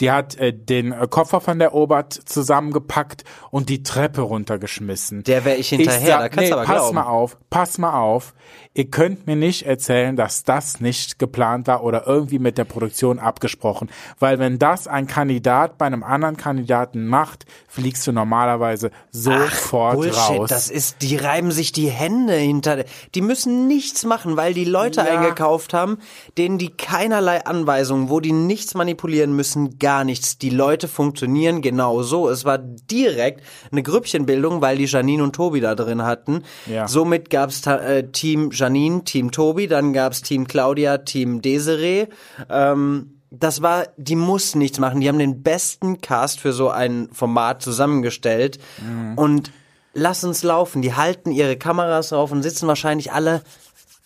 Die 0.00 0.10
hat 0.10 0.36
äh, 0.36 0.52
den 0.52 0.94
Koffer 1.08 1.40
von 1.40 1.58
der 1.58 1.74
Obert 1.74 2.12
zusammengepackt 2.12 3.24
und 3.50 3.68
die 3.70 3.82
Treppe 3.82 4.20
runtergeschmissen. 4.20 5.22
Der 5.24 5.44
wär 5.44 5.58
ich 5.58 5.70
hinterher, 5.70 6.18
da 6.18 6.28
kannst 6.28 6.50
du 6.50 6.54
aber 6.54 6.64
pass 6.64 6.76
glauben. 6.76 6.94
mal 6.96 7.04
auf, 7.04 7.38
pass 7.48 7.78
mal 7.78 7.81
auf. 7.84 8.34
Ihr 8.74 8.86
könnt 8.90 9.26
mir 9.26 9.36
nicht 9.36 9.66
erzählen, 9.66 10.16
dass 10.16 10.44
das 10.44 10.80
nicht 10.80 11.18
geplant 11.18 11.66
war 11.66 11.84
oder 11.84 12.06
irgendwie 12.06 12.38
mit 12.38 12.56
der 12.58 12.64
Produktion 12.64 13.18
abgesprochen. 13.18 13.90
Weil 14.18 14.38
wenn 14.38 14.58
das 14.58 14.86
ein 14.86 15.06
Kandidat 15.06 15.76
bei 15.78 15.86
einem 15.86 16.02
anderen 16.02 16.36
Kandidaten 16.36 17.06
macht, 17.06 17.44
fliegst 17.68 18.06
du 18.06 18.12
normalerweise 18.12 18.90
sofort 19.10 19.94
Bullshit, 19.96 20.14
raus. 20.40 20.48
das 20.50 20.70
ist, 20.70 21.02
die 21.02 21.16
reiben 21.16 21.50
sich 21.52 21.72
die 21.72 21.88
Hände 21.88 22.34
hinter, 22.34 22.84
die 23.14 23.20
müssen 23.20 23.66
nichts 23.68 24.04
machen, 24.04 24.36
weil 24.36 24.54
die 24.54 24.64
Leute 24.64 25.00
Ja. 25.00 25.06
eingekauft 25.06 25.74
haben, 25.74 25.98
denen 26.38 26.58
die 26.58 26.70
keinerlei 26.70 27.44
Anweisungen, 27.44 28.08
wo 28.10 28.20
die 28.20 28.32
nichts 28.32 28.74
manipulieren 28.74 29.34
müssen, 29.34 29.78
gar 29.78 30.04
nichts. 30.04 30.38
Die 30.38 30.50
Leute 30.50 30.88
funktionieren 30.88 31.62
genau 31.62 32.02
so. 32.02 32.28
Es 32.28 32.44
war 32.44 32.58
direkt 32.58 33.42
eine 33.70 33.82
Grüppchenbildung, 33.82 34.60
weil 34.60 34.76
die 34.78 34.84
Janine 34.86 35.22
und 35.22 35.34
Tobi 35.34 35.60
da 35.60 35.74
drin 35.74 36.02
hatten. 36.02 36.42
Ja. 36.66 36.88
Somit 36.88 37.30
gab's 37.30 37.60
ta- 37.62 37.71
äh, 37.80 38.08
Team 38.10 38.50
Janine, 38.52 39.04
Team 39.04 39.30
Tobi, 39.30 39.66
dann 39.66 39.92
gab's 39.92 40.22
Team 40.22 40.46
Claudia, 40.46 40.98
Team 40.98 41.42
Desiree. 41.42 42.06
Ähm, 42.50 43.18
das 43.30 43.62
war, 43.62 43.86
die 43.96 44.16
mussten 44.16 44.58
nichts 44.58 44.78
machen. 44.78 45.00
Die 45.00 45.08
haben 45.08 45.18
den 45.18 45.42
besten 45.42 46.00
Cast 46.00 46.40
für 46.40 46.52
so 46.52 46.68
ein 46.68 47.08
Format 47.12 47.62
zusammengestellt 47.62 48.58
Mhm. 48.84 49.16
und 49.16 49.52
lass 49.94 50.22
uns 50.24 50.42
laufen. 50.42 50.82
Die 50.82 50.94
halten 50.94 51.30
ihre 51.30 51.56
Kameras 51.56 52.10
drauf 52.10 52.30
und 52.30 52.42
sitzen 52.42 52.66
wahrscheinlich 52.68 53.12
alle 53.12 53.42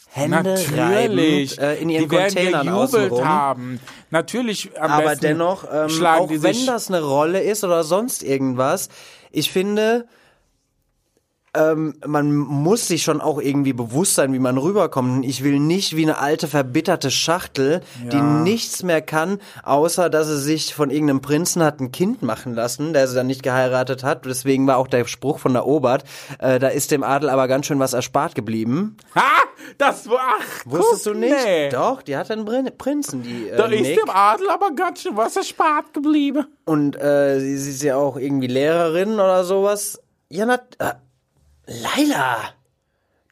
Hände 0.08 0.36
Natürlich. 0.42 0.78
reibend, 0.78 1.58
äh, 1.58 1.74
in 1.76 1.90
ihren 1.90 2.04
die 2.04 2.10
werden 2.10 2.34
Containern 2.34 2.66
gejubelt 2.66 3.24
haben. 3.24 3.80
Natürlich 4.10 4.70
Aber 4.80 5.14
dennoch, 5.14 5.64
ähm, 5.64 6.06
auch 6.06 6.30
wenn 6.30 6.66
das 6.66 6.88
eine 6.88 7.02
Rolle 7.02 7.40
ist 7.42 7.64
oder 7.64 7.84
sonst 7.84 8.22
irgendwas, 8.22 8.88
ich 9.30 9.50
finde, 9.50 10.06
ähm, 11.56 11.94
man 12.06 12.34
muss 12.34 12.86
sich 12.88 13.02
schon 13.02 13.20
auch 13.20 13.40
irgendwie 13.40 13.72
bewusst 13.72 14.14
sein, 14.14 14.32
wie 14.32 14.38
man 14.38 14.58
rüberkommt. 14.58 15.24
Ich 15.24 15.42
will 15.42 15.58
nicht 15.58 15.96
wie 15.96 16.02
eine 16.02 16.18
alte, 16.18 16.48
verbitterte 16.48 17.10
Schachtel, 17.10 17.80
die 18.12 18.20
nichts 18.20 18.82
mehr 18.82 19.02
kann, 19.02 19.38
außer 19.62 20.10
dass 20.10 20.28
sie 20.28 20.38
sich 20.38 20.74
von 20.74 20.90
irgendeinem 20.90 21.20
Prinzen 21.20 21.62
hat 21.62 21.80
ein 21.80 21.92
Kind 21.92 22.22
machen 22.22 22.54
lassen, 22.54 22.92
der 22.92 23.08
sie 23.08 23.14
dann 23.14 23.26
nicht 23.26 23.42
geheiratet 23.42 24.04
hat. 24.04 24.24
Deswegen 24.26 24.66
war 24.66 24.76
auch 24.78 24.88
der 24.88 25.06
Spruch 25.06 25.38
von 25.38 25.52
der 25.52 25.66
Obert, 25.66 26.04
äh, 26.38 26.58
da 26.58 26.68
ist 26.68 26.90
dem 26.90 27.02
Adel 27.02 27.28
aber 27.28 27.48
ganz 27.48 27.66
schön 27.66 27.78
was 27.78 27.92
erspart 27.92 28.34
geblieben. 28.34 28.96
Ha! 29.14 29.22
Das 29.78 30.08
war 30.08 30.20
ach, 30.20 30.66
Wusstest 30.66 31.04
guck, 31.04 31.14
du 31.14 31.18
nicht? 31.18 31.34
Nee. 31.44 31.68
Doch, 31.70 32.02
die 32.02 32.16
hat 32.16 32.30
einen 32.30 32.46
Prinzen, 32.76 33.22
die 33.22 33.48
äh, 33.48 33.56
Da 33.56 33.66
ist 33.66 33.80
Nick. 33.82 34.00
dem 34.00 34.10
Adel 34.10 34.48
aber 34.48 34.70
ganz 34.72 35.02
schön 35.02 35.16
was 35.16 35.36
erspart 35.36 35.92
geblieben. 35.92 36.46
Und 36.64 36.96
äh, 37.00 37.40
sie, 37.40 37.56
sie 37.58 37.70
ist 37.70 37.82
ja 37.82 37.96
auch 37.96 38.16
irgendwie 38.16 38.46
Lehrerin 38.46 39.14
oder 39.14 39.44
sowas. 39.44 40.00
Ja, 40.28 40.46
na, 40.46 40.60
äh, 40.78 40.94
Laila, 41.66 42.38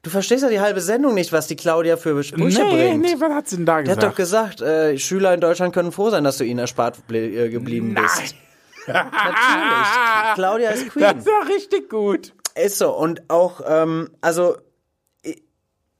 du 0.03 0.09
verstehst 0.09 0.43
ja 0.43 0.49
die 0.49 0.59
halbe 0.59 0.81
Sendung 0.81 1.13
nicht, 1.13 1.31
was 1.31 1.47
die 1.47 1.55
Claudia 1.55 1.97
für 1.97 2.21
Sprüche 2.23 2.63
nee, 2.63 2.89
bringt. 2.89 3.01
nee, 3.01 3.15
was 3.19 3.33
hat 3.33 3.47
sie 3.47 3.57
denn 3.57 3.65
da 3.65 3.81
Der 3.81 3.95
hat 3.95 3.99
gesagt? 3.99 4.11
doch 4.11 4.15
gesagt, 4.15 4.61
äh, 4.61 4.97
Schüler 4.97 5.33
in 5.33 5.41
Deutschland 5.41 5.73
können 5.73 5.91
froh 5.91 6.09
sein, 6.09 6.23
dass 6.23 6.37
du 6.37 6.43
ihnen 6.43 6.59
erspart 6.59 6.99
äh, 7.11 7.49
geblieben 7.49 7.95
bist. 7.95 8.35
Natürlich. 8.87 10.35
Claudia 10.35 10.69
ist 10.69 10.89
Queen. 10.89 11.03
Das 11.03 11.17
ist 11.17 11.27
ja 11.27 11.39
richtig 11.47 11.89
gut. 11.89 12.33
Ist 12.55 12.77
so. 12.77 12.91
Und 12.93 13.29
auch, 13.29 13.61
ähm, 13.67 14.11
also, 14.21 14.57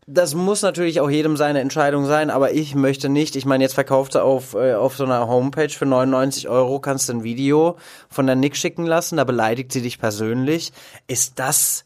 das 0.08 0.36
muss 0.36 0.62
natürlich 0.62 1.00
auch 1.02 1.10
jedem 1.10 1.36
seine 1.36 1.62
Entscheidung 1.62 2.06
sein, 2.06 2.30
aber 2.30 2.52
ich 2.52 2.76
möchte 2.76 3.10
nicht. 3.10 3.36
Ich 3.36 3.46
meine, 3.46 3.64
jetzt 3.64 3.74
verkauft 3.74 4.14
sie 4.14 4.22
auf, 4.22 4.54
äh, 4.54 4.76
auf 4.76 4.96
so 4.96 5.04
einer 5.04 5.28
Homepage 5.28 5.70
für 5.70 5.88
99 5.88 6.48
Euro, 6.48 6.80
kannst 6.80 7.10
du 7.10 7.14
ein 7.14 7.24
Video 7.24 7.78
von 8.08 8.28
der 8.28 8.36
Nick 8.36 8.56
schicken 8.56 8.86
lassen, 8.86 9.18
da 9.18 9.24
beleidigt 9.24 9.72
sie 9.72 9.82
dich 9.82 9.98
persönlich. 9.98 10.74
Ist 11.08 11.40
das 11.40 11.86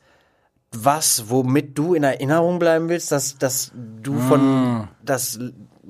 was, 0.72 1.30
womit 1.30 1.78
du 1.78 1.94
in 1.94 2.04
Erinnerung 2.04 2.60
bleiben 2.60 2.90
willst, 2.90 3.12
dass, 3.12 3.38
dass 3.38 3.72
du 3.76 4.16
Ah. 4.16 4.28
von, 4.28 4.88
dass 5.04 5.40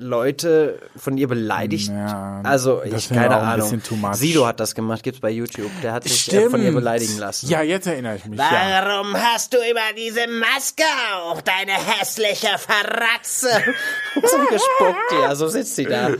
Leute 0.02 0.80
von 0.96 1.18
ihr 1.18 1.28
beleidigt? 1.28 1.89
Ja, 1.89 2.39
also, 2.46 2.82
ich, 2.84 3.10
keine 3.10 3.36
auch 3.36 3.42
ein 3.42 3.62
Ahnung. 3.62 3.82
Sido 4.13 4.48
hat 4.48 4.62
das 4.62 4.74
gemacht, 4.74 5.04
gibt's 5.04 5.20
bei 5.20 5.30
YouTube. 5.30 5.70
Der 5.84 5.92
hat 5.92 6.06
sich 6.06 6.34
äh, 6.34 6.50
von 6.50 6.62
ihr 6.63 6.72
beleidigen 6.72 7.18
lassen. 7.18 7.50
Ja, 7.50 7.62
jetzt 7.62 7.86
erinnere 7.88 8.15
ich 8.15 8.26
mich. 8.26 8.39
Ja. 8.39 8.50
Warum 8.86 9.13
hast 9.13 9.54
du 9.54 9.58
immer 9.58 9.82
diese 9.98 10.26
Maske 10.28 10.84
auf, 11.26 11.42
deine 11.42 11.74
hässliche 11.74 12.58
Verratze? 12.58 13.50
so 14.15 14.38
gespuckt, 14.50 15.12
ja, 15.22 15.36
so 15.36 15.50
sitzt 15.50 15.76
sie 15.76 15.84
da 15.86 16.12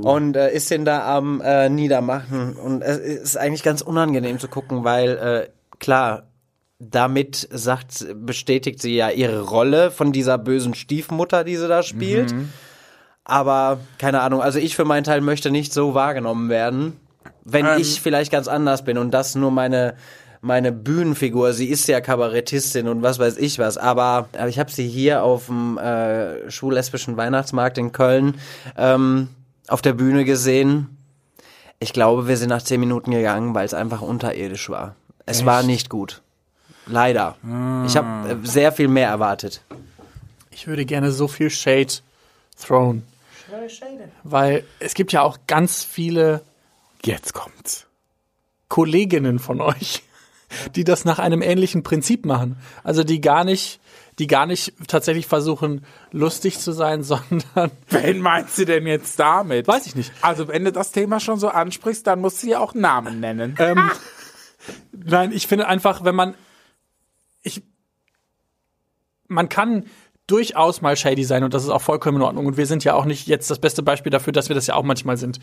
und 0.00 0.34
äh, 0.36 0.54
ist 0.54 0.70
den 0.70 0.86
da 0.86 1.14
am 1.14 1.42
äh, 1.42 1.68
Niedermachen 1.68 2.56
und 2.56 2.80
es 2.80 2.96
ist 2.96 3.36
eigentlich 3.36 3.62
ganz 3.62 3.82
unangenehm 3.82 4.38
zu 4.38 4.48
gucken, 4.48 4.84
weil 4.84 5.10
äh, 5.10 5.76
klar, 5.78 6.22
damit 6.78 7.48
sagt, 7.50 8.06
bestätigt 8.14 8.82
sie 8.82 8.94
ja 8.94 9.10
ihre 9.10 9.42
Rolle 9.42 9.90
von 9.90 10.12
dieser 10.12 10.38
bösen 10.38 10.74
Stiefmutter, 10.74 11.44
die 11.44 11.56
sie 11.56 11.68
da 11.68 11.82
spielt. 11.82 12.34
Aber 13.24 13.80
keine 13.98 14.20
Ahnung, 14.20 14.40
also 14.40 14.58
ich 14.58 14.76
für 14.76 14.84
meinen 14.84 15.04
Teil 15.04 15.20
möchte 15.20 15.50
nicht 15.50 15.72
so 15.72 15.94
wahrgenommen 15.94 16.48
werden, 16.48 17.00
wenn 17.44 17.66
Ähm. 17.66 17.78
ich 17.78 18.00
vielleicht 18.00 18.30
ganz 18.30 18.46
anders 18.46 18.84
bin 18.84 18.98
und 18.98 19.12
das 19.12 19.34
nur 19.34 19.50
meine 19.50 19.94
meine 20.42 20.70
Bühnenfigur, 20.70 21.52
sie 21.52 21.66
ist 21.66 21.88
ja 21.88 22.00
Kabarettistin 22.00 22.86
und 22.86 23.02
was 23.02 23.18
weiß 23.18 23.36
ich 23.38 23.58
was, 23.58 23.78
aber, 23.78 24.28
aber 24.38 24.48
ich 24.48 24.60
habe 24.60 24.70
sie 24.70 24.86
hier 24.86 25.24
auf 25.24 25.46
dem 25.46 25.76
äh, 25.76 26.48
schwul-lesbischen 26.50 27.16
Weihnachtsmarkt 27.16 27.78
in 27.78 27.90
Köln 27.90 28.36
ähm, 28.76 29.28
auf 29.66 29.82
der 29.82 29.94
Bühne 29.94 30.24
gesehen. 30.24 30.98
Ich 31.80 31.92
glaube, 31.92 32.28
wir 32.28 32.36
sind 32.36 32.50
nach 32.50 32.62
zehn 32.62 32.78
Minuten 32.78 33.10
gegangen, 33.10 33.54
weil 33.54 33.66
es 33.66 33.74
einfach 33.74 34.02
unterirdisch 34.02 34.70
war. 34.70 34.94
Es 35.24 35.44
war 35.44 35.64
nicht 35.64 35.90
gut. 35.90 36.22
Leider. 36.86 37.36
Ich 37.86 37.96
habe 37.96 38.30
äh, 38.30 38.46
sehr 38.46 38.72
viel 38.72 38.88
mehr 38.88 39.08
erwartet. 39.08 39.60
Ich 40.50 40.66
würde 40.66 40.84
gerne 40.84 41.12
so 41.12 41.28
viel 41.28 41.50
Shade 41.50 41.92
thrown. 42.60 43.02
Weil 44.22 44.64
es 44.78 44.94
gibt 44.94 45.12
ja 45.12 45.22
auch 45.22 45.38
ganz 45.46 45.84
viele 45.84 46.42
Jetzt 47.04 47.34
kommt's. 47.34 47.86
Kolleginnen 48.68 49.38
von 49.38 49.60
euch, 49.60 50.02
die 50.74 50.84
das 50.84 51.04
nach 51.04 51.18
einem 51.18 51.40
ähnlichen 51.40 51.82
Prinzip 51.82 52.26
machen. 52.26 52.56
Also 52.82 53.04
die 53.04 53.20
gar 53.20 53.44
nicht, 53.44 53.80
die 54.18 54.26
gar 54.26 54.46
nicht 54.46 54.72
tatsächlich 54.88 55.26
versuchen, 55.26 55.84
lustig 56.10 56.58
zu 56.58 56.72
sein, 56.72 57.02
sondern 57.04 57.70
Wen 57.90 58.20
meinst 58.20 58.58
du 58.58 58.64
denn 58.64 58.86
jetzt 58.86 59.18
damit? 59.20 59.68
Weiß 59.68 59.86
ich 59.86 59.94
nicht. 59.94 60.12
Also, 60.20 60.48
wenn 60.48 60.64
du 60.64 60.72
das 60.72 60.90
Thema 60.90 61.20
schon 61.20 61.38
so 61.38 61.48
ansprichst, 61.48 62.06
dann 62.06 62.20
musst 62.20 62.42
du 62.42 62.48
ja 62.48 62.58
auch 62.58 62.74
Namen 62.74 63.20
nennen. 63.20 63.54
ähm, 63.58 63.90
nein, 64.92 65.30
ich 65.32 65.46
finde 65.46 65.68
einfach, 65.68 66.02
wenn 66.02 66.14
man 66.14 66.34
man 69.28 69.48
kann 69.48 69.84
durchaus 70.26 70.82
mal 70.82 70.96
shady 70.96 71.24
sein 71.24 71.44
und 71.44 71.54
das 71.54 71.62
ist 71.62 71.70
auch 71.70 71.82
vollkommen 71.82 72.16
in 72.18 72.22
Ordnung 72.22 72.46
und 72.46 72.56
wir 72.56 72.66
sind 72.66 72.82
ja 72.82 72.94
auch 72.94 73.04
nicht 73.04 73.28
jetzt 73.28 73.50
das 73.50 73.60
beste 73.60 73.82
Beispiel 73.82 74.10
dafür, 74.10 74.32
dass 74.32 74.48
wir 74.48 74.54
das 74.54 74.66
ja 74.66 74.74
auch 74.74 74.82
manchmal 74.82 75.16
sind. 75.16 75.38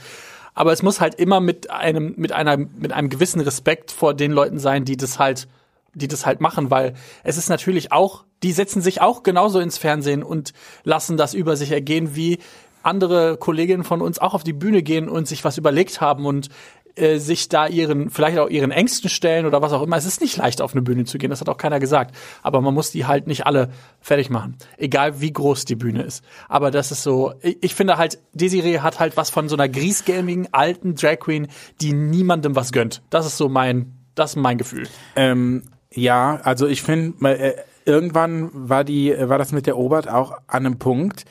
Aber 0.54 0.74
es 0.74 0.84
muss 0.84 1.00
halt 1.00 1.16
immer 1.16 1.40
mit 1.40 1.72
einem 1.72 2.14
mit 2.18 2.32
einer 2.32 2.58
mit 2.58 2.92
einem 2.92 3.10
gewissen 3.10 3.40
Respekt 3.40 3.92
vor 3.92 4.14
den 4.14 4.32
Leuten 4.32 4.60
sein, 4.60 4.84
die 4.84 4.98
das 4.98 5.20
halt 5.20 5.48
die 5.94 6.08
das 6.08 6.26
halt 6.26 6.42
machen, 6.42 6.72
weil 6.72 6.94
es 7.24 7.38
ist 7.38 7.50
natürlich 7.50 7.92
auch, 7.92 8.24
die 8.42 8.52
setzen 8.52 8.82
sich 8.82 9.02
auch 9.02 9.24
genauso 9.24 9.60
ins 9.60 9.78
Fernsehen 9.78 10.24
und 10.24 10.54
lassen 10.84 11.18
das 11.18 11.34
über 11.34 11.56
sich 11.56 11.72
ergehen, 11.72 12.16
wie 12.16 12.40
andere 12.82 13.38
Kolleginnen 13.38 13.84
von 13.84 14.02
uns 14.02 14.20
auch 14.20 14.34
auf 14.34 14.44
die 14.44 14.54
Bühne 14.54 14.84
gehen 14.84 15.08
und 15.08 15.28
sich 15.28 15.44
was 15.46 15.58
überlegt 15.58 16.02
haben 16.02 16.26
und 16.26 16.50
äh, 16.96 17.18
sich 17.18 17.50
da 17.50 17.68
ihren, 17.68 18.10
vielleicht 18.10 18.38
auch 18.38 18.50
ihren 18.50 18.72
Ängsten 18.72 19.10
stellen 19.10 19.46
oder 19.46 19.62
was 19.62 19.74
auch 19.74 19.82
immer. 19.82 19.98
Es 19.98 20.06
ist 20.06 20.22
nicht 20.22 20.38
leicht, 20.38 20.62
auf 20.62 20.74
eine 20.74 20.82
Bühne 20.82 21.06
zu 21.06 21.18
gehen, 21.18 21.30
das 21.30 21.42
hat 21.42 21.50
auch 21.50 21.58
keiner 21.58 21.80
gesagt. 21.80 22.16
Aber 22.42 22.62
man 22.62 22.74
muss 22.74 22.92
die 22.92 23.06
halt 23.06 23.28
nicht 23.28 23.46
alle 23.46 23.70
fertig 24.00 24.30
machen. 24.30 24.58
Egal 24.78 25.20
wie 25.20 25.34
groß 25.34 25.66
die 25.66 25.76
Bühne 25.76 26.04
ist. 26.04 26.24
Aber 26.48 26.72
das 26.72 26.92
ist 26.92 27.04
so, 27.04 27.34
ich, 27.42 27.58
ich 27.62 27.76
finde 27.76 27.98
halt, 27.98 28.20
Desiree 28.34 28.80
hat 28.80 29.00
halt 29.00 29.18
was 29.18 29.30
von 29.30 29.50
so 29.50 29.56
einer 29.56 29.70
griesgelmigen, 29.70 30.50
alten 30.52 30.96
Drag 30.96 31.20
Queen, 31.20 31.48
die 31.82 31.94
niemandem 31.94 32.56
was 32.56 32.72
gönnt. 32.72 33.02
Das 33.10 33.26
ist 33.26 33.38
so 33.38 33.50
mein, 33.50 33.94
das 34.16 34.32
ist 34.32 34.36
mein 34.36 34.58
Gefühl. 34.58 34.88
Ähm, 35.16 35.64
ja, 35.92 36.40
also 36.44 36.68
ich 36.68 36.82
finde, 36.82 37.28
äh, 37.30 37.56
irgendwann 37.86 38.50
war 38.54 38.84
die, 38.84 39.16
war 39.18 39.38
das 39.38 39.52
mit 39.52 39.68
der 39.68 39.78
Obert 39.78 40.08
auch 40.08 40.34
an 40.48 40.66
einem 40.66 40.80
Punkt, 40.80 41.26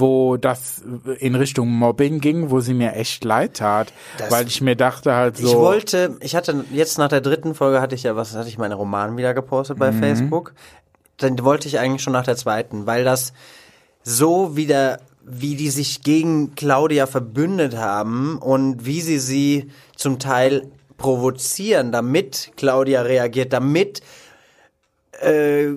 wo 0.00 0.36
das 0.36 0.82
in 1.18 1.34
Richtung 1.34 1.68
Mobbing 1.68 2.20
ging, 2.20 2.50
wo 2.50 2.60
sie 2.60 2.74
mir 2.74 2.94
echt 2.94 3.24
leid 3.24 3.58
tat, 3.58 3.92
weil 4.28 4.46
ich 4.46 4.60
mir 4.60 4.76
dachte 4.76 5.14
halt 5.14 5.36
so. 5.36 5.46
Ich 5.46 5.54
wollte, 5.54 6.16
ich 6.20 6.34
hatte 6.34 6.64
jetzt 6.72 6.98
nach 6.98 7.08
der 7.08 7.20
dritten 7.20 7.54
Folge 7.54 7.80
hatte 7.80 7.94
ich 7.94 8.02
ja, 8.02 8.16
was 8.16 8.34
hatte 8.34 8.48
ich 8.48 8.58
meine 8.58 8.74
Roman 8.74 9.16
wieder 9.16 9.34
gepostet 9.34 9.78
bei 9.78 9.92
Facebook. 9.92 10.54
Dann 11.18 11.38
wollte 11.44 11.68
ich 11.68 11.78
eigentlich 11.78 12.02
schon 12.02 12.14
nach 12.14 12.24
der 12.24 12.36
zweiten, 12.36 12.86
weil 12.86 13.04
das 13.04 13.32
so 14.02 14.56
wieder, 14.56 15.00
wie 15.22 15.54
die 15.54 15.70
sich 15.70 16.02
gegen 16.02 16.54
Claudia 16.54 17.06
verbündet 17.06 17.76
haben 17.76 18.38
und 18.38 18.86
wie 18.86 19.00
sie 19.02 19.18
sie 19.18 19.70
zum 19.94 20.18
Teil 20.18 20.70
provozieren, 20.96 21.92
damit 21.92 22.52
Claudia 22.56 23.02
reagiert, 23.02 23.52
damit 23.52 24.02
äh, 25.20 25.68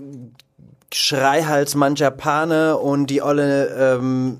Schreihals 0.93 1.75
mancher 1.75 2.11
Pane 2.11 2.77
und 2.77 3.07
die 3.07 3.21
olle 3.21 3.97
ähm, 3.97 4.37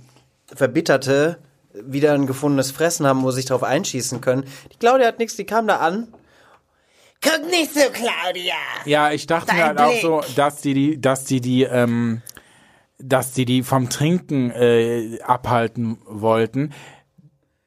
Verbitterte 0.54 1.40
wieder 1.74 2.14
ein 2.14 2.28
gefundenes 2.28 2.72
Fressen 2.72 3.08
haben, 3.08 3.24
wo 3.24 3.32
sie 3.32 3.38
sich 3.38 3.46
drauf 3.46 3.64
einschießen 3.64 4.22
können. 4.22 4.46
Die 4.72 4.78
Claudia 4.78 5.08
hat 5.08 5.20
nichts, 5.20 5.36
die 5.36 5.46
kam 5.46 5.68
da 5.68 5.78
an. 5.78 6.08
Guck 7.22 7.50
nicht 7.50 7.74
so, 7.74 7.80
Claudia. 7.92 8.54
Ja, 8.86 9.12
ich 9.12 9.26
dachte 9.26 9.54
mir 9.54 9.60
Dein 9.60 9.78
halt 9.78 9.80
auch 9.80 10.02
so, 10.02 10.18
Blick. 10.18 10.36
dass 10.36 10.62
die, 10.62 10.74
die, 10.74 11.02
dass 11.02 11.24
die 11.24 11.42
die, 11.42 11.64
ähm, 11.64 12.22
dass 13.00 13.32
die 13.32 13.46
die 13.46 13.64
vom 13.64 13.90
Trinken 13.90 14.52
äh, 14.52 15.20
abhalten 15.24 15.98
wollten. 16.06 16.74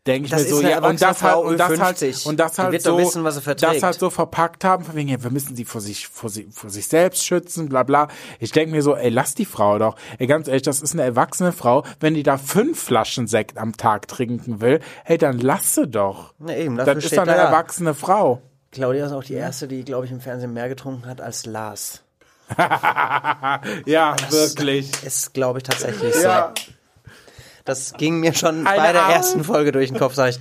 Denke 0.07 0.27
ich 0.27 0.31
Das 0.31 0.45
mir 0.45 0.49
so, 0.49 0.61
ja, 0.61 0.87
und 0.87 1.03
das 1.03 1.23
halt, 1.23 1.37
und 1.45 1.59
das 1.59 1.73
Ü50. 1.73 1.81
halt, 1.83 2.27
und 2.27 2.37
das 2.39 2.59
halt 2.59 2.81
so, 2.81 2.97
wissen, 2.97 3.25
das 3.25 3.83
halt 3.83 3.99
so 3.99 4.09
verpackt 4.09 4.63
haben, 4.65 4.85
von 4.85 4.95
wegen, 4.95 5.09
ja, 5.09 5.21
wir 5.23 5.31
müssen 5.31 5.57
sie 5.57 5.65
vor 5.65 5.81
sich, 5.81 6.07
vor 6.07 6.31
sich, 6.31 6.47
vor 6.53 6.71
sich 6.71 6.87
selbst 6.87 7.27
schützen, 7.27 7.69
bla, 7.69 7.83
bla. 7.83 8.07
Ich 8.39 8.53
denke 8.53 8.73
mir 8.75 8.83
so, 8.83 8.95
ey, 8.95 9.11
lass 9.11 9.35
die 9.35 9.45
Frau 9.45 9.79
doch. 9.79 9.97
Ey, 10.19 10.29
ganz 10.29 10.47
ehrlich, 10.47 10.63
das 10.63 10.81
ist 10.81 10.93
eine 10.93 11.03
erwachsene 11.03 11.51
Frau. 11.53 11.85
Wenn 11.99 12.15
die 12.15 12.23
da 12.23 12.39
fünf 12.39 12.81
Flaschen 12.81 13.27
Sekt 13.27 13.59
am 13.59 13.77
Tag 13.77 14.07
trinken 14.07 14.61
will, 14.61 14.79
hey, 15.05 15.19
dann 15.19 15.39
lass 15.39 15.75
sie 15.75 15.89
doch. 15.89 16.35
Na 16.39 16.57
eben, 16.57 16.77
das 16.77 17.05
ist 17.05 17.13
doch 17.17 17.23
eine 17.23 17.33
da. 17.33 17.47
erwachsene 17.47 17.95
Frau. 17.95 18.43
Claudia 18.71 19.07
ist 19.07 19.13
auch 19.13 19.25
die 19.25 19.35
erste, 19.35 19.67
die, 19.67 19.85
glaube 19.85 20.07
ich, 20.07 20.13
im 20.13 20.21
Fernsehen 20.21 20.53
mehr 20.53 20.69
getrunken 20.69 21.07
hat 21.07 21.21
als 21.21 21.47
Lars. 21.47 22.03
Ja, 23.87 24.15
wirklich. 24.31 25.03
Ist, 25.03 25.35
glaube 25.35 25.59
ich, 25.59 25.65
tatsächlich 25.65 26.15
so. 26.15 26.23
Ja. 26.23 26.55
Das 27.67 27.93
ging 27.95 28.21
mir 28.21 28.33
schon 28.35 28.67
Eine 28.67 28.79
bei 28.81 28.93
der 28.93 29.03
Arme. 29.03 29.15
ersten 29.15 29.45
Folge 29.45 29.73
durch 29.73 29.91
den 29.91 29.99
Kopf, 29.99 30.15
sag 30.15 30.31
ich, 30.31 30.39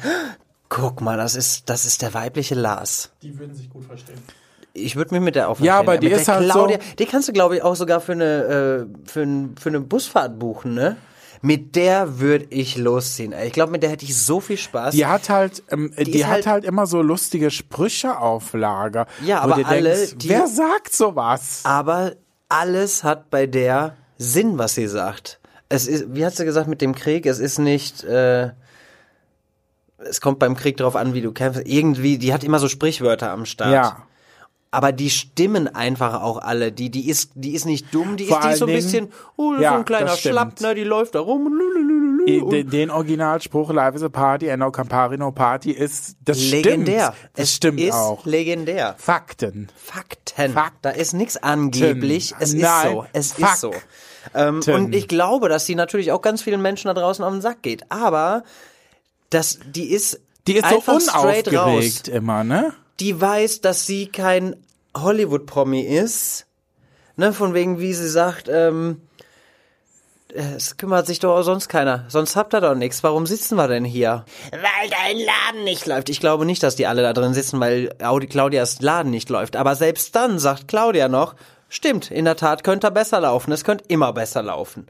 guck 0.69 1.01
mal, 1.01 1.17
das 1.17 1.36
ist, 1.36 1.69
das 1.69 1.86
ist 1.86 2.01
der 2.01 2.13
weibliche 2.13 2.55
Lars. 2.55 3.11
Die 3.21 3.38
würden 3.38 3.55
sich 3.55 3.69
gut 3.69 3.84
verstehen. 3.86 4.17
Ich 4.73 4.95
würde 4.95 5.13
mich 5.15 5.23
mit 5.23 5.36
der 5.36 5.49
auch 5.49 5.59
Ja, 5.59 5.80
aber 5.80 5.97
die 5.97 6.09
mit 6.09 6.17
ist 6.17 6.28
der 6.28 6.36
halt 6.36 6.49
Claudia, 6.49 6.78
so- 6.78 6.95
Die 6.99 7.05
kannst 7.05 7.28
du, 7.30 7.34
glaube 7.34 7.55
ich, 7.57 7.63
auch 7.63 7.76
sogar 7.76 8.01
für 8.01 8.11
eine, 8.11 8.23
äh, 8.86 9.09
für, 9.09 9.21
ein, 9.21 9.55
für 9.59 9.69
eine 9.69 9.80
Busfahrt 9.82 10.38
buchen, 10.38 10.73
ne? 10.73 10.97
Mit 11.41 11.76
der 11.76 12.19
würde 12.19 12.47
ich 12.49 12.76
losziehen. 12.76 13.34
Ich 13.45 13.53
glaube, 13.53 13.71
mit 13.71 13.84
der 13.84 13.89
hätte 13.91 14.03
ich 14.03 14.17
so 14.17 14.39
viel 14.39 14.57
Spaß. 14.57 14.93
Die 14.95 15.05
hat 15.05 15.30
halt, 15.30 15.63
ähm, 15.71 15.93
die, 15.97 16.17
ist 16.19 16.26
hat 16.26 16.32
halt- 16.34 16.47
halt 16.47 16.65
immer 16.65 16.88
so 16.88 17.01
lustige 17.01 17.51
Sprüche 17.51 18.17
auf 18.19 18.53
Lager. 18.53 19.05
Ja, 19.26 19.41
aber 19.41 19.65
alle, 19.65 19.95
denkst, 19.95 20.15
die- 20.17 20.30
wer 20.30 20.47
sagt 20.47 20.93
sowas? 20.93 21.61
aber 21.63 22.13
alles 22.49 23.03
hat 23.03 23.30
bei 23.30 23.45
der 23.47 23.95
Sinn, 24.17 24.57
was 24.57 24.76
sie 24.76 24.88
sagt. 24.88 25.39
Es 25.70 25.88
ist, 25.88 26.13
wie 26.13 26.26
hat 26.26 26.36
sie 26.36 26.45
gesagt 26.45 26.68
mit 26.68 26.82
dem 26.82 26.93
Krieg? 26.95 27.26
Es 27.26 27.39
ist 27.39 27.57
nicht, 27.59 28.03
äh, 28.03 28.51
es 29.97 30.22
kommt 30.22 30.39
beim 30.39 30.55
Krieg 30.55 30.78
drauf 30.78 30.95
an, 30.95 31.13
wie 31.13 31.22
du 31.22 31.32
kämpfst. 31.32 31.63
Irgendwie, 31.66 32.18
die 32.18 32.34
hat 32.34 32.43
immer 32.43 32.59
so 32.59 32.68
Sprichwörter 32.68 33.32
am 33.32 33.45
Start. 33.45 33.72
Ja. 33.74 34.03
Aber 34.72 34.91
die 34.91 35.09
stimmen 35.09 35.74
einfach 35.74 36.22
auch 36.22 36.38
alle. 36.38 36.72
Die, 36.74 36.89
die 36.89 37.07
ist, 37.09 37.32
die 37.36 37.53
ist 37.55 37.66
nicht 37.66 37.93
dumm, 37.93 38.18
die 38.18 38.26
Vor 38.26 38.39
ist, 38.39 38.45
die 38.45 38.49
ist 38.51 38.59
so 38.59 38.66
ein 38.66 38.68
Dingen- 38.68 38.78
bisschen, 38.84 39.09
oh, 39.38 39.51
das 39.53 39.59
ist 39.59 39.63
Ja, 39.63 39.72
so 39.72 39.78
ein 39.78 39.86
kleiner. 39.86 40.09
Schlappner, 40.18 40.74
die 40.76 40.84
läuft 40.84 41.16
da 41.16 41.22
rum. 41.22 41.45
und 41.47 42.49
Den, 42.51 42.70
den 42.70 42.89
Originalspruch 42.91 43.72
Live 43.72 43.95
is 43.95 44.03
a 44.03 44.09
Party 44.09 44.51
and 44.51 44.59
no 44.59 44.72
Campari 44.72 45.18
no 45.18 45.32
Party 45.32 45.72
ist, 45.72 46.18
das 46.26 46.39
legendär. 46.51 47.13
stimmt. 47.16 47.30
Das 47.36 47.43
es 47.45 47.55
stimmt 47.55 47.80
ist 47.80 47.93
auch. 47.93 48.26
legendär. 48.26 48.95
Fakten. 48.97 49.70
Fakten. 49.78 50.51
Fakten. 50.53 50.78
Da 50.82 50.89
ist 50.89 51.13
nichts 51.13 51.38
angeblich. 51.38 52.34
Es 52.39 52.53
Nein, 52.53 52.61
ist 52.88 52.91
so. 52.91 53.05
Es 53.13 53.26
ist 53.28 53.39
Fakten. 53.39 53.57
so. 53.59 53.74
Ähm, 54.34 54.61
und 54.67 54.95
ich 54.95 55.07
glaube, 55.07 55.49
dass 55.49 55.65
die 55.65 55.76
natürlich 55.76 56.11
auch 56.11 56.21
ganz 56.21 56.41
vielen 56.41 56.61
Menschen 56.61 56.88
da 56.88 56.93
draußen 56.93 57.23
auf 57.23 57.32
den 57.32 57.41
Sack 57.41 57.61
geht. 57.61 57.84
Aber 57.91 58.43
das, 59.30 59.59
die 59.65 59.86
ist, 59.91 60.19
Die 60.47 60.55
ist 60.55 60.67
so 60.67 60.76
einfach 60.76 60.99
straight 61.01 61.47
raus. 61.47 61.53
unaufgeregt 61.53 62.07
immer, 62.07 62.43
ne? 62.43 62.73
Die 62.99 63.19
weiß, 63.19 63.61
dass 63.61 63.86
sie 63.86 64.07
kein 64.07 64.55
Hollywood-Promi 64.97 65.82
ist. 65.82 66.45
Ne, 67.17 67.32
von 67.32 67.53
wegen, 67.53 67.80
wie 67.80 67.93
sie 67.93 68.09
sagt, 68.09 68.49
ähm, 68.49 69.01
es 70.34 70.76
kümmert 70.76 71.07
sich 71.07 71.19
doch 71.19 71.38
auch 71.38 71.43
sonst 71.43 71.69
keiner. 71.69 72.03
Sonst 72.09 72.36
habt 72.36 72.53
ihr 72.53 72.59
doch 72.59 72.76
nichts. 72.76 73.03
Warum 73.03 73.26
sitzen 73.26 73.55
wir 73.55 73.69
denn 73.69 73.86
hier? 73.86 74.26
Weil 74.51 74.89
dein 74.89 75.17
Laden 75.17 75.63
nicht 75.63 75.86
läuft. 75.86 76.09
Ich 76.09 76.19
glaube 76.19 76.45
nicht, 76.45 76.61
dass 76.61 76.76
die 76.76 76.88
alle 76.88 77.03
da 77.03 77.13
drin 77.13 77.34
sitzen, 77.34 77.59
weil 77.61 77.95
Audi 78.03 78.28
Claudias 78.28 78.82
Laden 78.82 79.11
nicht 79.11 79.30
läuft. 79.30 79.55
Aber 79.55 79.76
selbst 79.76 80.13
dann 80.15 80.38
sagt 80.39 80.67
Claudia 80.67 81.07
noch, 81.07 81.36
stimmt, 81.70 82.11
in 82.11 82.26
der 82.26 82.36
Tat 82.36 82.63
könnte 82.63 82.88
er 82.88 82.91
besser 82.91 83.22
laufen. 83.22 83.51
Es 83.51 83.63
könnte 83.63 83.86
immer 83.88 84.13
besser 84.13 84.43
laufen. 84.43 84.88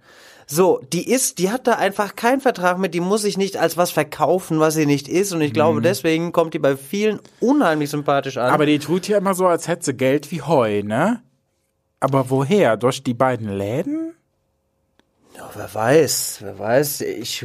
So, 0.48 0.80
die 0.94 1.10
ist, 1.10 1.40
die 1.40 1.50
hat 1.50 1.66
da 1.66 1.74
einfach 1.74 2.16
keinen 2.16 2.40
Vertrag 2.40 2.78
mit, 2.78 2.94
die 2.94 3.00
muss 3.00 3.24
sich 3.24 3.36
nicht 3.38 3.58
als 3.58 3.78
was 3.78 3.92
verkaufen, 3.92 4.60
was 4.60 4.76
sie 4.76 4.86
nicht 4.86 5.08
ist. 5.08 5.34
Und 5.34 5.42
ich 5.42 5.54
glaube, 5.54 5.82
deswegen 5.82 6.32
kommt 6.32 6.54
die 6.54 6.60
bei 6.60 6.78
vielen 6.78 7.20
unheimlich 7.40 7.90
sympathisch 7.90 8.38
an. 8.38 8.52
Aber 8.52 8.68
die 8.68 8.78
tut 8.78 9.08
ja 9.08 9.18
immer 9.18 9.34
so, 9.34 9.48
als 9.48 9.68
hätte 9.68 9.86
sie 9.86 9.96
Geld 9.96 10.32
wie 10.32 10.44
Heu, 10.44 10.84
ne? 10.84 11.22
Aber 12.00 12.30
woher? 12.30 12.78
Durch 12.78 13.02
die 13.02 13.16
beiden 13.16 13.50
Läden? 13.50 14.14
Ja, 15.36 15.50
wer 15.56 15.74
weiß, 15.74 16.40
wer 16.42 16.60
weiß. 16.60 17.02
Ich 17.02 17.44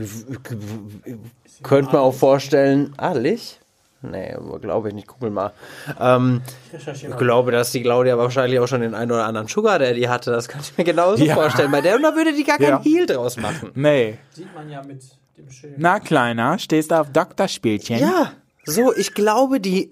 könnte 1.62 1.93
mir 1.93 2.01
auch 2.01 2.14
vorstellen, 2.14 2.93
adelig? 2.99 3.60
Nee, 4.03 4.34
glaube 4.62 4.88
ich 4.88 4.94
nicht. 4.94 5.07
Guck 5.07 5.20
mal. 5.30 5.53
Ähm, 6.01 6.40
ich 6.72 7.16
glaube, 7.18 7.53
dass 7.53 7.70
die 7.72 7.82
Claudia 7.82 8.16
wahrscheinlich 8.16 8.59
auch 8.59 8.66
schon 8.66 8.80
den 8.80 8.94
einen 8.94 9.12
oder 9.12 9.26
anderen 9.26 9.46
Sugar 9.46 9.78
Daddy 9.78 10.03
hatte. 10.05 10.30
Das 10.30 10.48
kann 10.48 10.62
ich 10.62 10.76
mir 10.78 10.84
genauso 10.84 11.22
Ja. 11.22 11.34
vorstellen. 11.34 11.70
Bei 11.70 11.82
der, 11.82 11.96
und 11.96 12.03
da 12.03 12.14
würde 12.16 12.32
die 12.32 12.44
gar 12.44 12.57
kein 12.57 12.68
Ja. 12.68 12.82
Heal 12.82 13.05
draus 13.07 13.36
machen. 13.36 13.70
Nee. 13.74 14.16
Sieht 14.32 14.55
man 14.55 14.70
ja 14.70 14.82
mit 14.82 15.03
dem 15.36 15.51
Schild. 15.51 15.74
Na, 15.76 16.01
Kleiner, 16.01 16.59
stehst 16.59 16.90
du 16.92 16.94
auf 17.01 17.11
Doktorspielchen? 17.11 17.98
Ja, 17.98 18.32
so, 18.64 18.94
ich 18.94 19.12
glaube, 19.12 19.61
die, 19.61 19.90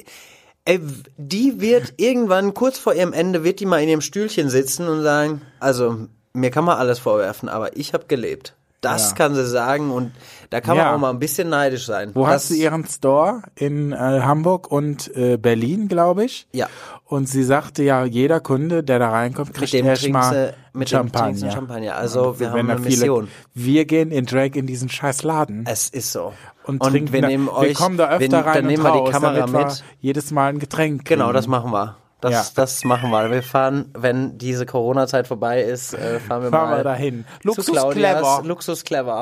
äh, 0.64 0.78
die 1.18 1.61
wird 1.61 1.92
irgendwann, 1.98 2.54
kurz 2.54 2.78
vor 2.78 2.94
ihrem 2.94 3.12
Ende, 3.12 3.44
wird 3.44 3.61
die 3.61 3.66
mal 3.66 3.82
in 3.82 3.90
ihrem 3.90 4.00
Stühlchen 4.00 4.48
sitzen 4.48 4.88
und 4.88 5.02
sagen, 5.02 5.42
also, 5.61 6.06
mir 6.32 6.50
kann 6.50 6.64
man 6.64 6.78
alles 6.78 6.98
vorwerfen, 6.98 7.48
aber 7.50 7.76
ich 7.76 7.92
habe 7.92 8.06
gelebt. 8.09 8.54
Das 8.80 9.11
Ja. 9.11 9.16
kann 9.16 9.34
sie 9.34 9.44
sagen 9.46 9.90
und 9.90 10.12
da 10.51 10.61
kann 10.61 10.76
man 10.76 10.86
Ja. 10.86 10.94
auch 10.94 10.99
mal 10.99 11.11
ein 11.11 11.18
bisschen 11.18 11.49
neidisch 11.49 11.86
sein. 11.86 12.11
Wo 12.14 12.24
das, 12.24 12.32
hat 12.34 12.40
sie 12.42 12.62
ihren 12.62 12.84
Store? 12.86 13.42
In 13.55 13.92
äh, 13.92 13.96
Hamburg 13.96 14.70
und 14.70 15.14
äh, 15.16 15.36
Berlin, 15.36 15.88
glaube 15.88 16.24
ich. 16.24 16.46
Ja. 16.53 16.68
Und 17.05 17.28
sie 17.28 17.42
sagte 17.44 17.82
ja, 17.82 18.05
jeder 18.05 18.40
Kunde, 18.40 18.82
der 18.82 18.99
da 18.99 19.11
reinkommt, 19.11 19.55
kriegt 19.55 19.72
dem 19.72 19.86
erstmal 19.86 20.55
du, 20.72 20.78
mit 20.78 20.90
dem 20.92 21.11
trinkst 21.12 21.42
du 21.42 21.46
Champagner. 21.46 21.51
Champagner. 21.53 21.96
Also, 21.96 22.38
wir 22.38 22.53
Wenn 22.53 22.59
haben 22.68 22.70
eine 22.70 22.80
viele- 22.80 22.96
Mission. 23.01 23.28
Wir 23.55 23.84
gehen 23.84 24.11
in 24.11 24.26
Drag 24.26 24.55
in 24.55 24.66
diesen 24.66 24.88
scheiß 24.88 25.22
Laden. 25.22 25.64
Es 25.68 25.88
ist 25.88 26.12
so. 26.12 26.32
und, 26.64 26.82
trinken 26.82 27.12
wir 27.12 27.22
da, 27.22 27.28
nehmen 27.28 27.49
euch, 27.49 27.68
wir 27.68 27.74
kommen 27.74 27.96
da 27.96 28.11
öfter 28.11 28.30
wir, 28.30 28.38
rein 28.46 28.55
dann 28.55 28.64
und 28.64 28.70
nehmen 28.70 28.82
wir 28.82 29.05
die 29.05 29.11
Kamera 29.11 29.53
wir 29.53 29.64
mit. 29.64 29.84
jedes 30.01 30.30
Mal 30.30 30.49
ein 30.51 30.59
Getränk 30.59 31.05
Genau, 31.07 31.24
kriegen. 31.26 31.34
das 31.34 31.46
machen 31.46 31.70
wir. 31.72 31.96
Das, 32.20 32.32
Ja. 32.32 32.44
das 32.57 32.84
machen 32.84 33.11
wir. 33.11 33.30
Wir 33.30 33.42
fahren, 33.44 33.92
wenn 33.96 34.38
diese 34.38 34.66
Corona-Zeit 34.66 35.28
vorbei 35.28 35.62
ist, 35.62 35.94
äh, 35.94 36.18
fahren 36.18 36.42
wir 36.42 36.51
Fahren 36.51 36.70
mal 36.70 36.76
wir 36.78 36.84
dahin. 36.84 37.24
zu 37.42 37.46
Luxus 37.49 37.66
Claudias. 37.66 38.20
clever. 38.20 38.42
Luxus 38.44 38.84
clever. 38.84 39.20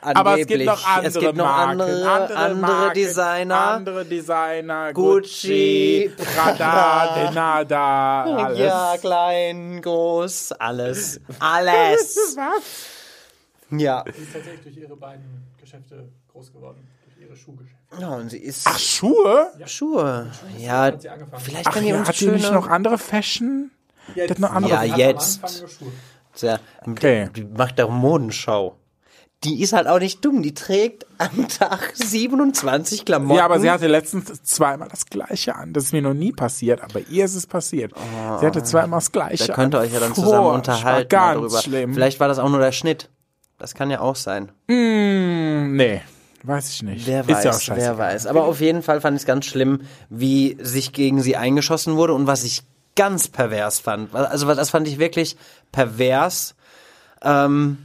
Aber 0.00 0.38
es 0.38 0.46
gibt 0.46 0.52
Angeblich. 0.52 0.66
noch 0.66 0.86
andere 0.86 1.06
Es 1.08 1.18
gibt 1.18 1.36
noch 1.36 1.44
Marken, 1.44 1.80
andere, 1.80 2.08
andere, 2.08 2.54
Marken, 2.54 2.94
Designer. 2.94 3.60
andere 3.68 4.04
Designer, 4.04 4.92
Gucci, 4.92 6.10
Gucci, 6.16 6.24
Prada, 6.36 7.14
Denada, 7.28 8.22
alles. 8.44 8.58
Ja, 8.58 8.94
klein, 9.00 9.82
groß, 9.82 10.52
alles. 10.52 11.20
Alles. 11.40 12.36
ja. 13.70 14.04
Sie 14.14 14.22
ist 14.22 14.32
tatsächlich 14.32 14.62
durch 14.62 14.76
ihre 14.76 14.96
beiden 14.96 15.24
Geschäfte 15.60 16.08
groß 16.32 16.52
geworden. 16.52 16.86
Durch 17.04 17.26
ihre 17.28 17.36
Schuhgeschäfte. 17.36 18.00
ja. 18.00 18.08
Und 18.10 18.30
sie 18.30 18.38
ist 18.38 18.66
Ach, 18.68 18.78
Schuhe? 18.78 19.52
Schuhe. 19.66 20.30
Ja, 20.58 20.96
sie 20.98 21.08
angefangen. 21.08 21.42
vielleicht 21.42 21.66
Ach 21.66 21.74
kann 21.74 21.84
ja, 21.84 21.98
uns 21.98 22.08
hat 22.08 22.20
die 22.20 22.28
nicht 22.28 22.44
schöne... 22.44 22.54
noch 22.56 22.68
andere 22.68 22.98
Fashion? 22.98 23.70
Jetzt. 24.14 24.38
noch 24.38 24.52
andere- 24.52 24.72
Ja, 24.72 24.84
jetzt. 24.84 25.40
Schuhe. 25.58 25.90
Sehr, 26.34 26.60
Okay. 26.86 27.28
Die 27.34 27.42
macht 27.44 27.78
doch 27.80 27.90
Modenschau. 27.90 28.77
Die 29.44 29.62
ist 29.62 29.72
halt 29.72 29.86
auch 29.86 30.00
nicht 30.00 30.24
dumm. 30.24 30.42
Die 30.42 30.52
trägt 30.52 31.06
am 31.18 31.46
Tag 31.48 31.92
27 31.94 33.04
Klamotten. 33.04 33.38
Ja, 33.38 33.44
aber 33.44 33.60
sie 33.60 33.70
hatte 33.70 33.86
letztens 33.86 34.42
zweimal 34.42 34.88
das 34.88 35.06
Gleiche 35.06 35.54
an. 35.54 35.72
Das 35.72 35.84
ist 35.84 35.92
mir 35.92 36.02
noch 36.02 36.14
nie 36.14 36.32
passiert, 36.32 36.80
aber 36.82 37.00
ihr 37.08 37.24
ist 37.24 37.36
es 37.36 37.46
passiert. 37.46 37.92
Sie 38.40 38.46
hatte 38.46 38.64
zweimal 38.64 38.98
das 38.98 39.12
Gleiche 39.12 39.46
Da 39.46 39.54
könnt 39.54 39.74
ihr 39.74 39.78
an. 39.80 39.86
euch 39.86 39.92
ja 39.92 40.00
dann 40.00 40.14
zusammen 40.14 40.46
unterhalten 40.54 41.08
Ganz 41.08 41.36
darüber. 41.40 41.60
schlimm. 41.62 41.94
Vielleicht 41.94 42.18
war 42.18 42.26
das 42.26 42.40
auch 42.40 42.48
nur 42.48 42.58
der 42.58 42.72
Schnitt. 42.72 43.10
Das 43.58 43.74
kann 43.74 43.90
ja 43.90 44.00
auch 44.00 44.16
sein. 44.16 44.50
Hm, 44.68 45.76
nee, 45.76 46.00
weiß 46.42 46.70
ich 46.70 46.82
nicht. 46.82 47.06
Wer 47.06 47.20
ist 47.20 47.28
weiß, 47.28 47.44
ja 47.44 47.50
auch 47.52 47.60
scheiße. 47.60 47.80
wer 47.80 47.98
weiß. 47.98 48.26
Aber 48.26 48.44
auf 48.44 48.60
jeden 48.60 48.82
Fall 48.82 49.00
fand 49.00 49.16
ich 49.16 49.22
es 49.22 49.26
ganz 49.26 49.46
schlimm, 49.46 49.82
wie 50.10 50.56
sich 50.60 50.92
gegen 50.92 51.20
sie 51.22 51.36
eingeschossen 51.36 51.96
wurde 51.96 52.14
und 52.14 52.26
was 52.26 52.42
ich 52.44 52.62
ganz 52.96 53.28
pervers 53.28 53.78
fand. 53.78 54.14
Also 54.14 54.52
das 54.52 54.70
fand 54.70 54.88
ich 54.88 54.98
wirklich 54.98 55.36
pervers, 55.70 56.54
ähm, 57.22 57.78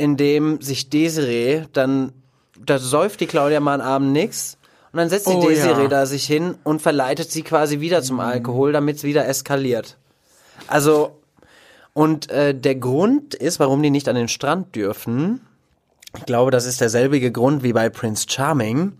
indem 0.00 0.60
sich 0.60 0.88
Desiree 0.88 1.64
dann, 1.72 2.12
da 2.58 2.78
säuft 2.78 3.20
die 3.20 3.26
Claudia 3.26 3.60
mal 3.60 3.74
einen 3.74 3.82
Abend 3.82 4.12
nix 4.12 4.56
und 4.92 4.96
dann 4.96 5.08
setzt 5.08 5.28
die 5.28 5.34
Oh, 5.34 5.46
Desiree 5.46 5.82
ja. 5.82 5.88
da 5.88 6.06
sich 6.06 6.24
hin 6.24 6.56
und 6.64 6.82
verleitet 6.82 7.30
sie 7.30 7.42
quasi 7.42 7.80
wieder 7.80 8.02
zum 8.02 8.18
Alkohol, 8.18 8.72
damit 8.72 8.96
es 8.96 9.04
wieder 9.04 9.28
eskaliert. 9.28 9.96
Also 10.66 11.16
und 11.92 12.30
äh, 12.30 12.54
der 12.54 12.76
Grund 12.76 13.34
ist, 13.34 13.60
warum 13.60 13.82
die 13.82 13.90
nicht 13.90 14.08
an 14.08 14.16
den 14.16 14.28
Strand 14.28 14.74
dürfen, 14.74 15.40
ich 16.16 16.24
glaube, 16.24 16.50
das 16.50 16.66
ist 16.66 16.80
derselbige 16.80 17.30
Grund 17.30 17.62
wie 17.62 17.72
bei 17.72 17.88
Prince 17.88 18.26
Charming, 18.28 18.92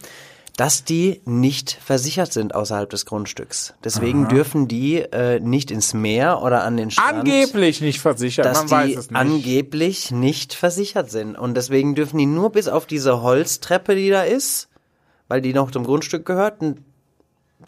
dass 0.60 0.84
die 0.84 1.22
nicht 1.24 1.72
versichert 1.82 2.34
sind 2.34 2.54
außerhalb 2.54 2.90
des 2.90 3.06
Grundstücks. 3.06 3.72
Deswegen 3.82 4.28
dürfen 4.28 4.68
die 4.68 4.98
äh, 4.98 5.40
nicht 5.40 5.70
ins 5.70 5.94
Meer 5.94 6.42
oder 6.42 6.64
an 6.64 6.76
den 6.76 6.90
Strand. 6.90 7.20
Angeblich 7.20 7.80
nicht 7.80 7.98
versichert, 7.98 8.44
dass 8.44 8.58
man 8.58 8.66
die 8.66 8.72
weiß 8.72 8.98
es 8.98 9.10
nicht. 9.10 9.18
angeblich 9.18 10.10
nicht 10.10 10.52
versichert 10.52 11.10
sind. 11.10 11.34
Und 11.34 11.54
deswegen 11.54 11.94
dürfen 11.94 12.18
die 12.18 12.26
nur 12.26 12.52
bis 12.52 12.68
auf 12.68 12.84
diese 12.84 13.22
Holztreppe, 13.22 13.94
die 13.94 14.10
da 14.10 14.22
ist, 14.22 14.68
weil 15.28 15.40
die 15.40 15.54
noch 15.54 15.70
zum 15.70 15.84
Grundstück 15.84 16.26
gehört. 16.26 16.58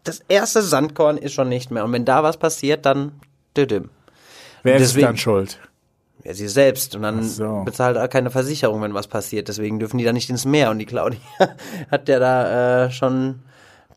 Das 0.04 0.20
erste 0.28 0.60
Sandkorn 0.60 1.16
ist 1.16 1.32
schon 1.32 1.48
nicht 1.48 1.70
mehr. 1.70 1.86
Und 1.86 1.92
wenn 1.92 2.04
da 2.04 2.22
was 2.22 2.36
passiert, 2.36 2.84
dann 2.84 3.12
düdüm. 3.56 3.88
Wer 4.64 4.76
ist 4.76 5.00
dann 5.00 5.16
schuld? 5.16 5.58
Ja, 6.24 6.34
sie 6.34 6.48
selbst. 6.48 6.94
Und 6.94 7.02
dann 7.02 7.22
so. 7.24 7.62
bezahlt 7.64 7.96
er 7.96 8.08
keine 8.08 8.30
Versicherung, 8.30 8.80
wenn 8.82 8.94
was 8.94 9.08
passiert. 9.08 9.48
Deswegen 9.48 9.78
dürfen 9.78 9.98
die 9.98 10.04
da 10.04 10.12
nicht 10.12 10.30
ins 10.30 10.44
Meer. 10.44 10.70
Und 10.70 10.78
die 10.78 10.86
Claudia 10.86 11.20
hat 11.90 12.08
ja 12.08 12.18
da 12.18 12.84
äh, 12.84 12.90
schon 12.90 13.40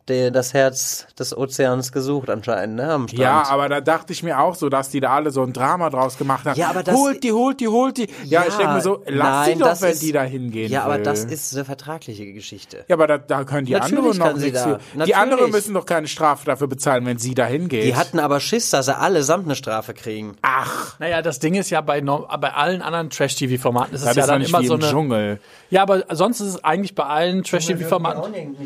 de, 0.08 0.30
das 0.30 0.54
Herz 0.54 1.06
des 1.18 1.36
Ozeans 1.36 1.90
gesucht 1.92 2.30
anscheinend, 2.30 2.76
ne? 2.76 2.90
Am 2.92 3.08
Strand. 3.08 3.20
Ja, 3.22 3.42
aber 3.48 3.68
da 3.68 3.80
dachte 3.80 4.12
ich 4.12 4.22
mir 4.22 4.38
auch 4.40 4.54
so, 4.54 4.68
dass 4.68 4.90
die 4.90 5.00
da 5.00 5.10
alle 5.14 5.30
so 5.30 5.42
ein 5.42 5.52
Drama 5.52 5.90
draus 5.90 6.16
gemacht 6.18 6.44
haben. 6.46 6.58
Ja, 6.58 6.68
aber 6.70 6.82
das- 6.82 6.94
holt 6.94 7.24
die, 7.24 7.32
holt 7.32 7.60
die, 7.60 7.68
holt 7.68 7.96
die. 7.96 8.08
Ja, 8.24 8.44
ich 8.46 8.54
denke 8.54 8.74
mir 8.74 8.80
so, 8.80 9.02
lass 9.06 9.46
nein, 9.46 9.58
sie 9.58 9.62
doch, 9.64 9.80
wenn 9.82 9.90
ist- 9.92 10.02
die 10.02 10.12
da 10.12 10.22
hingehen 10.22 10.70
Ja, 10.70 10.84
aber 10.84 10.96
will. 10.96 11.02
das 11.02 11.24
ist 11.24 11.54
eine 11.54 11.64
vertragliche 11.64 12.32
Geschichte. 12.32 12.84
Ja, 12.88 12.94
aber 12.96 13.06
da, 13.06 13.18
da 13.18 13.44
können 13.44 13.66
die 13.66 13.72
Natürlich 13.72 13.98
anderen 13.98 14.18
noch 14.18 14.40
nichts 14.40 14.62
da. 14.62 14.68
für. 14.68 14.78
Die 14.92 14.98
Natürlich. 14.98 15.16
anderen 15.16 15.50
müssen 15.50 15.74
doch 15.74 15.86
keine 15.86 16.08
Strafe 16.08 16.44
dafür 16.46 16.68
bezahlen, 16.68 17.04
wenn 17.06 17.18
sie 17.18 17.34
da 17.34 17.44
hingeht. 17.46 17.84
Die 17.84 17.96
hatten 17.96 18.18
aber 18.20 18.40
Schiss, 18.40 18.70
dass 18.70 18.86
sie 18.86 18.96
allesamt 18.96 19.46
eine 19.46 19.56
Strafe 19.56 19.92
kriegen. 19.94 20.36
Ach, 20.42 20.98
Naja, 21.00 21.20
das 21.22 21.40
Ding 21.40 21.54
ist 21.54 21.70
ja 21.70 21.80
bei, 21.80 22.00
bei 22.00 22.52
allen 22.54 22.80
anderen 22.82 23.10
Trash-TV-Formaten 23.10 23.94
ist 23.94 24.02
es 24.02 24.06
das 24.06 24.16
ja 24.16 24.26
dann 24.26 24.38
nicht 24.40 24.48
immer 24.50 24.60
wie 24.62 24.66
so 24.68 24.74
im 24.74 24.80
eine. 24.80 24.90
Dschungel. 24.90 25.40
Ja, 25.70 25.82
aber 25.82 26.04
sonst 26.12 26.40
ist 26.40 26.48
es 26.48 26.64
eigentlich 26.64 26.94
bei 26.94 27.04
allen 27.04 27.42
Trash-TV-Formaten. 27.42 28.56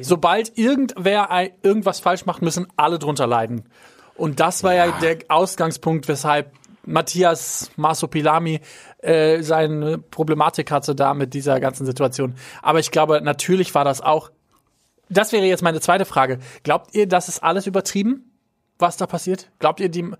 Sobald 0.00 0.48
irgendwer 0.80 1.50
irgendwas 1.62 2.00
falsch 2.00 2.26
macht, 2.26 2.42
müssen 2.42 2.66
alle 2.76 2.98
drunter 2.98 3.26
leiden. 3.26 3.64
Und 4.16 4.40
das 4.40 4.62
war 4.62 4.74
ja, 4.74 4.90
der 5.00 5.18
Ausgangspunkt, 5.28 6.08
weshalb 6.08 6.52
Matthias 6.84 7.70
Masopilami 7.76 8.60
äh, 8.98 9.42
seine 9.42 9.98
Problematik 9.98 10.70
hatte 10.70 10.94
da 10.94 11.14
mit 11.14 11.34
dieser 11.34 11.60
ganzen 11.60 11.86
Situation. 11.86 12.34
Aber 12.62 12.80
ich 12.80 12.90
glaube, 12.90 13.20
natürlich 13.22 13.74
war 13.74 13.84
das 13.84 14.00
auch. 14.00 14.30
Das 15.08 15.32
wäre 15.32 15.44
jetzt 15.44 15.62
meine 15.62 15.80
zweite 15.80 16.04
Frage. 16.04 16.38
Glaubt 16.62 16.94
ihr, 16.94 17.06
das 17.06 17.28
ist 17.28 17.42
alles 17.42 17.66
übertrieben, 17.66 18.32
was 18.78 18.96
da 18.96 19.06
passiert? 19.06 19.50
Glaubt 19.58 19.80
ihr, 19.80 19.88
die, 19.88 20.10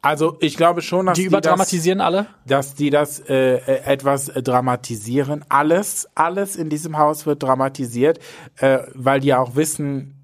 Also 0.00 0.36
ich 0.40 0.56
glaube 0.56 0.82
schon, 0.82 1.06
dass 1.06 1.16
die 1.16 1.22
die, 1.22 1.26
überdramatisieren 1.26 2.00
alle? 2.00 2.26
das, 2.46 2.68
dass 2.68 2.74
die 2.74 2.90
das 2.90 3.20
äh, 3.20 3.56
äh, 3.56 3.84
etwas 3.84 4.28
äh, 4.28 4.42
dramatisieren. 4.42 5.44
Alles, 5.48 6.08
alles 6.14 6.56
in 6.56 6.68
diesem 6.68 6.98
Haus 6.98 7.26
wird 7.26 7.42
dramatisiert, 7.42 8.18
äh, 8.56 8.80
weil 8.94 9.20
die 9.20 9.28
ja 9.28 9.38
auch 9.38 9.56
wissen, 9.56 10.14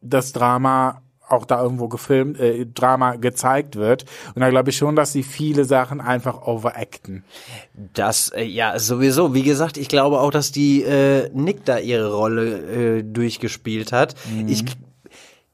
das 0.00 0.32
Drama 0.32 1.02
auch 1.28 1.44
da 1.44 1.60
irgendwo 1.62 1.88
gefilmt, 1.88 2.38
äh, 2.38 2.66
Drama 2.66 3.16
gezeigt 3.16 3.76
wird. 3.76 4.04
Und 4.34 4.40
da 4.40 4.50
glaube 4.50 4.70
ich 4.70 4.76
schon, 4.76 4.96
dass 4.96 5.12
sie 5.12 5.22
viele 5.22 5.64
Sachen 5.64 6.00
einfach 6.00 6.46
overacten. 6.46 7.24
Das, 7.94 8.28
äh, 8.30 8.44
ja, 8.44 8.78
sowieso. 8.78 9.34
Wie 9.34 9.42
gesagt, 9.42 9.76
ich 9.76 9.88
glaube 9.88 10.20
auch, 10.20 10.30
dass 10.30 10.52
die 10.52 10.82
äh, 10.82 11.28
Nick 11.34 11.64
da 11.64 11.78
ihre 11.78 12.14
Rolle 12.14 12.98
äh, 12.98 13.02
durchgespielt 13.02 13.92
hat. 13.92 14.14
Ich 14.46 14.64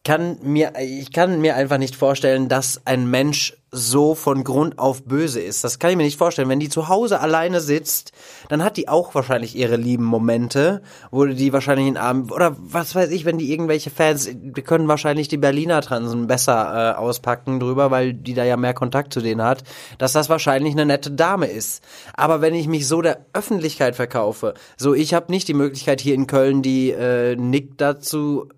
kann 0.04 0.38
mir, 0.42 0.72
ich 0.80 1.12
kann 1.12 1.40
mir 1.40 1.54
einfach 1.54 1.78
nicht 1.78 1.94
vorstellen, 1.94 2.48
dass 2.48 2.82
ein 2.86 3.08
Mensch 3.08 3.56
so 3.70 4.14
von 4.14 4.42
Grund 4.44 4.78
auf 4.78 5.04
böse 5.04 5.40
ist. 5.40 5.64
Das 5.64 5.78
kann 5.78 5.90
ich 5.90 5.96
mir 5.96 6.02
nicht 6.02 6.18
vorstellen. 6.18 6.48
Wenn 6.48 6.60
die 6.60 6.68
zu 6.68 6.88
Hause 6.88 7.20
alleine 7.20 7.60
sitzt, 7.60 8.12
dann 8.48 8.62
hat 8.62 8.76
die 8.76 8.88
auch 8.88 9.14
wahrscheinlich 9.14 9.56
ihre 9.56 9.76
lieben 9.76 10.04
Momente, 10.04 10.82
wo 11.10 11.24
die 11.24 11.52
wahrscheinlich 11.52 11.86
in 11.86 11.96
Abend, 11.96 12.32
oder 12.32 12.54
was 12.58 12.94
weiß 12.94 13.10
ich, 13.10 13.24
wenn 13.24 13.38
die 13.38 13.50
irgendwelche 13.50 13.90
Fans, 13.90 14.28
wir 14.28 14.62
können 14.62 14.88
wahrscheinlich 14.88 15.28
die 15.28 15.38
Berliner 15.38 15.80
Transen 15.80 16.26
besser 16.26 16.94
äh, 16.94 16.98
auspacken 16.98 17.60
drüber, 17.60 17.90
weil 17.90 18.12
die 18.12 18.34
da 18.34 18.44
ja 18.44 18.56
mehr 18.56 18.74
Kontakt 18.74 19.14
zu 19.14 19.20
denen 19.20 19.42
hat, 19.42 19.62
dass 19.98 20.12
das 20.12 20.28
wahrscheinlich 20.28 20.72
eine 20.72 20.84
nette 20.84 21.12
Dame 21.12 21.46
ist. 21.46 21.82
Aber 22.14 22.40
wenn 22.40 22.54
ich 22.54 22.66
mich 22.66 22.88
so 22.88 23.00
der 23.00 23.24
Öffentlichkeit 23.32 23.96
verkaufe, 23.96 24.54
so 24.76 24.94
ich 24.94 25.14
habe 25.14 25.32
nicht 25.32 25.48
die 25.48 25.54
Möglichkeit 25.54 26.00
hier 26.00 26.14
in 26.14 26.26
Köln 26.26 26.60
die 26.60 26.90
äh, 26.90 27.36
Nick 27.36 27.78
dazu 27.78 28.48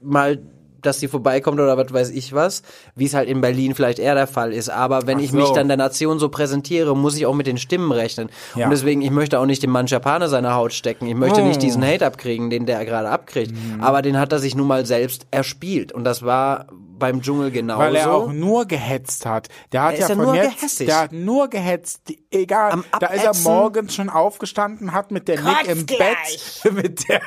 mal 0.00 0.40
dass 0.88 0.98
sie 1.00 1.06
vorbeikommt 1.08 1.60
oder 1.60 1.76
was 1.76 1.92
weiß 1.92 2.10
ich 2.10 2.32
was, 2.32 2.62
wie 2.96 3.04
es 3.06 3.14
halt 3.14 3.28
in 3.28 3.40
Berlin 3.40 3.74
vielleicht 3.74 3.98
eher 3.98 4.14
der 4.14 4.26
Fall 4.26 4.52
ist. 4.52 4.68
Aber 4.70 5.06
wenn 5.06 5.18
Ach 5.18 5.22
ich 5.22 5.32
mich 5.32 5.50
dann 5.50 5.68
der 5.68 5.76
Nation 5.76 6.18
so 6.18 6.28
präsentiere, 6.28 6.96
muss 6.96 7.16
ich 7.16 7.26
auch 7.26 7.34
mit 7.34 7.46
den 7.46 7.58
Stimmen 7.58 7.92
rechnen. 7.92 8.28
Ja. 8.54 8.64
Und 8.64 8.70
deswegen, 8.70 9.02
ich 9.02 9.10
möchte 9.10 9.38
auch 9.38 9.46
nicht 9.46 9.62
dem 9.62 9.70
Mann 9.70 9.86
Japaner 9.86 10.28
seine 10.28 10.54
Haut 10.54 10.72
stecken. 10.72 11.06
Ich 11.06 11.14
möchte 11.14 11.42
Oh. 11.42 11.44
nicht 11.46 11.62
diesen 11.62 11.84
Hate 11.86 12.04
abkriegen, 12.06 12.50
den 12.50 12.66
der 12.66 12.84
gerade 12.84 13.08
abkriegt. 13.10 13.52
Mhm. 13.52 13.82
Aber 13.82 14.02
den 14.02 14.18
hat 14.18 14.32
er 14.32 14.38
sich 14.40 14.54
nun 14.56 14.66
mal 14.66 14.84
selbst 14.86 15.26
erspielt. 15.30 15.92
Und 15.92 16.04
das 16.04 16.24
war 16.24 16.66
beim 16.98 17.22
Dschungel 17.22 17.50
genauso. 17.52 17.80
Weil 17.80 17.94
er 17.96 18.12
auch 18.12 18.32
nur 18.32 18.66
gehetzt 18.66 19.24
hat. 19.24 19.48
Der 19.72 19.82
hat 19.84 19.94
ja 19.94 20.00
ja 20.00 20.06
von 20.08 20.18
nur 20.24 20.34
jetzt, 20.34 20.80
der 20.80 21.00
hat 21.02 21.12
nur 21.12 21.48
gehetzt. 21.48 22.00
Egal, 22.30 22.72
Am 22.72 22.84
da 22.98 23.06
ist 23.08 23.24
er 23.24 23.36
morgens 23.44 23.94
schon 23.94 24.08
aufgestanden, 24.10 24.92
hat 24.92 25.10
mit 25.12 25.28
der 25.28 25.40
Nick 25.40 25.68
im 25.68 25.86
Kotz 25.86 25.96
gleich. 25.96 26.60
Bett, 26.64 26.72
mit 26.72 27.08
der, 27.08 27.20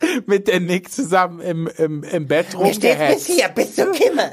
mit 0.26 0.48
der 0.48 0.60
Nick 0.60 0.92
zusammen 0.92 1.40
im, 1.40 1.66
im, 1.76 2.02
im 2.02 2.26
Bett 2.26 2.58
Mir 2.58 2.72
steht 2.74 2.82
bis 2.82 2.90
rumgehetzt. 2.92 3.26
hier, 3.26 3.48
bis 3.48 3.74
zur 3.74 3.92
Kimme. 3.92 4.32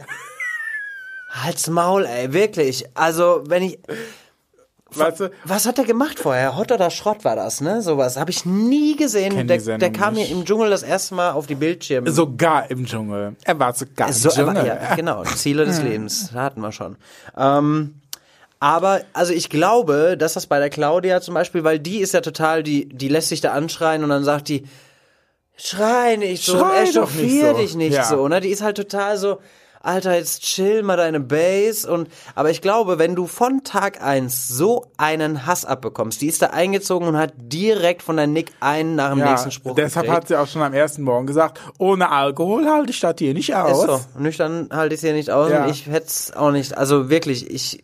Halt's 1.30 1.68
Maul, 1.68 2.06
ey, 2.06 2.32
wirklich. 2.34 2.86
Also, 2.94 3.44
wenn 3.48 3.64
ich, 3.64 3.80
Weißt 4.96 5.22
du? 5.22 5.32
Was 5.44 5.66
hat 5.66 5.80
er 5.80 5.86
gemacht 5.86 6.20
vorher? 6.20 6.56
Hot 6.56 6.72
oder 6.72 6.92
Schrott 6.92 7.26
war 7.26 7.36
das, 7.36 7.62
ne? 7.62 7.82
Sowas 7.82 8.18
habe 8.18 8.30
ich 8.30 8.46
nie 8.46 8.96
gesehen. 8.96 9.48
Der, 9.48 9.58
der 9.58 9.92
kam 9.92 10.14
nicht. 10.14 10.30
mir 10.30 10.38
im 10.38 10.46
Dschungel 10.46 10.70
das 10.70 10.84
erste 10.84 11.16
Mal 11.16 11.32
auf 11.32 11.48
die 11.48 11.56
Bildschirme. 11.56 12.12
Sogar 12.12 12.70
im 12.70 12.86
Dschungel. 12.86 13.36
Er 13.44 13.60
war 13.60 13.74
sogar 13.74 14.10
im 14.10 14.14
So, 14.14 14.30
er 14.30 14.46
war, 14.46 14.54
Dschungel. 14.54 14.68
ja, 14.68 14.96
genau, 14.96 15.24
Ziele 15.24 15.66
des 15.66 15.82
Lebens, 15.84 16.30
da 16.32 16.44
hatten 16.44 16.62
wir 16.62 16.72
schon. 16.72 16.98
Ähm, 17.36 17.96
aber, 18.60 19.02
also 19.14 19.34
ich 19.34 19.50
glaube, 19.50 20.16
dass 20.18 20.34
das 20.34 20.46
bei 20.46 20.60
der 20.60 20.70
Claudia 20.70 21.22
zum 21.22 21.34
Beispiel, 21.34 21.64
weil 21.64 21.80
die 21.80 21.98
ist 21.98 22.14
ja 22.14 22.22
total, 22.22 22.64
die, 22.64 22.88
die 22.88 23.10
lässt 23.10 23.30
sich 23.30 23.42
da 23.42 23.52
anschreien 23.54 24.04
und 24.04 24.10
dann 24.10 24.24
sagt 24.24 24.48
die, 24.48 24.64
schrei 25.56 26.16
nicht 26.16 26.46
so, 26.46 26.58
Schrei 26.58 26.84
echauffier 26.84 27.52
so. 27.54 27.58
dich 27.58 27.76
nicht 27.76 27.94
Ja. 27.96 28.04
so, 28.04 28.28
ne? 28.28 28.42
Die 28.42 28.50
ist 28.50 28.62
halt 28.62 28.78
total 28.78 29.18
so, 29.18 29.40
Alter, 29.86 30.16
jetzt 30.16 30.44
chill 30.44 30.82
mal 30.82 30.96
deine 30.96 31.20
Base 31.20 31.92
und, 31.92 32.08
aber 32.36 32.50
ich 32.50 32.62
glaube, 32.62 33.00
wenn 33.00 33.16
du 33.16 33.28
von 33.28 33.66
Tag 33.66 34.02
eins 34.02 34.48
so 34.48 34.86
einen 34.98 35.46
Hass 35.46 35.66
abbekommst, 35.66 36.22
die 36.22 36.28
ist 36.28 36.42
da 36.42 36.48
eingezogen 36.48 37.06
und 37.06 37.18
hat 37.18 37.34
direkt 37.38 38.02
von 38.02 38.16
der 38.16 38.28
Nick 38.28 38.52
einen 38.62 38.96
nach 38.96 39.10
dem 39.10 39.20
Ja, 39.20 39.32
nächsten 39.32 39.52
Spruch 39.52 39.76
deshalb 39.76 40.06
gekriegt. 40.06 40.22
hat 40.22 40.28
sie 40.30 40.36
auch 40.38 40.48
schon 40.48 40.62
am 40.62 40.74
ersten 40.74 41.02
Morgen 41.04 41.28
gesagt, 41.28 41.60
ohne 41.80 42.10
Alkohol 42.12 42.66
halte 42.70 42.92
ich 42.92 43.00
das 43.02 43.16
hier 43.20 43.34
nicht 43.34 43.54
aus. 43.56 43.84
Ist 43.84 43.86
so. 44.14 44.20
Nüchtern 44.20 44.70
halte 44.72 44.96
ich 44.96 45.00
es 45.00 45.06
hier 45.06 45.14
nicht 45.14 45.30
aus 45.32 45.52
Ja. 45.52 45.66
und 45.66 45.70
ich 45.72 45.86
hätte 45.88 46.08
es 46.08 46.34
auch 46.34 46.52
nicht. 46.52 46.78
Also 46.78 47.10
wirklich, 47.10 47.52
ich 47.52 47.84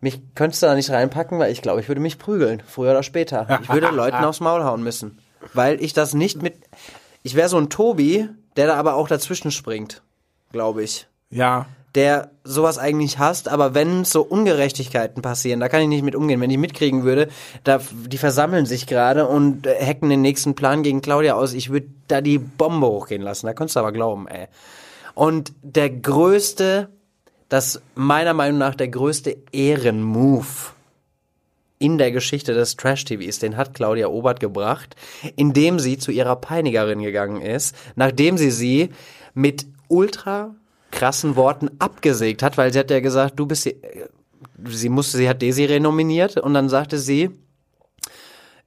mich 0.00 0.20
könntest 0.34 0.60
du 0.64 0.66
da 0.66 0.74
nicht 0.74 0.90
reinpacken, 0.90 1.38
weil 1.38 1.52
ich 1.52 1.62
glaube, 1.62 1.80
ich 1.80 1.86
würde 1.86 2.00
mich 2.00 2.18
prügeln, 2.18 2.60
früher 2.66 2.90
oder 2.90 3.04
später. 3.04 3.60
Ich 3.62 3.72
würde 3.72 3.90
Leuten 3.94 4.16
aufs 4.24 4.40
Maul 4.40 4.64
hauen 4.64 4.82
müssen. 4.82 5.20
Weil 5.54 5.82
ich 5.82 5.92
das 5.92 6.14
nicht 6.14 6.42
mit. 6.42 6.56
Ich 7.22 7.34
wäre 7.34 7.48
so 7.48 7.58
ein 7.58 7.70
Tobi, 7.70 8.28
der 8.56 8.66
da 8.66 8.74
aber 8.74 8.94
auch 8.94 9.08
dazwischen 9.08 9.50
springt, 9.50 10.02
glaube 10.50 10.82
ich. 10.82 11.06
Ja. 11.30 11.66
Der 11.94 12.30
sowas 12.42 12.78
eigentlich 12.78 13.18
hasst, 13.18 13.48
aber 13.48 13.74
wenn 13.74 14.04
so 14.04 14.22
Ungerechtigkeiten 14.22 15.20
passieren, 15.20 15.60
da 15.60 15.68
kann 15.68 15.82
ich 15.82 15.88
nicht 15.88 16.04
mit 16.04 16.16
umgehen. 16.16 16.40
Wenn 16.40 16.50
ich 16.50 16.58
mitkriegen 16.58 17.04
würde, 17.04 17.28
da, 17.64 17.80
die 18.06 18.16
versammeln 18.16 18.64
sich 18.64 18.86
gerade 18.86 19.26
und 19.26 19.66
äh, 19.66 19.74
hacken 19.84 20.08
den 20.08 20.22
nächsten 20.22 20.54
Plan 20.54 20.82
gegen 20.82 21.02
Claudia 21.02 21.34
aus, 21.34 21.52
ich 21.52 21.70
würde 21.70 21.88
da 22.08 22.22
die 22.22 22.38
Bombe 22.38 22.86
hochgehen 22.86 23.22
lassen. 23.22 23.46
Da 23.46 23.52
könntest 23.52 23.76
du 23.76 23.80
aber 23.80 23.92
glauben, 23.92 24.26
ey. 24.26 24.46
Und 25.14 25.52
der 25.62 25.90
größte, 25.90 26.88
das 27.50 27.82
meiner 27.94 28.32
Meinung 28.32 28.58
nach 28.58 28.74
der 28.74 28.88
größte 28.88 29.36
Ehrenmove 29.52 30.72
in 31.82 31.98
der 31.98 32.12
Geschichte 32.12 32.54
des 32.54 32.76
Trash-TVs, 32.76 33.40
den 33.40 33.56
hat 33.56 33.74
Claudia 33.74 34.06
Obert 34.06 34.38
gebracht, 34.40 34.94
indem 35.36 35.78
sie 35.80 35.98
zu 35.98 36.12
ihrer 36.12 36.36
Peinigerin 36.36 37.02
gegangen 37.02 37.42
ist, 37.42 37.74
nachdem 37.96 38.38
sie 38.38 38.50
sie 38.52 38.90
mit 39.34 39.66
ultra 39.88 40.54
krassen 40.92 41.34
Worten 41.36 41.70
abgesägt 41.80 42.42
hat, 42.42 42.56
weil 42.56 42.72
sie 42.72 42.78
hat 42.78 42.90
ja 42.90 43.00
gesagt, 43.00 43.38
du 43.38 43.46
bist, 43.46 43.64
die- 43.64 43.76
sie 44.68 44.88
musste, 44.88 45.16
sie 45.16 45.28
hat 45.28 45.42
Desiree 45.42 45.80
nominiert 45.80 46.36
und 46.36 46.54
dann 46.54 46.68
sagte 46.68 46.98
sie, 46.98 47.30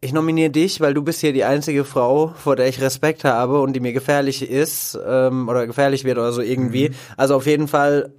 ich 0.02 0.12
nominiere 0.14 0.50
dich, 0.52 0.82
weil 0.82 0.94
du 0.94 1.02
bist 1.02 1.22
hier 1.22 1.34
die 1.34 1.46
einzige 1.46 1.84
Frau, 1.86 2.34
vor 2.36 2.56
der 2.56 2.68
ich 2.68 2.82
Respekt 2.82 3.24
habe 3.24 3.62
und 3.62 3.74
die 3.74 3.80
mir 3.80 3.94
gefährlich 3.94 4.48
ist 4.48 5.00
ähm, 5.08 5.48
oder 5.50 5.66
gefährlich 5.66 6.04
wird 6.04 6.18
oder 6.18 6.32
so 6.32 6.42
irgendwie. 6.42 6.92
Also 7.18 7.36
auf 7.36 7.48
jeden 7.48 7.68
Fall 7.68 8.12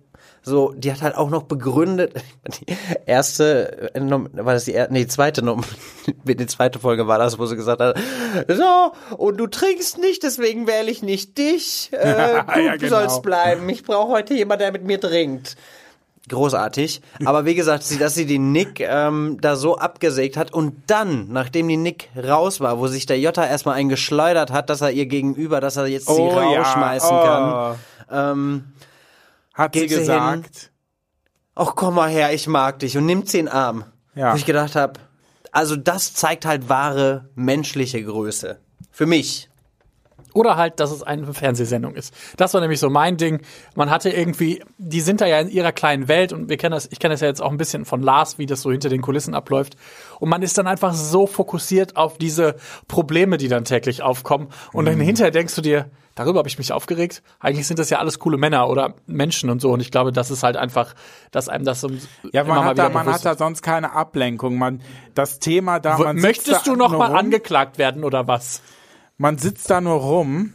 so, 0.49 0.73
die 0.77 0.93
hat 0.93 1.03
halt 1.03 1.17
auch 1.17 1.29
noch 1.29 1.43
begründet, 1.43 2.15
die 2.61 2.67
erste, 3.05 3.93
äh, 3.97 4.01
war 4.01 4.55
das 4.55 4.65
die, 4.65 4.75
er- 4.75 4.89
nee, 4.91 5.01
die 5.01 5.09
zweite, 5.09 5.43
die 6.25 6.47
zweite 6.47 6.79
Folge 6.79 7.09
war 7.09 7.19
das, 7.19 7.37
wo 7.39 7.47
sie 7.47 7.57
gesagt 7.57 7.81
hat, 7.81 7.99
so, 8.49 8.93
und 9.17 9.39
du 9.39 9.49
trinkst 9.49 9.99
nicht, 9.99 10.23
deswegen 10.23 10.69
wähle 10.69 10.89
ich 10.91 11.03
nicht 11.03 11.37
dich, 11.37 11.91
äh, 11.93 12.43
du 12.55 12.61
Ja, 12.63 12.77
genau. 12.77 12.89
sollst 13.01 13.23
bleiben, 13.23 13.69
ich 13.69 13.83
brauche 13.83 14.13
heute 14.13 14.35
jemanden, 14.35 14.61
der 14.63 14.73
mit 14.73 14.85
mir 14.85 15.01
trinkt 15.01 15.57
großartig. 16.29 17.03
Aber 17.25 17.45
wie 17.45 17.55
gesagt, 17.55 17.85
sie, 17.85 17.99
dass 17.99 18.15
sie 18.15 18.27
die 18.27 18.41
Nick 18.41 18.81
ähm, 18.81 19.39
da 19.41 19.55
so 19.55 19.77
abgesägt 19.77 20.37
hat 20.37 20.53
und 20.53 20.75
dann, 20.89 21.29
nachdem 21.31 21.69
die 21.69 21.77
Nick 21.77 22.09
raus 22.17 22.61
war, 22.61 22.81
wo 22.81 22.89
sich 22.89 23.07
der 23.07 23.21
Jota 23.21 23.47
erstmal 23.47 23.77
einen 23.77 23.89
geschleudert 23.89 24.51
hat, 24.51 24.69
dass 24.69 24.81
er 24.81 24.91
ihr 24.91 25.07
gegenüber, 25.07 25.61
dass 25.61 25.77
er 25.77 25.87
jetzt 25.87 26.09
sie 26.09 26.21
Oh 26.21 26.33
ja. 26.33 26.63
rausschmeißen 26.63 27.11
Oh. 27.17 27.23
kann. 27.23 27.75
Ähm, 28.11 28.65
Hat 29.57 29.75
sie 29.75 29.81
Geht 29.81 29.91
sie 29.91 29.97
gesagt. 29.97 30.71
ach 31.55 31.75
komm 31.75 31.95
mal 31.95 32.11
her, 32.11 32.33
ich 32.35 32.47
mag 32.47 32.79
dich 32.79 32.97
und 32.99 33.07
nimmt 33.07 33.29
sie 33.31 33.39
in 33.39 33.47
den 33.47 33.55
Arm. 33.55 33.85
Ja. 34.15 34.33
Wo 34.33 34.37
ich 34.37 34.45
gedacht 34.45 34.77
habe, 34.77 35.01
also 35.51 35.77
das 35.77 36.13
zeigt 36.13 36.45
halt 36.45 36.69
wahre 36.69 37.31
menschliche 37.35 38.05
Größe. 38.05 38.61
Für 38.91 39.07
mich. 39.07 39.49
Oder 40.37 40.57
halt, 40.57 40.81
dass 40.81 40.91
es 40.91 41.03
eine 41.03 41.33
Fernsehsendung 41.33 41.95
ist. 41.95 42.13
Das 42.37 42.53
war 42.53 42.61
nämlich 42.61 42.79
so 42.79 42.91
mein 42.91 43.17
Ding. 43.17 43.41
Man 43.75 43.89
hatte 43.89 44.11
irgendwie, 44.11 44.63
die 44.77 45.01
sind 45.01 45.23
da 45.23 45.27
ja 45.27 45.41
in 45.41 45.49
ihrer 45.49 45.73
kleinen 45.73 46.09
Welt 46.09 46.35
und 46.35 46.51
wir 46.51 46.59
kennen 46.59 46.73
das, 46.73 46.87
ich 46.93 46.99
kenne 46.99 47.15
das 47.15 47.23
ja 47.23 47.29
jetzt 47.29 47.41
auch 47.41 47.51
ein 47.51 47.57
bisschen 47.57 47.87
von 47.87 48.03
Lars, 48.03 48.37
wie 48.37 48.45
das 48.45 48.61
so 48.61 48.71
hinter 48.71 48.91
den 48.91 49.01
Kulissen 49.01 49.35
abläuft. 49.35 49.79
Und 50.21 50.29
man 50.29 50.43
ist 50.43 50.59
dann 50.59 50.67
einfach 50.67 50.93
so 50.93 51.27
fokussiert 51.27 51.97
auf 51.97 52.19
diese 52.19 52.57
Probleme, 52.87 53.39
die 53.39 53.49
dann 53.49 53.65
täglich 53.65 54.03
aufkommen. 54.03 54.49
Und 54.75 54.85
dann 54.85 55.01
hinterher 55.01 55.31
denkst 55.31 55.55
du 55.55 55.63
dir, 55.63 55.91
darüber 56.17 56.41
habe 56.41 56.49
ich 56.49 56.59
mich 56.59 56.71
aufgeregt. 56.71 57.23
Eigentlich 57.41 57.67
sind 57.67 57.79
das 57.79 57.89
ja 57.89 57.99
alles 57.99 58.19
coole 58.19 58.37
Männer 58.37 58.69
oder 58.69 58.95
Menschen 59.07 59.49
und 59.49 59.63
so. 59.63 59.71
Und 59.71 59.81
ich 59.81 59.91
glaube, 59.91 60.13
das 60.13 60.31
ist 60.31 60.43
halt 60.43 60.59
einfach, 60.59 60.95
dass 61.31 61.49
einem 61.49 61.65
das 61.65 61.81
so 61.81 61.91
Ja, 62.33 62.45
man, 62.45 62.63
hat 62.63 62.77
da, 62.77 62.91
man 62.91 63.07
hat 63.07 63.25
da 63.25 63.37
sonst 63.37 63.63
keine 63.63 63.93
Ablenkung. 63.93 64.59
Man, 64.59 64.83
das 65.15 65.39
Thema 65.39 65.81
da, 65.81 65.97
man 65.97 66.17
Möchtest 66.17 66.67
du 66.67 66.77
noch 66.77 66.91
nur 66.91 66.99
mal 66.99 67.07
rum, 67.07 67.17
angeklagt 67.17 67.79
werden 67.79 68.05
oder 68.05 68.29
was? 68.29 68.61
Man 69.19 69.39
sitzt 69.39 69.71
da 69.71 69.81
nur 69.81 70.01
rum. 70.01 70.53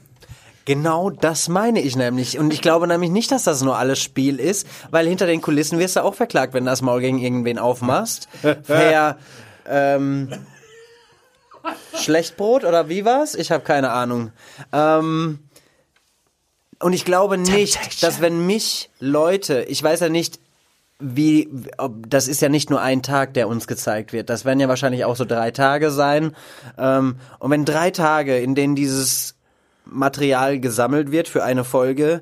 Genau 0.66 1.10
das 1.10 1.50
meine 1.50 1.82
ich 1.82 1.96
nämlich. 1.96 2.38
Und 2.38 2.54
ich 2.54 2.62
glaube 2.62 2.88
nämlich 2.88 3.10
nicht, 3.10 3.32
dass 3.32 3.44
das 3.44 3.64
nur 3.64 3.78
alles 3.78 4.00
Spiel 4.00 4.40
ist, 4.40 4.68
weil 4.92 5.08
hinter 5.08 5.26
den 5.26 5.42
Kulissen 5.42 5.80
wirst 5.80 5.96
du 5.96 6.04
auch 6.04 6.14
verklagt, 6.14 6.54
wenn 6.54 6.66
du 6.66 6.70
das 6.70 6.84
Maul 6.84 7.02
gegen 7.02 7.18
irgendwen 7.18 7.58
aufmachst. 7.58 8.30
Per 8.68 9.18
ähm, 9.68 10.30
Schlechtbrot 11.96 12.64
oder 12.64 12.90
wie 12.90 13.06
war's? 13.06 13.34
Ich 13.34 13.52
habe 13.52 13.64
keine 13.64 13.92
Ahnung. 13.92 14.32
Ähm, 14.72 15.40
und 16.80 16.94
ich 16.94 17.06
glaube 17.06 17.38
nicht, 17.38 18.04
dass 18.04 18.22
wenn 18.22 18.46
mich 18.46 18.90
Leute, 19.00 19.64
ich 19.64 19.82
weiß 19.82 20.00
ja 20.02 20.10
nicht, 20.10 20.40
wie, 21.02 21.50
ob, 21.78 22.10
das 22.10 22.28
ist 22.28 22.42
ja 22.42 22.50
nicht 22.50 22.70
nur 22.70 22.82
ein 22.82 23.04
Tag, 23.04 23.34
der 23.34 23.48
uns 23.48 23.68
gezeigt 23.68 24.14
wird. 24.14 24.30
Das 24.30 24.46
werden 24.46 24.60
ja 24.60 24.70
wahrscheinlich 24.70 25.06
auch 25.06 25.16
so 25.16 25.26
drei 25.26 25.52
Tage 25.52 25.92
sein. 25.92 26.36
Ähm, 26.78 27.16
und 27.40 27.52
wenn 27.52 27.66
drei 27.66 27.92
Tage, 27.92 28.38
in 28.38 28.56
denen 28.56 28.76
dieses 28.76 29.36
Material 29.86 30.60
gesammelt 30.60 31.12
wird 31.12 31.28
für 31.28 31.44
eine 31.44 31.64
Folge, 31.64 32.22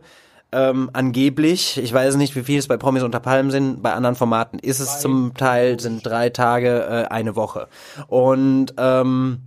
ähm, 0.52 0.90
angeblich, 0.94 1.78
ich 1.78 1.94
weiß 1.94 2.16
nicht, 2.16 2.36
wie 2.36 2.44
viel 2.44 2.58
es 2.58 2.68
bei 2.68 2.78
Promis 2.78 3.04
unter 3.04 3.20
Palmen 3.20 3.52
sind, 3.52 3.84
bei 3.84 3.94
anderen 3.94 4.16
Formaten 4.16 4.58
ist 4.58 4.80
es 4.80 5.00
zum 5.00 5.36
Teil, 5.36 5.80
sind 5.80 6.06
drei 6.06 6.30
Tage, 6.30 6.86
äh, 6.86 7.14
eine 7.14 7.36
Woche. 7.36 7.68
Und 8.08 8.74
ähm, 8.78 9.42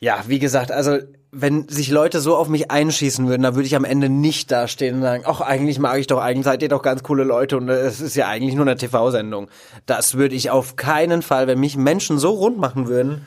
ja, 0.00 0.24
wie 0.26 0.40
gesagt, 0.40 0.72
also 0.72 0.98
wenn 1.34 1.66
sich 1.66 1.88
Leute 1.90 2.20
so 2.20 2.36
auf 2.36 2.48
mich 2.48 2.70
einschießen 2.70 3.26
würden, 3.26 3.42
dann 3.42 3.54
würde 3.54 3.66
ich 3.66 3.74
am 3.74 3.86
Ende 3.86 4.10
nicht 4.10 4.52
dastehen 4.52 4.96
und 4.96 5.02
sagen, 5.02 5.24
ach, 5.26 5.40
eigentlich 5.40 5.78
mag 5.78 5.98
ich 5.98 6.06
doch, 6.06 6.20
eigentlich 6.20 6.44
seid 6.44 6.62
ihr 6.62 6.68
doch 6.68 6.82
ganz 6.82 7.02
coole 7.02 7.24
Leute 7.24 7.56
und 7.56 7.70
es 7.70 8.02
ist 8.02 8.14
ja 8.16 8.28
eigentlich 8.28 8.54
nur 8.54 8.66
eine 8.66 8.76
TV-Sendung. 8.76 9.48
Das 9.86 10.14
würde 10.14 10.34
ich 10.34 10.50
auf 10.50 10.76
keinen 10.76 11.22
Fall, 11.22 11.46
wenn 11.46 11.58
mich 11.58 11.78
Menschen 11.78 12.18
so 12.18 12.32
rund 12.32 12.58
machen 12.58 12.86
würden, 12.86 13.26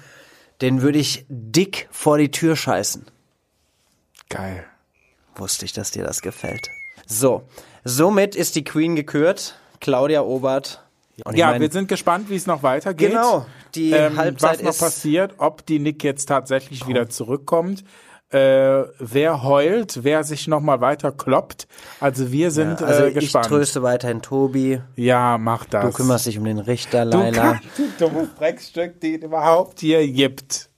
den 0.62 0.84
würde 0.84 1.00
ich 1.00 1.26
dick 1.30 1.88
vor 1.92 2.20
die 2.20 2.30
Tür 2.30 2.56
scheißen. 2.56 3.08
Geil. 4.30 4.64
Wusste 5.36 5.66
ich, 5.66 5.74
dass 5.74 5.90
dir 5.90 6.04
das 6.04 6.22
gefällt. 6.22 6.70
So, 7.08 7.50
somit 7.84 8.36
ist 8.36 8.56
die 8.56 8.64
Queen 8.64 8.96
gekürt, 8.96 9.58
Claudia 9.80 10.22
Obert. 10.22 10.85
Und 11.24 11.34
ich 11.34 11.40
Ja, 11.40 11.52
mein, 11.52 11.62
wir 11.62 11.72
sind 11.72 11.88
gespannt, 11.88 12.30
wie 12.30 12.36
es 12.36 12.48
noch 12.48 12.64
weitergeht. 12.64 13.12
Genau, 13.12 13.46
die 13.74 13.92
ähm, 13.92 14.18
Halbzeit 14.18 14.60
was 14.60 14.64
noch 14.64 14.78
passiert, 14.78 15.36
ob 15.38 15.66
die 15.66 15.80
Nick 15.80 16.04
jetzt 16.04 16.26
tatsächlich 16.26 16.88
wieder 16.88 17.10
zurückkommt. 17.10 17.84
Äh, 18.30 18.84
wer 19.00 19.44
heult, 19.44 20.04
wer 20.04 20.24
sich 20.24 20.48
noch 20.48 20.60
mal 20.60 20.82
weiter 20.82 21.12
kloppt. 21.12 21.68
Also 22.00 22.32
wir 22.32 22.50
sind 22.52 22.82
also 22.82 23.04
äh, 23.04 23.10
ich 23.10 23.14
gespannt. 23.14 23.46
tröste 23.46 23.84
weiterhin 23.84 24.22
Tobi. 24.22 24.82
ja, 24.96 25.38
mach 25.38 25.66
das. 25.66 25.86
Du 25.86 25.92
kümmerst 25.92 26.26
dich 26.26 26.38
um 26.40 26.44
den 26.44 26.58
Richter, 26.58 27.06
du, 27.06 27.18
Leila. 27.18 27.60
kannst, 27.62 27.64
du 27.78 28.06
dummes 28.06 28.34
Drecksstück, 28.38 29.00
die 29.00 29.16
überhaupt 29.16 29.80
hier 29.80 30.06
gibt. 30.08 30.70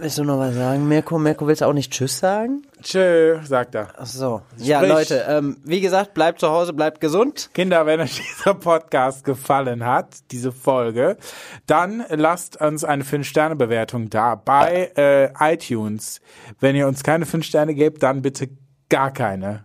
Willst 0.00 0.16
du 0.16 0.22
noch 0.22 0.38
was 0.38 0.54
sagen, 0.54 0.86
Mirko? 0.86 1.18
Mirko, 1.18 1.48
willst 1.48 1.60
du 1.60 1.66
auch 1.66 1.72
nicht 1.72 1.92
Tschüss 1.92 2.20
sagen? 2.20 2.62
Tschö, 2.82 3.40
sagt 3.44 3.74
er. 3.74 3.88
Ach 3.96 4.06
so. 4.06 4.42
Ja, 4.56 4.78
Sprich. 4.78 4.92
Leute, 4.92 5.26
ähm, 5.28 5.56
wie 5.64 5.80
gesagt, 5.80 6.14
bleibt 6.14 6.38
zu 6.38 6.48
Hause, 6.50 6.72
bleibt 6.72 7.00
gesund. 7.00 7.50
Kinder, 7.52 7.84
wenn 7.84 8.00
euch 8.00 8.22
dieser 8.38 8.54
Podcast 8.54 9.24
gefallen 9.24 9.84
hat, 9.84 10.18
diese 10.30 10.52
Folge, 10.52 11.16
dann 11.66 12.04
lasst 12.10 12.60
uns 12.60 12.84
eine 12.84 13.02
5-Sterne-Bewertung 13.02 14.08
da 14.08 14.36
bei 14.36 14.92
äh, 14.96 15.54
iTunes. 15.54 16.20
Wenn 16.60 16.76
ihr 16.76 16.86
uns 16.86 17.02
keine 17.02 17.26
5 17.26 17.44
Sterne 17.44 17.74
gebt, 17.74 18.02
dann 18.04 18.22
bitte 18.22 18.50
gar 18.88 19.10
keine. 19.10 19.64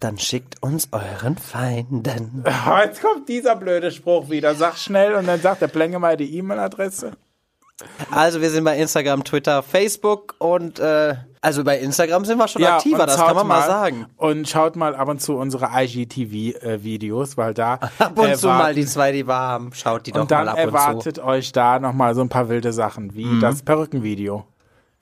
Dann 0.00 0.16
schickt 0.18 0.62
uns 0.62 0.88
euren 0.92 1.36
Feinden. 1.36 2.42
Jetzt 2.84 3.02
kommt 3.02 3.28
dieser 3.28 3.54
blöde 3.54 3.90
Spruch 3.90 4.30
wieder. 4.30 4.54
Sag 4.54 4.78
schnell 4.78 5.14
und 5.14 5.26
dann 5.26 5.40
sagt 5.40 5.60
der 5.60 5.68
Plänge 5.68 5.98
mal 5.98 6.16
die 6.16 6.38
E-Mail-Adresse. 6.38 7.12
Also 8.10 8.40
wir 8.40 8.50
sind 8.50 8.64
bei 8.64 8.78
Instagram, 8.78 9.24
Twitter, 9.24 9.62
Facebook 9.62 10.36
und 10.38 10.78
äh, 10.78 11.16
also 11.40 11.64
bei 11.64 11.80
Instagram 11.80 12.24
sind 12.24 12.38
wir 12.38 12.46
schon 12.46 12.62
aktiver, 12.64 13.00
und 13.00 13.08
das 13.08 13.16
schaut 13.18 13.26
kann 13.26 13.34
man 13.36 13.48
mal 13.48 13.66
sagen. 13.66 14.06
Und 14.16 14.48
schaut 14.48 14.76
mal 14.76 14.94
ab 14.94 15.08
und 15.08 15.20
zu 15.20 15.36
unsere 15.36 15.70
IGTV-Videos, 15.74 17.36
weil 17.36 17.52
da 17.52 17.74
Ab 17.98 18.16
und 18.16 18.36
zu 18.36 18.46
mal 18.46 18.74
die 18.74 18.86
zwei, 18.86 19.10
die 19.10 19.26
wir 19.26 19.34
haben, 19.34 19.72
schaut 19.74 20.06
die 20.06 20.12
doch 20.12 20.20
und 20.22 20.30
dann 20.30 20.46
mal 20.46 20.52
ab 20.52 20.58
und 20.58 20.62
zu. 20.70 20.76
erwartet 20.76 21.18
euch 21.18 21.50
da 21.52 21.80
noch 21.80 21.92
mal 21.92 22.14
so 22.14 22.20
ein 22.20 22.28
paar 22.28 22.48
wilde 22.48 22.72
Sachen, 22.72 23.14
wie 23.14 23.40
das 23.40 23.62
Perückenvideo. 23.62 24.44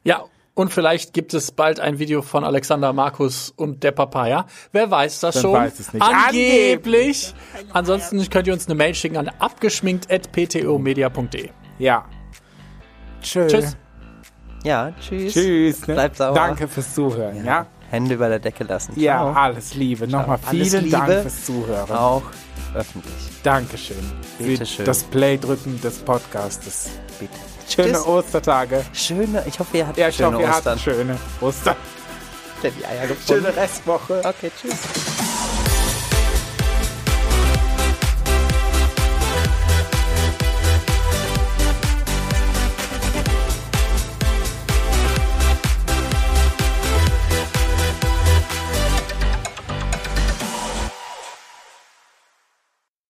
Ja, 0.02 0.24
und 0.54 0.72
vielleicht 0.72 1.12
gibt 1.12 1.34
es 1.34 1.52
bald 1.52 1.78
ein 1.78 1.98
Video 1.98 2.22
von 2.22 2.42
Alexander 2.42 2.94
Markus 2.94 3.52
und 3.54 3.82
der 3.84 3.92
Papaya. 3.92 4.46
Wer 4.72 4.90
weiß 4.90 5.20
das 5.20 5.34
Man 5.36 5.42
schon? 5.42 5.52
weiß 5.52 5.78
es 5.78 5.92
nicht. 5.92 6.02
Angeblich. 6.02 7.34
Ansonsten 7.72 8.26
könnt 8.30 8.46
ihr 8.46 8.54
uns 8.54 8.64
eine 8.66 8.74
Mail 8.74 8.94
schicken 8.94 9.18
an 9.18 9.28
abgeschminkt.ptomedia.de. 9.38 11.50
Ja. 11.78 12.06
Tschö. 13.22 13.46
Tschüss. 13.46 13.76
Ja, 14.64 14.92
tschüss. 15.00 15.32
Tschüss. 15.32 15.86
Ne? 15.86 15.94
Bleibt 15.94 16.16
sauber. 16.16 16.34
Danke 16.38 16.68
fürs 16.68 16.94
Zuhören. 16.94 17.44
Ja. 17.44 17.66
Hände 17.90 18.14
über 18.14 18.28
der 18.28 18.38
Decke 18.38 18.64
lassen. 18.64 18.92
Ja, 18.98 19.16
Ciao. 19.18 19.32
alles 19.32 19.74
Liebe. 19.74 20.06
Nochmal 20.08 20.38
Alles 20.46 20.70
vielen 20.70 20.90
Dank 20.90 21.08
Liebe. 21.08 21.22
fürs 21.22 21.44
Zuhören. 21.44 21.90
Auch 21.90 22.22
öffentlich. 22.74 23.12
Dankeschön. 23.42 23.96
Bitte 24.38 24.64
schön. 24.64 24.86
das 24.86 25.02
Play-Drücken 25.04 25.78
des 25.82 25.98
Podcastes. 25.98 26.90
Bitte. 27.20 27.32
Schöne 27.68 27.92
Tschüss. 27.92 28.06
Ostertage. 28.06 28.82
Schöne, 28.94 29.42
ich 29.46 29.58
hoffe, 29.58 29.76
ihr 29.76 29.86
hattet 29.86 29.98
Ja, 29.98 30.08
ich 30.08 30.16
schöne 30.16 30.32
hoffe, 30.32 30.42
ihr 30.42 30.48
Ostern. 30.48 30.64
hattet 30.78 30.80
schöne 30.82 31.18
Ostern. 31.40 31.76
Die 32.62 32.86
Eier 32.86 33.08
gefunden. 33.08 33.42
Schöne 33.44 33.56
Restwoche. 33.56 34.20
Okay, 34.24 34.50
tschüss. 34.58 35.61